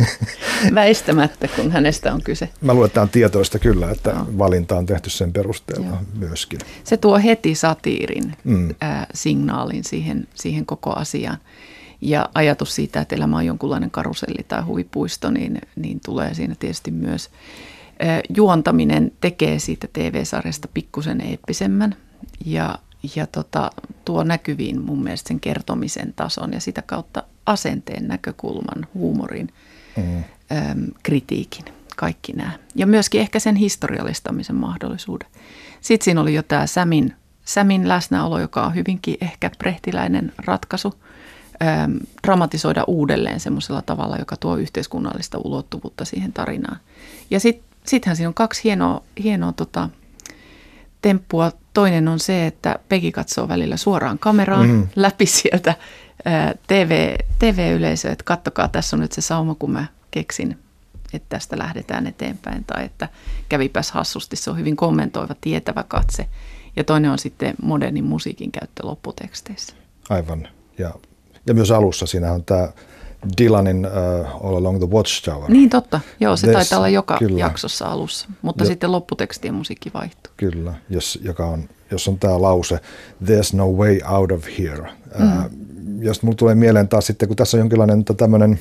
Väistämättä, 0.75 1.47
kun 1.47 1.71
hänestä 1.71 2.13
on 2.13 2.21
kyse. 2.21 2.49
Mä 2.61 2.73
luulen, 2.73 2.87
että 2.87 3.01
on 3.01 3.09
tietoista 3.09 3.59
kyllä, 3.59 3.91
että 3.91 4.13
no. 4.13 4.27
valinta 4.37 4.77
on 4.77 4.85
tehty 4.85 5.09
sen 5.09 5.33
perusteella 5.33 5.87
Joo. 5.87 5.97
myöskin. 6.17 6.59
Se 6.83 6.97
tuo 6.97 7.19
heti 7.19 7.55
satiirin 7.55 8.35
mm. 8.43 8.69
äh, 8.83 9.07
signaalin 9.13 9.83
siihen, 9.83 10.27
siihen 10.35 10.65
koko 10.65 10.93
asiaan. 10.93 11.37
Ja 12.01 12.29
ajatus 12.33 12.75
siitä, 12.75 13.01
että 13.01 13.15
elämä 13.15 13.37
on 13.37 13.45
jonkunlainen 13.45 13.91
karuselli 13.91 14.43
tai 14.47 14.61
huvipuisto, 14.61 15.31
niin, 15.31 15.61
niin 15.75 15.99
tulee 16.05 16.33
siinä 16.33 16.55
tietysti 16.59 16.91
myös. 16.91 17.29
Äh, 18.03 18.21
juontaminen 18.35 19.11
tekee 19.21 19.59
siitä 19.59 19.87
TV-sarjasta 19.93 20.67
pikkusen 20.73 21.21
eeppisemmän 21.21 21.95
ja 22.45 22.79
ja 23.15 23.27
tota, 23.27 23.71
tuo 24.05 24.23
näkyviin 24.23 24.81
mun 24.81 25.03
mielestä 25.03 25.27
sen 25.27 25.39
kertomisen 25.39 26.13
tason 26.15 26.53
ja 26.53 26.59
sitä 26.59 26.81
kautta 26.81 27.23
asenteen 27.45 28.07
näkökulman, 28.07 28.87
huumorin, 28.93 29.49
mm. 29.97 30.17
äm, 30.17 30.87
kritiikin, 31.03 31.65
kaikki 31.95 32.33
nämä. 32.33 32.51
Ja 32.75 32.87
myöskin 32.87 33.21
ehkä 33.21 33.39
sen 33.39 33.55
historiallistamisen 33.55 34.55
mahdollisuuden. 34.55 35.29
Sitten 35.81 36.05
siinä 36.05 36.21
oli 36.21 36.33
jo 36.33 36.43
tämä 36.43 36.67
Sämin, 36.67 37.15
Sämin 37.45 37.87
läsnäolo, 37.87 38.39
joka 38.39 38.65
on 38.65 38.75
hyvinkin 38.75 39.17
ehkä 39.21 39.51
prehtiläinen 39.57 40.33
ratkaisu 40.37 40.93
äm, 41.83 41.99
dramatisoida 42.23 42.83
uudelleen 42.87 43.39
semmoisella 43.39 43.81
tavalla, 43.81 44.17
joka 44.17 44.37
tuo 44.37 44.57
yhteiskunnallista 44.57 45.37
ulottuvuutta 45.37 46.05
siihen 46.05 46.33
tarinaan. 46.33 46.79
Ja 47.29 47.39
sitten 47.39 47.65
sittenhän 47.85 48.15
siinä 48.15 48.27
on 48.27 48.33
kaksi 48.33 48.63
hienoa, 48.63 49.03
hienoa 49.23 49.51
tota, 49.51 49.89
temppua. 51.01 51.51
Toinen 51.73 52.07
on 52.07 52.19
se, 52.19 52.47
että 52.47 52.79
Pegi 52.89 53.11
katsoo 53.11 53.47
välillä 53.47 53.77
suoraan 53.77 54.19
kameraan 54.19 54.67
mm. 54.69 54.87
läpi 54.95 55.25
sieltä 55.25 55.75
TV, 56.67 57.15
TV-yleisö, 57.39 58.11
että 58.11 58.23
kattokaa, 58.23 58.67
tässä 58.67 58.95
on 58.95 58.99
nyt 58.99 59.11
se 59.11 59.21
sauma, 59.21 59.55
kun 59.55 59.71
mä 59.71 59.85
keksin, 60.11 60.57
että 61.13 61.29
tästä 61.29 61.57
lähdetään 61.57 62.07
eteenpäin. 62.07 62.63
Tai 62.63 62.85
että 62.85 63.09
kävipäs 63.49 63.91
hassusti, 63.91 64.35
se 64.35 64.49
on 64.49 64.57
hyvin 64.57 64.75
kommentoiva, 64.75 65.35
tietävä 65.41 65.83
katse. 65.87 66.25
Ja 66.75 66.83
toinen 66.83 67.11
on 67.11 67.19
sitten 67.19 67.55
modernin 67.61 68.03
musiikin 68.03 68.51
käyttö 68.51 68.85
lopputeksteissä. 68.85 69.73
Aivan. 70.09 70.47
Ja, 70.77 70.93
ja 71.47 71.53
myös 71.53 71.71
alussa 71.71 72.05
siinä 72.05 72.31
on 72.31 72.45
tämä 72.45 72.69
Dylanin 73.37 73.85
uh, 73.85 74.45
All 74.45 74.55
Along 74.55 74.77
the 74.77 74.87
Watchtower. 74.87 75.51
Niin 75.51 75.69
totta, 75.69 75.99
joo 76.19 76.37
se 76.37 76.47
Des, 76.47 76.53
taitaa 76.53 76.77
olla 76.77 76.89
joka 76.89 77.17
kyllä. 77.17 77.39
jaksossa 77.39 77.85
alussa, 77.85 78.27
mutta 78.41 78.63
ja, 78.63 78.67
sitten 78.67 78.91
lopputeksti 78.91 79.47
ja 79.47 79.53
musiikki 79.53 79.91
vaihtuu. 79.93 80.33
Kyllä, 80.37 80.73
jos, 80.89 81.19
joka 81.23 81.45
on, 81.45 81.69
jos 81.91 82.07
on 82.07 82.19
tämä 82.19 82.41
lause 82.41 82.79
There's 83.23 83.55
no 83.55 83.71
way 83.71 83.99
out 84.09 84.31
of 84.31 84.45
here. 84.59 84.91
Mm. 85.19 85.37
Uh, 85.37 85.43
jos 85.99 86.23
mulla 86.23 86.35
tulee 86.35 86.55
mieleen 86.55 86.87
taas 86.87 87.07
sitten, 87.07 87.27
kun 87.27 87.37
tässä 87.37 87.57
on 87.57 87.59
jonkinlainen 87.59 88.05
tämmöinen 88.05 88.59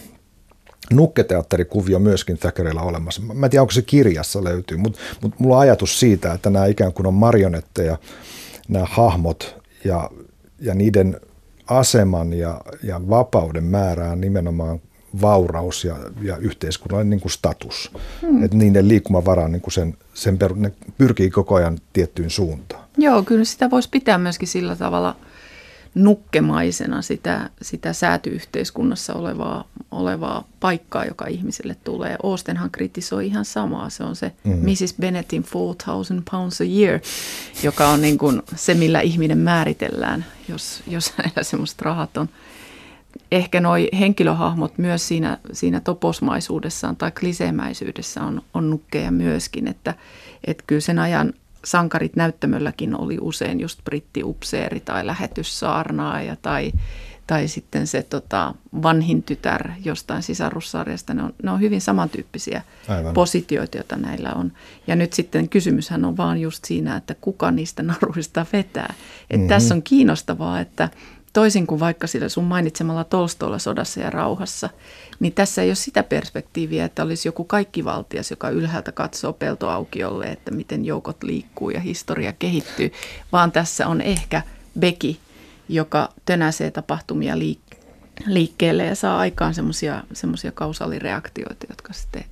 nukketeatterikuvio 0.92 1.98
myöskin 1.98 2.38
Thackerilla 2.38 2.83
olemassa. 2.83 3.22
Mä 3.22 3.46
en 3.46 3.51
tiedä, 3.51 3.62
onko 3.62 3.72
se 3.72 3.83
kirjassa 3.83 4.44
löytyy, 4.44 4.77
mutta, 4.77 4.98
mutta 5.20 5.37
mulla 5.38 5.57
on 5.57 5.62
ajatus 5.62 6.01
siitä, 6.01 6.33
että 6.33 6.51
nämä 6.51 6.66
ikään 6.66 6.92
kuin 6.92 7.07
on 7.07 7.14
marionetteja, 7.14 7.98
nämä 8.68 8.87
hahmot 8.90 9.57
ja, 9.85 10.11
ja 10.61 10.75
niiden 10.75 11.20
aseman 11.79 12.33
ja, 12.33 12.61
ja 12.83 13.01
vapauden 13.09 13.65
määrää 13.65 14.17
nimenomaan 14.17 14.81
vauraus 15.21 15.85
ja, 15.85 15.97
ja 16.23 16.37
yhteiskunnallinen 16.37 17.11
niin 17.11 17.21
kuin 17.21 17.33
status. 17.33 17.91
Hmm. 18.23 18.45
Että 18.45 18.57
niiden 18.57 18.89
liikkumavara 18.89 19.49
niin 19.49 19.61
kuin 19.61 19.73
sen, 19.73 19.97
sen 20.15 20.39
per, 20.39 20.55
ne 20.57 20.73
pyrkii 20.99 21.31
koko 21.31 21.55
ajan 21.55 21.79
tiettyyn 21.93 22.31
suuntaan. 22.31 22.85
Joo, 22.99 23.23
kyllä 23.23 23.45
sitä 23.45 23.71
voisi 23.71 23.89
pitää 23.93 24.19
myöskin 24.19 24.49
sillä 24.49 24.77
tavalla– 24.77 25.17
nukkemaisena 25.94 27.02
sitä, 27.02 27.50
sitä 27.62 27.92
säätyyhteiskunnassa 27.92 29.14
olevaa, 29.14 29.64
olevaa 29.90 30.44
paikkaa, 30.61 31.05
joka 31.05 31.26
ihmiselle 31.26 31.76
tulee. 31.85 32.16
Oostenhan 32.22 32.70
kritisoi 32.70 33.26
ihan 33.26 33.44
samaa. 33.44 33.90
Se 33.90 34.05
on 34.05 34.16
se 34.16 34.33
mm-hmm. 34.44 34.70
Mrs. 34.70 34.94
Bennettin 35.00 35.44
4000 35.55 36.31
pounds 36.31 36.61
a 36.61 36.64
year, 36.64 37.00
joka 37.62 37.88
on 37.88 38.00
niin 38.00 38.18
kuin 38.18 38.42
se, 38.57 38.74
millä 38.74 39.00
ihminen 39.00 39.38
määritellään, 39.38 40.24
jos, 40.48 40.83
jos 40.87 41.12
hänellä 41.16 41.42
semmoiset 41.42 41.83
rahat 41.83 42.16
on. 42.16 42.28
Ehkä 43.33 43.61
nuo 43.61 43.74
henkilöhahmot 43.98 44.78
myös 44.78 45.09
siinä, 45.09 45.38
siinä 45.52 45.81
toposmaisuudessaan 45.81 46.96
tai 46.96 47.11
kliseemäisyydessä 47.11 48.22
on, 48.22 48.42
on 48.55 48.70
nukkeja 48.70 49.11
myöskin, 49.11 49.68
että, 49.68 49.94
että 50.46 50.64
kyllä 50.66 50.81
sen 50.81 50.98
ajan 50.98 51.33
sankarit 51.64 52.16
näyttämölläkin 52.16 53.01
oli 53.01 53.18
usein 53.20 53.61
just 53.61 53.85
brittiupseeri 53.85 54.81
tai 54.81 55.07
lähetyssaarnaaja 55.07 56.37
tai, 56.42 56.72
tai 57.27 57.48
sitten 57.48 57.87
se 57.87 58.03
tota, 58.03 58.55
vanhin 58.83 59.22
tytär 59.22 59.70
jostain 59.85 60.22
sisarussarjasta. 60.22 61.14
Ne 61.14 61.22
on, 61.22 61.35
ne 61.42 61.51
on 61.51 61.61
hyvin 61.61 61.81
samantyyppisiä 61.81 62.62
Aivan. 62.88 63.14
positioita, 63.14 63.79
joita 63.79 63.96
näillä 63.96 64.33
on. 64.35 64.53
Ja 64.87 64.96
nyt 64.96 65.12
sitten 65.12 65.48
kysymyshän 65.48 66.05
on 66.05 66.16
vaan 66.16 66.40
just 66.40 66.64
siinä, 66.64 66.96
että 66.96 67.14
kuka 67.20 67.51
niistä 67.51 67.83
naruista 67.83 68.46
vetää. 68.53 68.94
Että 69.31 69.37
mm-hmm. 69.37 69.48
Tässä 69.48 69.75
on 69.75 69.83
kiinnostavaa, 69.83 70.61
että 70.61 70.88
toisin 71.33 71.66
kuin 71.66 71.81
vaikka 71.81 72.07
sillä 72.07 72.29
sun 72.29 72.45
mainitsemalla 72.45 73.05
Tolstoilla 73.05 73.59
sodassa 73.59 74.01
ja 74.01 74.11
rauhassa, 74.11 74.71
niin 75.21 75.33
tässä 75.33 75.62
ei 75.62 75.68
ole 75.68 75.75
sitä 75.75 76.03
perspektiiviä, 76.03 76.85
että 76.85 77.03
olisi 77.03 77.29
joku 77.29 77.45
kaikkivaltias, 77.45 78.31
joka 78.31 78.51
ylhäältä 78.51 78.92
katsoo 78.92 79.33
peltoaukiolle, 79.33 80.27
että 80.27 80.51
miten 80.51 80.85
joukot 80.85 81.23
liikkuu 81.23 81.71
ja 81.71 81.81
historia 81.81 82.33
kehittyy, 82.33 82.92
vaan 83.33 83.53
tässä 83.53 83.87
on 83.87 84.01
ehkä 84.01 84.42
Beki, 84.79 85.21
joka 85.68 86.09
tönäsee 86.25 86.71
tapahtumia 86.71 87.35
liik- 87.35 87.77
liikkeelle 88.27 88.85
ja 88.85 88.95
saa 88.95 89.18
aikaan 89.18 89.55
semmoisia 90.12 90.53
kausaalireaktioita, 90.55 91.66
jotka 91.68 91.92
sitten 91.92 92.25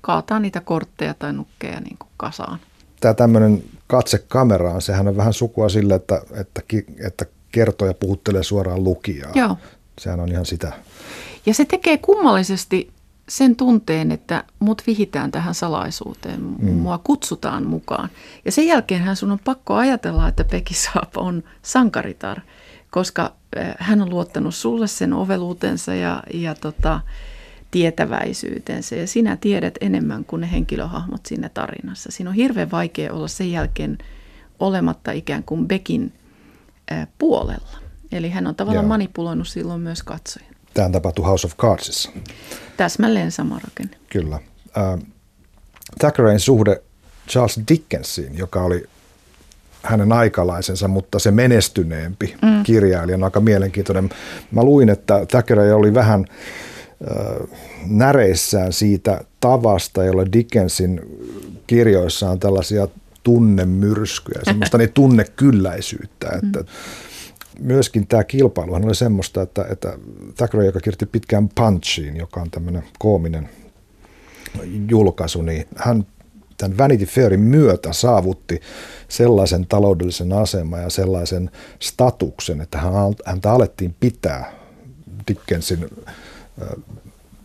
kaataa 0.00 0.40
niitä 0.40 0.60
kortteja 0.60 1.14
tai 1.14 1.32
nukkeja 1.32 1.80
niin 1.80 1.96
kuin 1.98 2.10
kasaan. 2.16 2.58
Tämä 3.00 3.14
tämmöinen 3.14 3.62
katse 3.86 4.24
kameraan, 4.28 4.82
sehän 4.82 5.08
on 5.08 5.16
vähän 5.16 5.32
sukua 5.32 5.68
sille, 5.68 5.94
että, 5.94 6.22
että, 6.34 6.62
että 7.06 7.26
kertoja 7.54 7.94
puhuttelee 7.94 8.42
suoraan 8.42 8.84
lukijaa. 8.84 9.32
Joo. 9.34 9.56
Sehän 9.98 10.20
on 10.20 10.28
ihan 10.28 10.46
sitä. 10.46 10.72
Ja 11.46 11.54
se 11.54 11.64
tekee 11.64 11.98
kummallisesti 11.98 12.90
sen 13.28 13.56
tunteen, 13.56 14.12
että 14.12 14.44
mut 14.58 14.82
vihitään 14.86 15.30
tähän 15.30 15.54
salaisuuteen, 15.54 16.40
mm. 16.40 16.72
mua 16.72 16.98
kutsutaan 16.98 17.66
mukaan. 17.66 18.08
Ja 18.44 18.52
sen 18.52 18.66
jälkeenhän 18.66 19.16
sun 19.16 19.30
on 19.30 19.38
pakko 19.44 19.74
ajatella, 19.74 20.28
että 20.28 20.44
Pekki 20.44 20.74
Saap 20.74 21.16
on 21.16 21.42
sankaritar, 21.62 22.40
koska 22.90 23.32
eh, 23.56 23.74
hän 23.78 24.02
on 24.02 24.10
luottanut 24.10 24.54
sulle 24.54 24.86
sen 24.86 25.12
oveluutensa 25.12 25.94
ja, 25.94 26.22
ja 26.34 26.54
tota, 26.54 27.00
tietäväisyytensä. 27.70 28.96
Ja 28.96 29.06
sinä 29.06 29.36
tiedät 29.36 29.74
enemmän 29.80 30.24
kuin 30.24 30.40
ne 30.40 30.52
henkilöhahmot 30.52 31.26
siinä 31.26 31.48
tarinassa. 31.48 32.10
Siinä 32.12 32.30
on 32.30 32.36
hirveän 32.36 32.70
vaikea 32.70 33.12
olla 33.12 33.28
sen 33.28 33.52
jälkeen 33.52 33.98
olematta 34.58 35.12
ikään 35.12 35.42
kuin 35.42 35.68
Bekin 35.68 36.12
puolella. 37.18 37.78
Eli 38.12 38.30
hän 38.30 38.46
on 38.46 38.54
tavallaan 38.54 38.84
Joo. 38.84 38.88
manipuloinut 38.88 39.48
silloin 39.48 39.80
myös 39.80 40.02
katsoja. 40.02 40.46
Tämä 40.74 40.90
tapahtui 40.90 41.24
House 41.24 41.46
of 41.46 41.56
Cardsissa. 41.56 42.10
Täsmälleen 42.76 43.32
sama 43.32 43.58
rakenne. 43.64 43.96
Kyllä. 44.10 44.38
Äh, 44.78 44.98
Thackeраyn 45.98 46.40
suhde 46.40 46.82
Charles 47.28 47.60
Dickensiin, 47.68 48.38
joka 48.38 48.62
oli 48.62 48.86
hänen 49.82 50.12
aikalaisensa, 50.12 50.88
mutta 50.88 51.18
se 51.18 51.30
menestyneempi 51.30 52.34
mm. 52.42 52.62
kirjailija 52.62 53.16
on 53.16 53.24
aika 53.24 53.40
mielenkiintoinen. 53.40 54.10
Mä 54.50 54.62
luin, 54.62 54.88
että 54.88 55.26
Thackeray 55.26 55.72
oli 55.72 55.94
vähän 55.94 56.24
äh, 57.10 57.48
näreissään 57.86 58.72
siitä 58.72 59.20
tavasta, 59.40 60.04
jolla 60.04 60.32
Dickensin 60.32 61.00
kirjoissa 61.66 62.30
on 62.30 62.40
tällaisia 62.40 62.88
tunnemyrskyjä, 63.24 64.40
semmoista 64.44 64.78
niin 64.78 64.92
tunnekylläisyyttä, 64.92 66.28
että 66.28 66.58
mm. 66.60 66.66
myöskin 67.60 68.06
tämä 68.06 68.24
kilpailuhan 68.24 68.84
oli 68.84 68.94
semmoista, 68.94 69.42
että, 69.42 69.66
että 69.70 69.98
Thacker, 70.36 70.60
joka 70.60 70.80
kirjoitti 70.80 71.06
pitkään 71.06 71.48
Punchiin, 71.54 72.16
joka 72.16 72.40
on 72.40 72.50
tämmöinen 72.50 72.84
koominen 72.98 73.48
julkaisu, 74.88 75.42
niin 75.42 75.66
hän 75.76 76.06
tämän 76.56 76.78
Vanity 76.78 77.06
Fairin 77.06 77.40
myötä 77.40 77.92
saavutti 77.92 78.60
sellaisen 79.08 79.66
taloudellisen 79.66 80.32
aseman 80.32 80.82
ja 80.82 80.90
sellaisen 80.90 81.50
statuksen, 81.80 82.60
että 82.60 82.78
häntä 83.24 83.52
alettiin 83.52 83.94
pitää 84.00 84.52
Dickensin, 85.28 85.90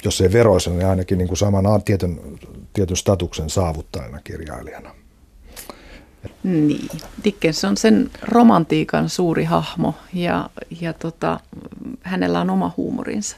jos 0.04 0.22
ei 0.22 0.34
veroissa, 0.34 0.72
niin 0.72 0.86
ainakin 0.86 1.18
niin 1.18 1.28
kuin 1.28 1.38
saman 1.38 1.84
tietyn, 1.86 2.20
tietyn 2.74 2.98
statuksen 2.98 3.50
saavuttajana 3.50 4.22
kirjailijana. 4.24 4.96
Niin, 6.44 6.88
Dickens 7.24 7.66
on 7.66 7.78
sen 7.78 8.12
romantiikan 8.22 9.10
suuri 9.10 9.44
hahmo 9.44 9.96
ja, 10.14 10.50
ja 10.82 10.94
tota, 10.94 11.40
hänellä 12.02 12.42
on 12.42 12.50
oma 12.50 12.74
huumorinsa, 12.78 13.38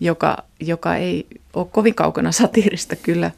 joka, 0.00 0.44
joka 0.60 0.96
ei 0.96 1.26
ole 1.54 1.66
kovin 1.70 1.94
kaukana 1.94 2.32
satiirista 2.32 2.96
kyllä 2.96 3.30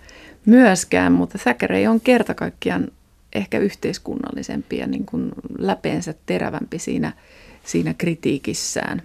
myöskään, 0.46 1.12
mutta 1.12 1.38
Thackeray 1.38 1.86
on 1.86 2.00
kerta 2.00 2.34
kaikkiaan 2.34 2.88
ehkä 3.32 3.58
yhteiskunnallisempi 3.58 4.78
ja 4.78 4.86
niin 4.86 5.06
kuin 5.06 5.32
läpeensä 5.58 6.14
terävämpi 6.26 6.78
siinä, 6.78 7.12
siinä 7.64 7.94
kritiikissään. 7.94 9.02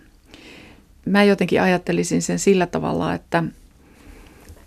Mä 1.05 1.23
jotenkin 1.23 1.61
ajattelisin 1.61 2.21
sen 2.21 2.39
sillä 2.39 2.65
tavalla, 2.65 3.13
että, 3.13 3.43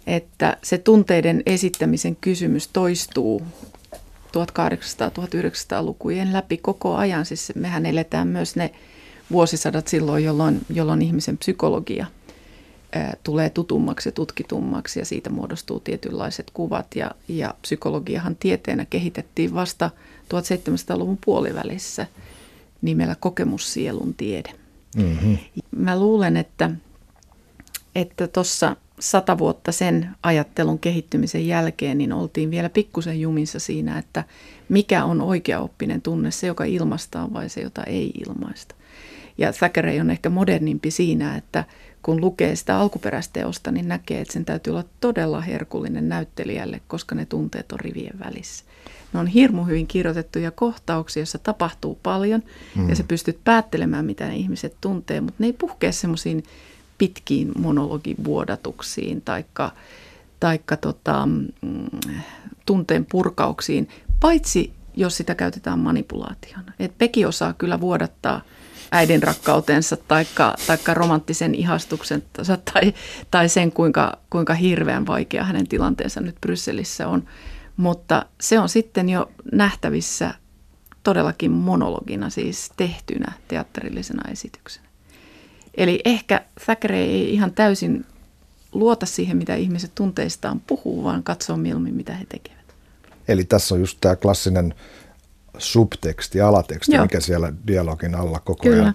että 0.07 0.57
se 0.63 0.79
tunteiden 0.79 1.43
esittämisen 1.47 2.17
kysymys 2.17 2.69
toistuu 2.69 3.43
1800-1900-lukujen 4.37 6.33
läpi 6.33 6.57
koko 6.57 6.95
ajan. 6.95 7.27
Siis 7.27 7.53
mehän 7.55 7.87
eletään 7.87 8.29
myös 8.29 8.57
ne 8.57 8.71
vuosisadat 9.33 9.89
silloin, 9.89 10.25
jolloin, 10.25 10.61
jolloin 10.71 11.03
ihmisen 11.03 11.39
psykologia 11.39 12.07
ää, 12.93 13.17
tulee 13.23 13.51
tutummaksi 13.51 14.09
ja 14.09 14.13
tutkitummaksi 14.13 14.99
ja 14.99 15.05
siitä 15.05 15.31
muodostuu 15.31 15.81
tietynlaiset 15.81 16.51
kuvat. 16.55 16.87
Ja, 16.95 17.11
ja 17.29 17.55
psykologiahan 17.63 18.37
tieteenä 18.37 18.87
kehitettiin 18.91 19.55
vasta 19.55 19.91
1700-luvun 20.35 21.19
puolivälissä 21.25 22.07
nimellä 22.83 23.17
kokemussielun 23.21 24.15
tiede. 24.15 24.53
Mm-hmm. 24.97 25.39
Mä 25.71 25.99
luulen, 25.99 26.37
että 26.37 26.71
että 27.95 28.29
tuossa 28.29 28.77
sata 29.01 29.39
vuotta 29.39 29.73
sen 29.73 30.11
ajattelun 30.23 30.79
kehittymisen 30.79 31.47
jälkeen, 31.47 31.99
niin 31.99 32.13
oltiin 32.13 32.51
vielä 32.51 32.69
pikkusen 32.69 33.21
jumissa 33.21 33.59
siinä, 33.59 33.99
että 33.99 34.25
mikä 34.69 35.05
on 35.05 35.21
oikeaoppinen 35.21 36.03
tunne, 36.03 36.31
se 36.31 36.47
joka 36.47 36.65
ilmaistaan 36.65 37.33
vai 37.33 37.49
se, 37.49 37.61
jota 37.61 37.85
ei 37.85 38.13
ilmaista. 38.27 38.75
Ja 39.39 39.53
Thackeray 39.53 40.01
on 40.01 40.11
ehkä 40.11 40.31
modernimpi 40.31 40.91
siinä, 40.91 41.37
että 41.37 41.65
kun 42.03 42.21
lukee 42.21 42.57
sitä 42.57 42.79
alkuperäisteosta, 42.79 43.71
niin 43.71 43.89
näkee, 43.89 44.21
että 44.21 44.33
sen 44.33 44.45
täytyy 44.45 44.71
olla 44.71 44.85
todella 45.01 45.41
herkullinen 45.41 46.09
näyttelijälle, 46.09 46.81
koska 46.89 47.15
ne 47.15 47.27
tunteet 47.27 47.73
on 47.73 47.81
rivien 47.81 48.19
välissä. 48.25 48.65
Ne 49.13 49.21
on 49.21 49.27
hirmu 49.27 49.65
hyvin 49.65 49.87
kirjoitettuja 49.87 50.51
kohtauksia, 50.51 51.21
joissa 51.21 51.39
tapahtuu 51.39 51.99
paljon 52.03 52.43
mm. 52.77 52.89
ja 52.89 52.97
sä 52.97 53.05
pystyt 53.09 53.39
päättelemään, 53.45 54.05
mitä 54.05 54.29
ne 54.29 54.37
ihmiset 54.37 54.77
tuntee, 54.81 55.21
mutta 55.21 55.37
ne 55.39 55.47
ei 55.47 55.53
puhkea 55.53 55.93
semmoisiin 55.93 56.45
pitkiin 57.01 57.53
monologivuodatuksiin 57.59 59.23
taikka, 59.23 59.73
taikka 60.41 60.77
tota, 60.77 61.27
mm, 61.27 61.87
tunteen 62.67 63.07
purkauksiin, 63.07 63.89
paitsi 64.21 64.73
jos 64.97 65.17
sitä 65.17 65.35
käytetään 65.35 65.79
manipulaationa. 65.79 66.73
Et 66.79 66.99
Peki 66.99 67.25
osaa 67.25 67.53
kyllä 67.53 67.81
vuodattaa 67.81 68.41
äidin 68.93 69.23
rakkautensa 69.23 69.97
taikka, 69.97 70.55
taikka 70.67 70.95
romanttisen 70.95 71.55
ihastuksensa 71.55 72.57
tai, 72.73 72.95
tai 73.31 73.49
sen, 73.49 73.73
kuinka, 73.73 74.19
kuinka 74.31 74.55
hirveän 74.55 75.07
vaikea 75.07 75.45
hänen 75.45 75.69
tilanteensa 75.69 76.21
nyt 76.21 76.37
Brysselissä 76.41 77.09
on. 77.09 77.25
Mutta 77.77 78.27
se 78.41 78.59
on 78.59 78.69
sitten 78.69 79.09
jo 79.09 79.31
nähtävissä 79.53 80.35
todellakin 81.03 81.51
monologina, 81.51 82.31
siis 82.31 82.73
tehtynä 82.77 83.33
teatterillisena 83.49 84.31
esityksenä. 84.31 84.90
Eli 85.75 86.01
ehkä 86.05 86.45
Thackeray 86.65 86.99
ei 86.99 87.35
ihan 87.35 87.53
täysin 87.53 88.07
luota 88.73 89.07
siihen, 89.07 89.37
mitä 89.37 89.55
ihmiset 89.55 89.95
tunteistaan 89.95 90.61
puhuu, 90.61 91.05
vaan 91.05 91.23
katsoo 91.23 91.57
mieluummin, 91.57 91.95
mitä 91.95 92.15
he 92.15 92.25
tekevät. 92.29 92.75
Eli 93.29 93.45
tässä 93.45 93.75
on 93.75 93.81
just 93.81 93.99
tämä 94.01 94.17
klassinen 94.17 94.75
subteksti, 95.59 96.41
alateksti, 96.41 96.95
Joo. 96.95 97.05
mikä 97.05 97.21
siellä 97.21 97.53
dialogin 97.67 98.15
alla 98.15 98.41
koko 98.41 98.63
Kyllä. 98.63 98.83
ajan, 98.83 98.95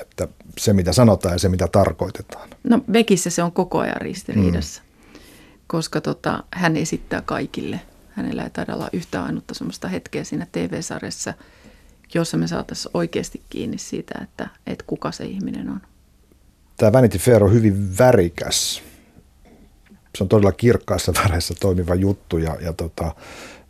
että 0.00 0.28
se 0.58 0.72
mitä 0.72 0.92
sanotaan 0.92 1.34
ja 1.34 1.38
se 1.38 1.48
mitä 1.48 1.68
tarkoitetaan. 1.68 2.48
No 2.64 2.80
Bekissä 2.90 3.30
se 3.30 3.42
on 3.42 3.52
koko 3.52 3.78
ajan 3.78 4.00
ristiriidassa, 4.00 4.82
mm. 4.82 5.20
koska 5.66 6.00
tota, 6.00 6.44
hän 6.50 6.76
esittää 6.76 7.20
kaikille. 7.20 7.80
Hänellä 8.10 8.44
ei 8.44 8.50
taida 8.50 8.74
olla 8.74 8.88
yhtä 8.92 9.24
ainutta 9.24 9.54
sellaista 9.54 9.88
hetkeä 9.88 10.24
siinä 10.24 10.46
TV-sarjassa, 10.52 11.34
jossa 12.14 12.36
me 12.36 12.48
saataisiin 12.48 12.90
oikeasti 12.94 13.42
kiinni 13.50 13.78
siitä, 13.78 14.14
että, 14.22 14.48
että 14.66 14.84
kuka 14.86 15.12
se 15.12 15.24
ihminen 15.24 15.70
on. 15.70 15.80
Tämä 16.76 16.92
Vanity 16.92 17.18
Fair 17.18 17.44
on 17.44 17.52
hyvin 17.52 17.98
värikäs. 17.98 18.82
Se 20.18 20.24
on 20.24 20.28
todella 20.28 20.52
kirkkaissa 20.52 21.12
väreissä 21.24 21.54
toimiva 21.60 21.94
juttu 21.94 22.38
ja, 22.38 22.56
ja 22.60 22.72
tota, 22.72 23.14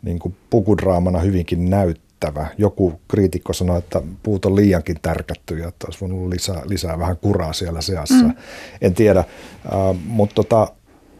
niin 0.01 0.19
kuin 0.19 0.35
pukudraamana 0.49 1.19
hyvinkin 1.19 1.69
näyttävä. 1.69 2.47
Joku 2.57 3.01
kriitikko 3.07 3.53
sanoi, 3.53 3.79
että 3.79 4.01
puut 4.23 4.45
on 4.45 4.55
liiankin 4.55 4.97
tärkätty 5.01 5.57
ja 5.57 5.67
että 5.67 5.87
olisi 5.87 6.01
voinut 6.01 6.29
lisää, 6.29 6.61
lisää 6.65 6.99
vähän 6.99 7.17
kuraa 7.17 7.53
siellä 7.53 7.81
seassa. 7.81 8.25
Mm. 8.25 8.33
En 8.81 8.93
tiedä, 8.93 9.23
uh, 9.65 9.97
mutta 10.05 10.35
tota, 10.35 10.67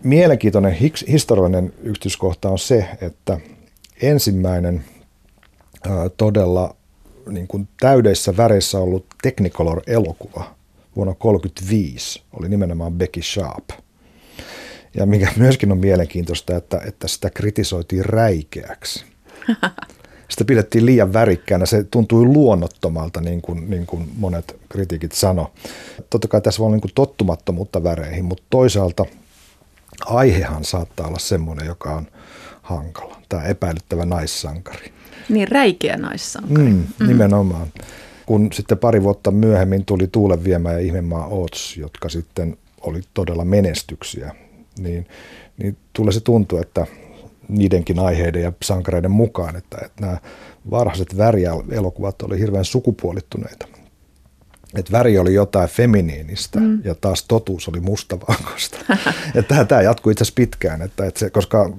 mielenkiintoinen 0.04 0.78
historiallinen 1.08 1.74
yksityiskohta 1.84 2.50
on 2.50 2.60
se, 2.60 2.90
että 3.02 3.40
ensimmäinen 4.02 4.86
uh, 5.88 6.12
todella 6.18 6.76
niin 7.30 7.48
kuin 7.48 7.68
täydeissä 7.80 8.38
väreissä 8.38 8.80
ollut 8.80 9.06
Technicolor-elokuva 9.22 10.56
vuonna 10.96 11.14
1935 11.14 12.24
oli 12.34 12.50
nimenomaan 12.50 12.94
Becky 12.94 13.22
Sharp– 13.22 13.70
ja 14.96 15.06
mikä 15.06 15.32
myöskin 15.38 15.72
on 15.72 15.78
mielenkiintoista, 15.78 16.56
että, 16.56 16.82
että 16.88 17.08
sitä 17.08 17.30
kritisoitiin 17.30 18.06
räikeäksi. 18.06 19.06
Sitä 20.30 20.46
pidettiin 20.46 20.86
liian 20.86 21.14
värikkäänä, 21.14 21.66
se 21.66 21.84
tuntui 21.84 22.26
luonnottomalta, 22.26 23.22
niin 23.22 23.42
kuin, 23.42 23.70
niin 23.70 23.86
kuin 23.86 24.12
monet 24.18 24.60
kritikit 24.70 25.12
sano. 25.12 25.52
Totta 26.10 26.28
kai 26.28 26.42
tässä 26.42 26.60
voi 26.60 26.66
olla 26.66 26.76
niin 26.76 26.82
kuin 26.82 26.92
tottumattomuutta 26.96 27.84
väreihin, 27.84 28.26
mutta 28.26 28.44
toisaalta 28.50 29.06
aihehan 30.06 30.64
saattaa 30.64 31.08
olla 31.08 31.20
semmoinen, 31.20 31.66
joka 31.66 31.92
on 31.92 32.08
hankala. 32.62 33.22
Tämä 33.30 33.44
epäilyttävä 33.44 34.06
naissankari. 34.06 34.94
Niin, 35.30 35.48
räikeä 35.48 35.98
naissankari. 35.98 36.64
Mm, 36.64 36.84
mm. 37.00 37.10
Kun 38.26 38.50
sitten 38.54 38.78
pari 38.78 39.04
vuotta 39.04 39.32
myöhemmin 39.32 39.86
tuli 39.86 40.08
Tuulen 40.08 40.44
viemä 40.44 40.74
ja 40.74 40.80
Ihmemaa 40.80 41.28
Ots, 41.28 41.78
jotka 41.78 42.10
sitten 42.10 42.58
oli 42.82 43.02
todella 43.14 43.46
menestyksiä 43.46 44.36
niin, 44.80 45.08
niin 45.58 45.78
tulee 45.94 46.14
se 46.14 46.20
tuntua, 46.20 46.62
että 46.62 46.86
niidenkin 47.50 48.00
aiheiden 48.00 48.42
ja 48.42 48.52
sankareiden 48.64 49.12
mukaan, 49.12 49.56
että, 49.56 49.78
että 49.86 50.02
nämä 50.02 50.18
varhaiset 50.72 51.18
värielokuvat 51.18 52.22
oli 52.22 52.40
hirveän 52.40 52.66
sukupuolittuneita. 52.66 53.68
Että 54.76 54.92
väri 54.92 55.18
oli 55.18 55.34
jotain 55.34 55.70
feminiinistä 55.70 56.60
mm. 56.60 56.82
ja 56.84 56.96
taas 56.96 57.24
totuus 57.28 57.68
oli 57.70 57.80
mustavalkoista. 57.80 58.78
että 59.36 59.66
tämä 59.66 59.82
jatkuu 59.82 60.12
itse 60.12 60.24
asiassa 60.24 60.36
pitkään, 60.36 60.82
että, 60.82 61.06
että 61.06 61.20
se, 61.20 61.30
koska 61.30 61.78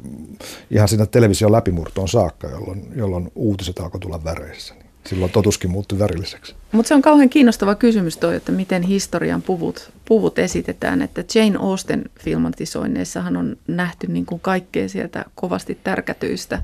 ihan 0.70 0.88
siinä 0.88 1.06
television 1.06 1.52
läpimurtoon 1.52 2.08
saakka, 2.08 2.48
jolloin, 2.48 2.92
jolloin 2.96 3.32
uutiset 3.34 3.78
alkoi 3.78 4.00
tulla 4.00 4.24
väreissä. 4.24 4.74
Niin 4.74 4.85
silloin 5.06 5.32
totuskin 5.32 5.70
muuttui 5.70 5.98
värilliseksi. 5.98 6.54
Mutta 6.72 6.88
se 6.88 6.94
on 6.94 7.02
kauhean 7.02 7.28
kiinnostava 7.28 7.74
kysymys 7.74 8.16
toi, 8.16 8.36
että 8.36 8.52
miten 8.52 8.82
historian 8.82 9.42
puvut, 9.42 9.90
puvut 10.04 10.38
esitetään. 10.38 11.02
Että 11.02 11.24
Jane 11.34 11.58
Austen 11.58 12.04
filmatisoinneissahan 12.20 13.36
on 13.36 13.56
nähty 13.66 14.06
niin 14.06 14.26
kuin 14.26 14.40
kaikkea 14.40 14.88
sieltä 14.88 15.24
kovasti 15.34 15.78
tärkätyistä 15.84 16.62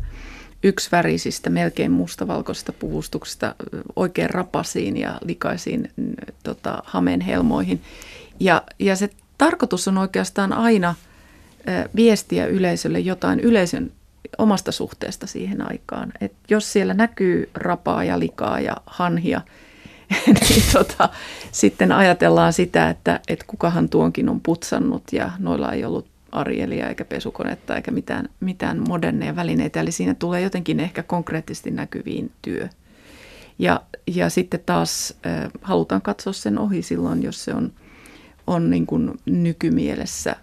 yksivärisistä, 0.63 1.51
melkein 1.51 1.93
mustavalkoisista 1.93 2.73
puvustuksista 2.73 3.55
oikein 3.97 4.31
rapasiin 4.31 4.97
ja 4.97 5.19
likaisiin 5.25 5.91
tota, 6.43 6.83
hameen 6.85 7.21
helmoihin. 7.21 7.81
Ja, 8.41 8.63
ja 8.79 8.97
se 8.97 9.11
tarkoitus 9.39 9.89
on 9.89 9.99
oikeastaan 9.99 10.53
aina 10.53 10.95
viestiä 11.97 12.47
yleisölle 12.47 13.01
jotain 13.01 13.41
yleisön 13.41 13.93
omasta 14.39 14.73
suhteesta 14.73 15.27
siihen 15.27 15.71
aikaan. 15.71 16.13
Et 16.21 16.33
jos 16.51 16.73
siellä 16.73 16.95
näkyy 16.95 17.51
rapaa 17.55 18.05
ja 18.05 18.19
likaa 18.19 18.61
ja 18.61 18.77
hanhia, 18.87 19.41
niin 20.27 20.63
tota, 20.73 21.09
sitten 21.53 21.93
ajatellaan 21.93 22.53
sitä, 22.53 22.91
että, 22.91 23.21
että 23.29 23.45
kukahan 23.49 23.89
tuonkin 23.89 24.29
on 24.29 24.41
putsannut 24.41 25.03
ja 25.13 25.31
noilla 25.39 25.73
ei 25.73 25.85
ollut 25.85 26.07
arjelia 26.33 26.89
eikä 26.89 27.05
pesukonetta 27.05 27.77
eikä 27.77 27.91
mitään, 27.91 28.29
mitään 28.41 28.85
moderneja 28.89 29.37
välineitä. 29.37 29.81
Eli 29.81 29.93
siinä 29.93 30.15
tulee 30.15 30.41
jotenkin 30.41 30.81
ehkä 30.81 31.03
konkreettisesti 31.03 31.71
näkyviin 31.71 32.31
työ. 32.43 32.69
Ja, 33.59 33.81
ja 34.07 34.31
sitten 34.31 34.61
taas 34.67 35.15
äh, 35.27 35.51
halutaan 35.63 36.03
katsoa 36.03 36.33
sen 36.33 36.59
ohi 36.59 36.83
silloin, 36.83 37.23
jos 37.23 37.45
se 37.45 37.55
on, 37.55 37.73
on 38.47 38.71
niin 38.71 38.87
kuin 38.87 39.11
nykymielessä– 39.27 40.37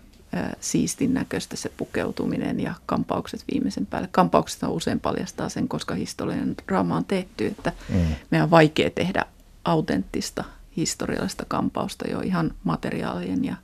siistin 0.59 1.13
näköistä 1.13 1.55
se 1.55 1.71
pukeutuminen 1.77 2.59
ja 2.59 2.73
kampaukset 2.85 3.43
viimeisen 3.53 3.85
päälle. 3.85 4.09
Kampaukset 4.11 4.63
on 4.63 4.69
usein 4.69 4.99
paljastaa 4.99 5.49
sen, 5.49 5.67
koska 5.67 5.95
historiallinen 5.95 6.55
draama 6.67 6.97
on 6.97 7.05
tehty, 7.05 7.45
että 7.45 7.71
mm. 7.89 7.95
meidän 8.31 8.43
on 8.43 8.51
vaikea 8.51 8.89
tehdä 8.89 9.25
autenttista 9.65 10.43
historiallista 10.77 11.45
kampausta 11.47 12.07
jo 12.07 12.19
ihan 12.19 12.53
materiaalien 12.63 13.45
ja 13.45 13.55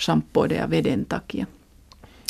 shampooiden 0.00 0.58
ja 0.58 0.70
veden 0.70 1.06
takia. 1.06 1.46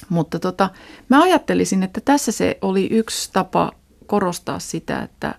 Mutta 0.08 0.38
tota, 0.38 0.70
mä 1.08 1.22
ajattelisin, 1.22 1.82
että 1.82 2.00
tässä 2.04 2.32
se 2.32 2.58
oli 2.62 2.88
yksi 2.90 3.30
tapa 3.32 3.72
korostaa 4.06 4.58
sitä, 4.58 5.02
että 5.02 5.34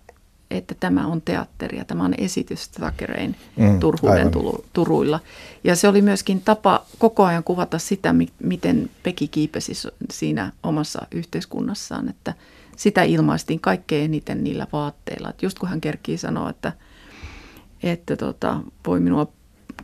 että 0.52 0.76
tämä 0.80 1.08
on 1.08 1.22
teatteria, 1.22 1.86
tämä 1.86 2.06
on 2.06 2.14
esitys 2.18 2.70
Thackereyn 2.70 3.36
mm, 3.56 3.80
turhuuden 3.80 4.32
tulu, 4.32 4.66
turuilla. 4.74 5.20
Ja 5.64 5.76
se 5.76 5.88
oli 5.88 6.02
myöskin 6.02 6.42
tapa 6.42 6.86
koko 6.98 7.26
ajan 7.26 7.44
kuvata 7.44 7.80
sitä, 7.80 8.16
miten 8.44 8.90
Peki 9.04 9.28
kiipesi 9.28 9.74
siinä 10.12 10.52
omassa 10.64 11.08
yhteiskunnassaan, 11.12 12.10
että 12.10 12.34
sitä 12.76 13.04
ilmaistiin 13.04 13.60
kaikkein 13.60 14.06
eniten 14.06 14.44
niillä 14.44 14.68
vaatteilla. 14.74 15.30
Että 15.30 15.46
just 15.46 15.60
kun 15.60 15.70
hän 15.70 15.82
kerkii 15.82 16.18
sanoa, 16.18 16.50
että, 16.50 16.72
että 17.84 18.16
tota, 18.16 18.60
voi 18.88 19.00
minua 19.00 19.28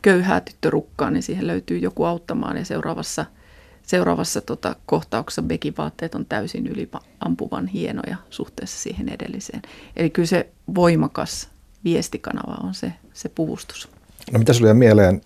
köyhää 0.01 0.41
tyttörukkaa, 0.41 1.11
niin 1.11 1.23
siihen 1.23 1.47
löytyy 1.47 1.77
joku 1.77 2.03
auttamaan 2.03 2.57
ja 2.57 2.65
seuraavassa– 2.65 3.25
seuraavassa 3.83 4.41
tota, 4.41 4.75
kohtauksessa 4.85 5.41
Bekin 5.41 5.73
vaatteet 5.77 6.15
on 6.15 6.25
täysin 6.25 6.67
yliampuvan 6.67 7.67
hienoja 7.67 8.17
suhteessa 8.29 8.79
siihen 8.79 9.09
edelliseen. 9.09 9.61
Eli 9.95 10.09
kyllä 10.09 10.27
se 10.27 10.49
voimakas 10.75 11.49
viestikanava 11.83 12.57
on 12.67 12.73
se, 12.73 12.93
se 13.13 13.29
puvustus. 13.29 13.89
No 14.31 14.39
mitä 14.39 14.53
sinulle 14.53 14.73
mieleen, 14.73 15.21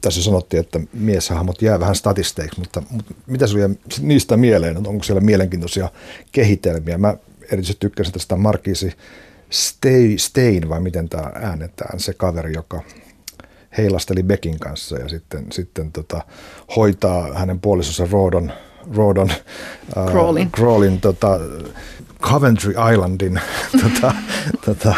tässä 0.00 0.22
sanottiin, 0.22 0.60
että 0.60 0.80
mieshahmot 0.92 1.62
jää 1.62 1.80
vähän 1.80 1.94
statisteiksi, 1.94 2.60
mutta, 2.60 2.82
mutta 2.90 3.14
mitä 3.26 3.46
sinulle 3.46 3.76
niistä 4.00 4.36
mieleen, 4.36 4.76
onko 4.76 5.02
siellä 5.02 5.20
mielenkiintoisia 5.20 5.90
kehitelmiä? 6.32 6.98
Mä 6.98 7.16
erityisesti 7.42 7.80
tykkäsin 7.80 8.12
tästä 8.12 8.36
Markisi 8.36 8.92
Stein, 10.16 10.68
vai 10.68 10.80
miten 10.80 11.08
tämä 11.08 11.30
äänetään, 11.34 12.00
se 12.00 12.14
kaveri, 12.14 12.52
joka 12.52 12.82
heilasteli 13.78 14.22
Beckin 14.22 14.58
kanssa 14.58 14.98
ja 14.98 15.08
sitten, 15.08 15.46
sitten 15.52 15.92
tota, 15.92 16.20
hoitaa 16.76 17.34
hänen 17.34 17.60
puolisonsa 17.60 18.08
Rodon, 18.12 18.52
Rodon 18.96 19.30
Crawlin, 20.10 20.46
uh, 20.46 20.52
Crawlin 20.52 21.00
tota, 21.00 21.40
Coventry 22.20 22.74
Islandin 22.92 23.40
tota, 23.82 24.14
tota, 24.64 24.94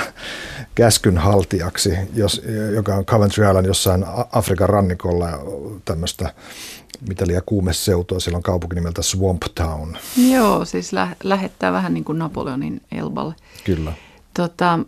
käskynhaltijaksi, 0.75 1.91
jos, 2.15 2.43
joka 2.75 2.95
on 2.95 3.05
Coventry 3.05 3.49
Island 3.49 3.67
jossain 3.67 4.05
Afrikan 4.33 4.69
rannikolla 4.69 5.29
tämmöistä 5.85 6.33
mitä 7.09 7.27
liian 7.27 7.43
kuumeseutua, 7.47 8.21
siellä 8.21 8.37
on 8.37 8.43
kaupunki 8.43 8.75
nimeltä 8.75 9.03
Swamp 9.03 9.43
Town. 9.55 9.97
Joo, 10.31 10.65
siis 10.65 10.93
lä- 10.93 11.17
lähettää 11.23 11.73
vähän 11.73 11.95
niin 11.95 12.05
kuin 12.05 12.19
Napoleonin 12.19 12.81
Elballe. 12.93 13.35
Kyllä. 13.65 13.93
Tota, 14.35 14.79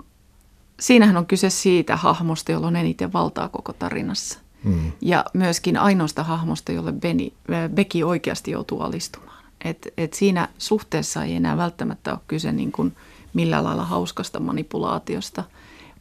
siinähän 0.81 1.17
on 1.17 1.27
kyse 1.27 1.51
siitä 1.51 1.97
hahmosta, 1.97 2.53
jolla 2.53 2.67
on 2.67 2.77
eniten 2.77 3.13
valtaa 3.13 3.49
koko 3.49 3.73
tarinassa. 3.73 4.39
Mm. 4.65 4.93
Ja 5.01 5.25
myöskin 5.35 5.77
ainoasta 5.77 6.25
hahmosta, 6.25 6.73
jolle 6.73 6.93
Beni, 6.93 7.33
Becky 7.75 8.03
oikeasti 8.03 8.51
joutuu 8.51 8.81
alistumaan. 8.81 9.45
Et, 9.65 9.89
et 9.97 10.15
siinä 10.15 10.49
suhteessa 10.59 11.25
ei 11.25 11.35
enää 11.35 11.57
välttämättä 11.57 12.13
ole 12.13 12.21
kyse 12.29 12.53
niin 12.53 12.73
kuin 12.73 12.97
millään 13.35 13.65
lailla 13.65 13.85
hauskasta 13.85 14.41
manipulaatiosta, 14.41 15.45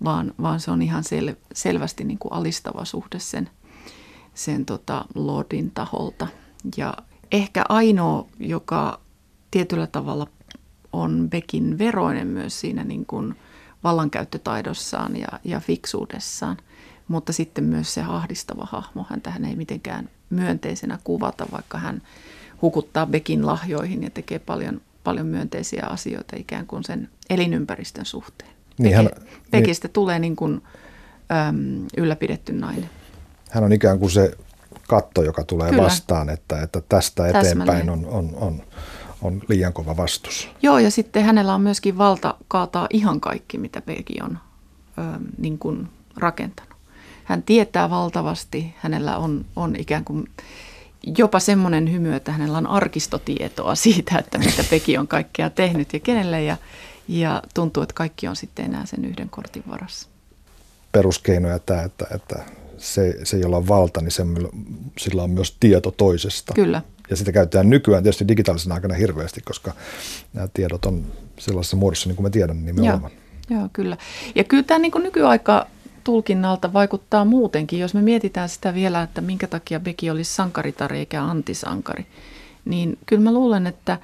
vaan, 0.04 0.34
vaan 0.42 0.60
se 0.60 0.72
on 0.72 0.82
ihan 0.82 1.04
sel, 1.04 1.36
selvästi 1.54 2.04
niin 2.04 2.18
kuin 2.18 2.34
alistava 2.34 2.86
suhde 2.86 3.20
sen, 3.20 3.50
sen 4.34 4.66
tota 4.66 5.06
Lordin 5.16 5.72
taholta. 5.72 6.28
Ja 6.78 6.94
ehkä 7.32 7.64
ainoa, 7.70 8.26
joka 8.40 9.00
tietyllä 9.52 9.88
tavalla 9.88 10.28
on 10.94 11.28
Bekin 11.30 11.78
veroinen 11.78 12.28
myös 12.28 12.60
siinä 12.60 12.84
niin 12.84 13.06
kuin 13.06 13.36
vallankäyttötaidossaan 13.84 15.16
ja, 15.16 15.28
ja 15.44 15.60
fiksuudessaan, 15.60 16.58
mutta 17.08 17.34
sitten 17.34 17.64
myös 17.64 17.94
se 17.94 18.02
ahdistava 18.02 18.68
hahmo. 18.72 19.06
Hän 19.10 19.22
tähän 19.22 19.46
ei 19.46 19.56
mitenkään 19.56 20.10
myönteisenä 20.30 21.00
kuvata, 21.04 21.46
vaikka 21.52 21.78
hän 21.78 22.02
hukuttaa 22.62 23.06
Bekin 23.06 23.46
lahjoihin 23.46 24.04
ja 24.04 24.10
tekee 24.10 24.40
paljon, 24.40 24.82
paljon 25.04 25.28
myönteisiä 25.28 25.86
asioita 25.90 26.36
ikään 26.36 26.68
kuin 26.68 26.84
sen 26.84 27.10
elinympäristön 27.30 28.06
suhteen. 28.06 28.52
Niin 28.78 28.96
hän, 28.96 29.10
Bekistä 29.52 29.88
niin, 29.88 29.94
tulee 29.94 30.20
niin 30.20 30.36
kuin, 30.36 30.62
äm, 31.48 31.86
ylläpidetty 31.98 32.54
nainen. 32.54 32.90
Hän 33.50 33.64
on 33.64 33.74
ikään 33.74 34.00
kuin 34.00 34.12
se 34.12 34.38
katto, 34.88 35.24
joka 35.24 35.44
tulee 35.44 35.70
Kyllä. 35.70 35.84
vastaan, 35.84 36.30
että, 36.30 36.62
että 36.62 36.82
tästä 36.90 37.28
eteenpäin 37.28 37.90
on, 37.90 38.06
on, 38.06 38.36
on, 38.36 38.64
on 39.22 39.42
liian 39.48 39.74
kova 39.74 39.98
vastus. 39.98 40.50
Joo, 40.62 40.80
ja 40.80 40.92
sitten 40.92 41.24
hänellä 41.24 41.56
on 41.56 41.62
myöskin 41.62 41.98
valta 41.98 42.36
kaataa 42.48 42.88
ihan 42.90 43.22
kaikki, 43.22 43.58
mitä 43.58 43.82
Beki 43.82 44.22
on 44.24 44.38
ö, 44.98 45.02
niin 45.38 45.58
kuin 45.58 45.88
rakentanut. 46.18 46.74
Hän 47.24 47.44
tietää 47.44 47.90
valtavasti, 47.90 48.74
hänellä 48.78 49.18
on, 49.18 49.46
on 49.56 49.76
ikään 49.76 50.06
kuin 50.06 50.28
jopa 51.18 51.40
semmoinen 51.40 51.92
hymy, 51.92 52.16
että 52.16 52.32
hänellä 52.32 52.58
on 52.58 52.68
arkistotietoa 52.68 53.76
siitä, 53.86 54.18
että 54.18 54.38
mitä 54.38 54.64
Peki 54.70 54.98
on 54.98 55.08
kaikkea 55.08 55.50
tehnyt 55.50 55.94
ja 55.94 56.00
kenelle, 56.00 56.44
ja, 56.44 56.58
ja 57.08 57.44
tuntuu, 57.54 57.84
että 57.84 57.94
kaikki 57.94 58.28
on 58.28 58.36
sitten 58.36 58.66
enää 58.66 58.86
sen 58.86 59.06
yhden 59.06 59.30
kortin 59.30 59.64
varassa. 59.70 60.10
Peruskeinoja 60.92 61.60
tämä, 61.60 61.82
että, 61.82 62.08
että 62.16 62.44
se, 62.78 63.20
se, 63.24 63.38
jolla 63.38 63.58
on 63.58 63.68
valta, 63.68 64.02
niin 64.02 64.12
se, 64.12 64.24
sillä 64.98 65.24
on 65.24 65.30
myös 65.30 65.58
tieto 65.60 65.92
toisesta. 65.92 66.54
Kyllä. 66.54 66.82
Ja 67.10 67.16
sitä 67.16 67.32
käytetään 67.32 67.70
nykyään 67.70 68.04
tietysti 68.04 68.28
digitaalisen 68.28 68.72
aikana 68.72 68.94
hirveästi, 68.94 69.42
koska 69.42 69.74
nämä 70.34 70.48
tiedot 70.54 70.86
on 70.86 71.06
sellaisessa 71.40 71.78
muodossa, 71.78 72.10
niin 72.10 72.16
kuin 72.16 72.24
me 72.24 72.30
tiedämme, 72.30 72.62
niin 72.62 72.76
me 72.76 72.88
Joo. 72.88 73.10
Joo, 73.50 73.70
kyllä. 73.74 73.98
Ja 74.36 74.44
kyllä 74.44 74.64
tämä 74.64 74.80
niin 74.80 74.92
nykyaika 75.04 75.68
tulkinnalta 76.04 76.74
vaikuttaa 76.74 77.26
muutenkin. 77.26 77.80
Jos 77.80 77.94
me 77.94 78.02
mietitään 78.02 78.50
sitä 78.50 78.74
vielä, 78.74 79.02
että 79.02 79.22
minkä 79.22 79.48
takia 79.48 79.80
Beki 79.80 80.10
olisi 80.10 80.34
sankaritari 80.34 80.98
eikä 80.98 81.24
antisankari, 81.24 82.06
niin 82.66 82.98
kyllä 83.06 83.24
mä 83.24 83.34
luulen, 83.34 83.68
että 83.68 83.98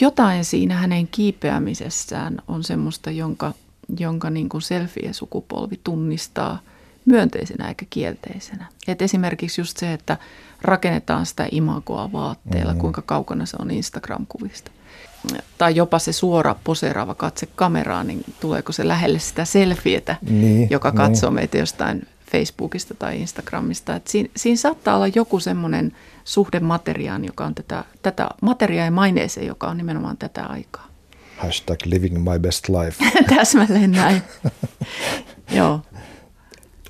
jotain 0.00 0.44
siinä 0.44 0.74
hänen 0.74 1.08
kiipeämisessään 1.08 2.36
on 2.48 2.64
semmoista, 2.64 3.10
jonka, 3.10 3.52
jonka 3.98 4.30
niin 4.30 4.48
kuin 4.48 4.62
selfie-sukupolvi 4.62 5.80
tunnistaa– 5.84 6.58
myönteisenä 7.04 7.68
eikä 7.68 7.86
kielteisenä. 7.90 8.66
Et 8.88 9.02
esimerkiksi 9.02 9.60
just 9.60 9.76
se, 9.76 9.92
että 9.92 10.16
rakennetaan 10.64 11.26
sitä 11.26 11.46
imagoa 11.50 12.12
vaatteella, 12.12 12.64
mm-hmm. 12.64 12.80
kuinka 12.80 13.02
kaukana 13.02 13.46
se 13.46 13.56
on 13.60 13.70
Instagram-kuvista. 13.70 14.70
Tai 15.58 15.76
jopa 15.76 15.98
se 15.98 16.12
suora 16.12 16.56
poseeraava 16.64 17.14
katse 17.14 17.48
kameraan, 17.54 18.06
niin 18.06 18.24
tuleeko 18.40 18.72
se 18.72 18.88
lähelle 18.88 19.18
sitä 19.18 19.44
selfietä, 19.44 20.16
niin, 20.30 20.70
joka 20.70 20.90
niin. 20.90 20.96
katsoo 20.96 21.30
niin. 21.30 21.34
meitä 21.34 21.58
jostain 21.58 22.06
Facebookista 22.32 22.94
tai 22.94 23.20
Instagramista. 23.20 23.96
Et 23.96 24.06
siinä, 24.06 24.28
siinä 24.36 24.56
saattaa 24.56 24.96
olla 24.96 25.08
joku 25.08 25.40
semmoinen 25.40 25.92
suhde 26.24 26.60
materiaan, 26.60 27.24
joka 27.24 27.44
on 27.44 27.54
tätä, 27.54 27.84
tätä 28.02 28.28
materiaa 28.42 28.84
ja 28.84 28.90
maineeseen, 28.90 29.46
joka 29.46 29.68
on 29.68 29.76
nimenomaan 29.76 30.16
tätä 30.16 30.46
aikaa. 30.46 30.86
Hashtag 31.36 31.78
living 31.84 32.30
my 32.30 32.38
best 32.38 32.68
life. 32.68 33.04
Täsmälleen 33.36 33.92
näin. 33.92 34.22
Joo 35.56 35.80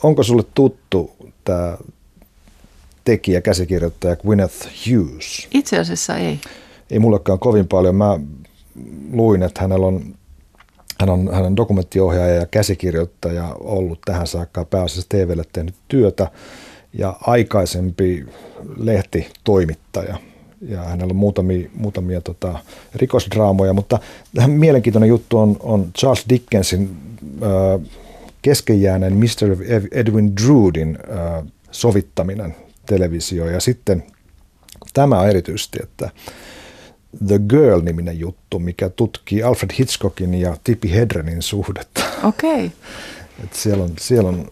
onko 0.05 0.22
sulle 0.22 0.43
tuttu 0.55 1.11
tämä 1.45 1.77
tekijä, 3.05 3.40
käsikirjoittaja 3.40 4.16
Gwyneth 4.16 4.66
Hughes? 4.86 5.48
Itse 5.50 5.78
asiassa 5.78 6.16
ei. 6.16 6.40
Ei 6.90 6.98
mullekaan 6.98 7.38
kovin 7.38 7.68
paljon. 7.68 7.94
Mä 7.94 8.20
luin, 9.12 9.42
että 9.42 9.61
hänellä 9.61 9.86
on, 9.86 10.14
hän 11.00 11.11
on, 11.11 11.30
hän 11.32 11.44
on 11.44 11.57
dokumenttiohjaaja 11.57 12.34
ja 12.34 12.46
käsikirjoittaja 12.46 13.57
ollut 13.61 13.98
tähän 14.05 14.26
saakka 14.26 14.64
pääasiassa 14.64 15.09
TVlle 15.09 15.44
tehnyt 15.52 15.74
työtä 15.88 16.30
ja 16.92 17.16
aikaisempi 17.20 18.26
lehtitoimittaja. 18.76 20.18
Ja 20.68 20.82
hänellä 20.82 21.11
on 21.11 21.16
muutamia, 21.16 21.70
muutamia 21.74 22.20
tota, 22.20 22.59
rikosdraamoja, 22.94 23.72
mutta 23.72 23.98
tähän 24.34 24.50
mielenkiintoinen 24.50 25.09
juttu 25.09 25.38
on, 25.38 25.57
on 25.61 25.90
Charles 25.98 26.24
Dickensin 26.28 26.96
äh, 27.42 27.90
keskenjääneen 28.42 29.16
Mr. 29.16 29.57
Edwin 29.92 30.36
Droodin 30.36 30.98
äh, 31.11 31.44
sovittaminen 31.70 32.57
televisio 32.87 33.51
ja 33.51 33.61
sitten 33.61 34.05
tämä 34.93 35.24
erityisesti, 35.26 35.78
että 35.82 36.11
The 37.26 37.39
Girl-niminen 37.49 38.18
juttu, 38.18 38.59
mikä 38.59 38.89
tutkii 38.89 39.43
Alfred 39.43 39.70
Hitchcockin 39.78 40.35
ja 40.35 40.57
Tippi 40.64 40.91
Hedrenin 40.91 41.43
suhdetta. 41.43 42.05
Okei. 42.22 42.66
Okay. 42.66 43.49
siellä, 43.53 43.85
on, 43.85 43.91
siellä 44.01 44.28
on 44.28 44.49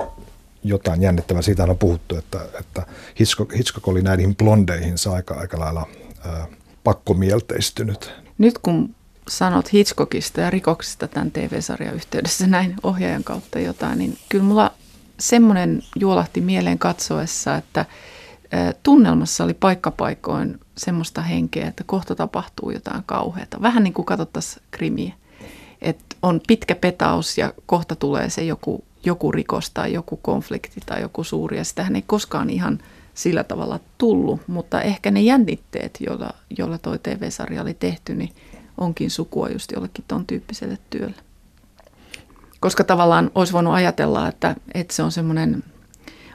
jotain 0.64 1.02
jännittävää. 1.02 1.42
Siitä 1.42 1.64
on 1.64 1.78
puhuttu, 1.78 2.16
että, 2.16 2.40
että 2.60 2.86
Hitchcock, 3.20 3.54
Hitchcock 3.56 3.88
oli 3.88 4.02
näihin 4.02 4.36
blondeihin 4.36 4.94
aika, 5.14 5.34
aika 5.34 5.58
lailla 5.58 5.86
ää, 6.24 6.46
pakkomielteistynyt. 6.84 8.12
Nyt 8.38 8.58
kun 8.58 8.94
sanot 9.28 9.72
Hitchcockista 9.72 10.40
ja 10.40 10.50
rikoksista 10.50 11.08
tämän 11.08 11.30
TV-sarjan 11.30 11.94
yhteydessä 11.94 12.46
näin 12.46 12.74
ohjaajan 12.82 13.24
kautta 13.24 13.58
jotain, 13.58 13.98
niin 13.98 14.18
kyllä 14.28 14.44
mulla 14.44 14.72
semmoinen 15.18 15.82
juolahti 15.96 16.40
mieleen 16.40 16.78
katsoessa, 16.78 17.56
että 17.56 17.86
tunnelmassa 18.82 19.44
oli 19.44 19.54
paikkapaikoin 19.54 20.60
semmoista 20.76 21.22
henkeä, 21.22 21.68
että 21.68 21.84
kohta 21.86 22.14
tapahtuu 22.14 22.70
jotain 22.70 23.02
kauheata. 23.06 23.62
Vähän 23.62 23.84
niin 23.84 23.94
kuin 23.94 24.06
katsottaisiin 24.06 24.62
krimiä. 24.70 25.14
Että 25.82 26.16
on 26.22 26.40
pitkä 26.46 26.74
petaus 26.74 27.38
ja 27.38 27.52
kohta 27.66 27.96
tulee 27.96 28.30
se 28.30 28.44
joku, 28.44 28.84
joku 29.04 29.32
rikos 29.32 29.70
tai 29.70 29.92
joku 29.92 30.16
konflikti 30.16 30.80
tai 30.86 31.00
joku 31.00 31.24
suuri. 31.24 31.56
Ja 31.56 31.64
sitähän 31.64 31.96
ei 31.96 32.02
koskaan 32.06 32.50
ihan 32.50 32.78
sillä 33.14 33.44
tavalla 33.44 33.80
tullut, 33.98 34.40
mutta 34.46 34.82
ehkä 34.82 35.10
ne 35.10 35.20
jännitteet, 35.20 35.98
joilla, 36.00 36.30
joilla 36.58 36.78
toi 36.78 36.98
TV-sarja 36.98 37.62
oli 37.62 37.74
tehty, 37.74 38.14
niin 38.14 38.30
onkin 38.78 39.10
sukua 39.10 39.48
just 39.48 39.72
jollekin 39.72 40.04
ton 40.08 40.26
tyyppiselle 40.26 40.78
työlle. 40.90 41.16
Koska 42.60 42.84
tavallaan 42.84 43.30
olisi 43.34 43.52
voinut 43.52 43.74
ajatella, 43.74 44.28
että, 44.28 44.56
että 44.74 44.94
se 44.94 45.02
on 45.02 45.12
semmoinen 45.12 45.64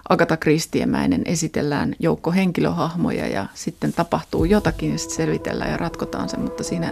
Agatha 0.10 0.38
Christiemäinen, 0.38 1.22
esitellään 1.26 1.96
joukko 2.00 2.32
henkilöhahmoja 2.32 3.28
ja 3.28 3.46
sitten 3.54 3.94
tapahtuu 3.94 4.46
jotakin 4.46 4.92
ja 4.92 4.98
sitten 4.98 5.18
selvitellään 5.18 5.72
ja 5.72 5.78
ratkotaan 5.78 6.30
se, 6.30 6.38
mutta 6.38 6.64
siinä, 6.64 6.92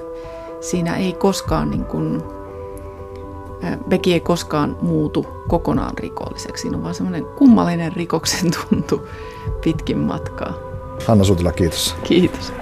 siinä 0.61 0.95
ei 0.95 1.13
koskaan 1.13 1.69
niin 1.69 1.85
kuin, 1.85 2.21
Becky 3.89 4.11
ei 4.11 4.19
koskaan 4.19 4.77
muutu 4.81 5.25
kokonaan 5.47 5.97
rikolliseksi. 5.97 6.61
Siinä 6.61 6.77
on 6.77 6.83
vaan 6.83 6.95
semmoinen 6.95 7.25
kummallinen 7.25 7.93
rikoksen 7.93 8.51
tuntu 8.51 9.07
pitkin 9.63 9.97
matkaa. 9.97 10.53
Hanna 11.07 11.23
Sutila, 11.23 11.51
kiitos. 11.51 11.95
Kiitos. 12.03 12.53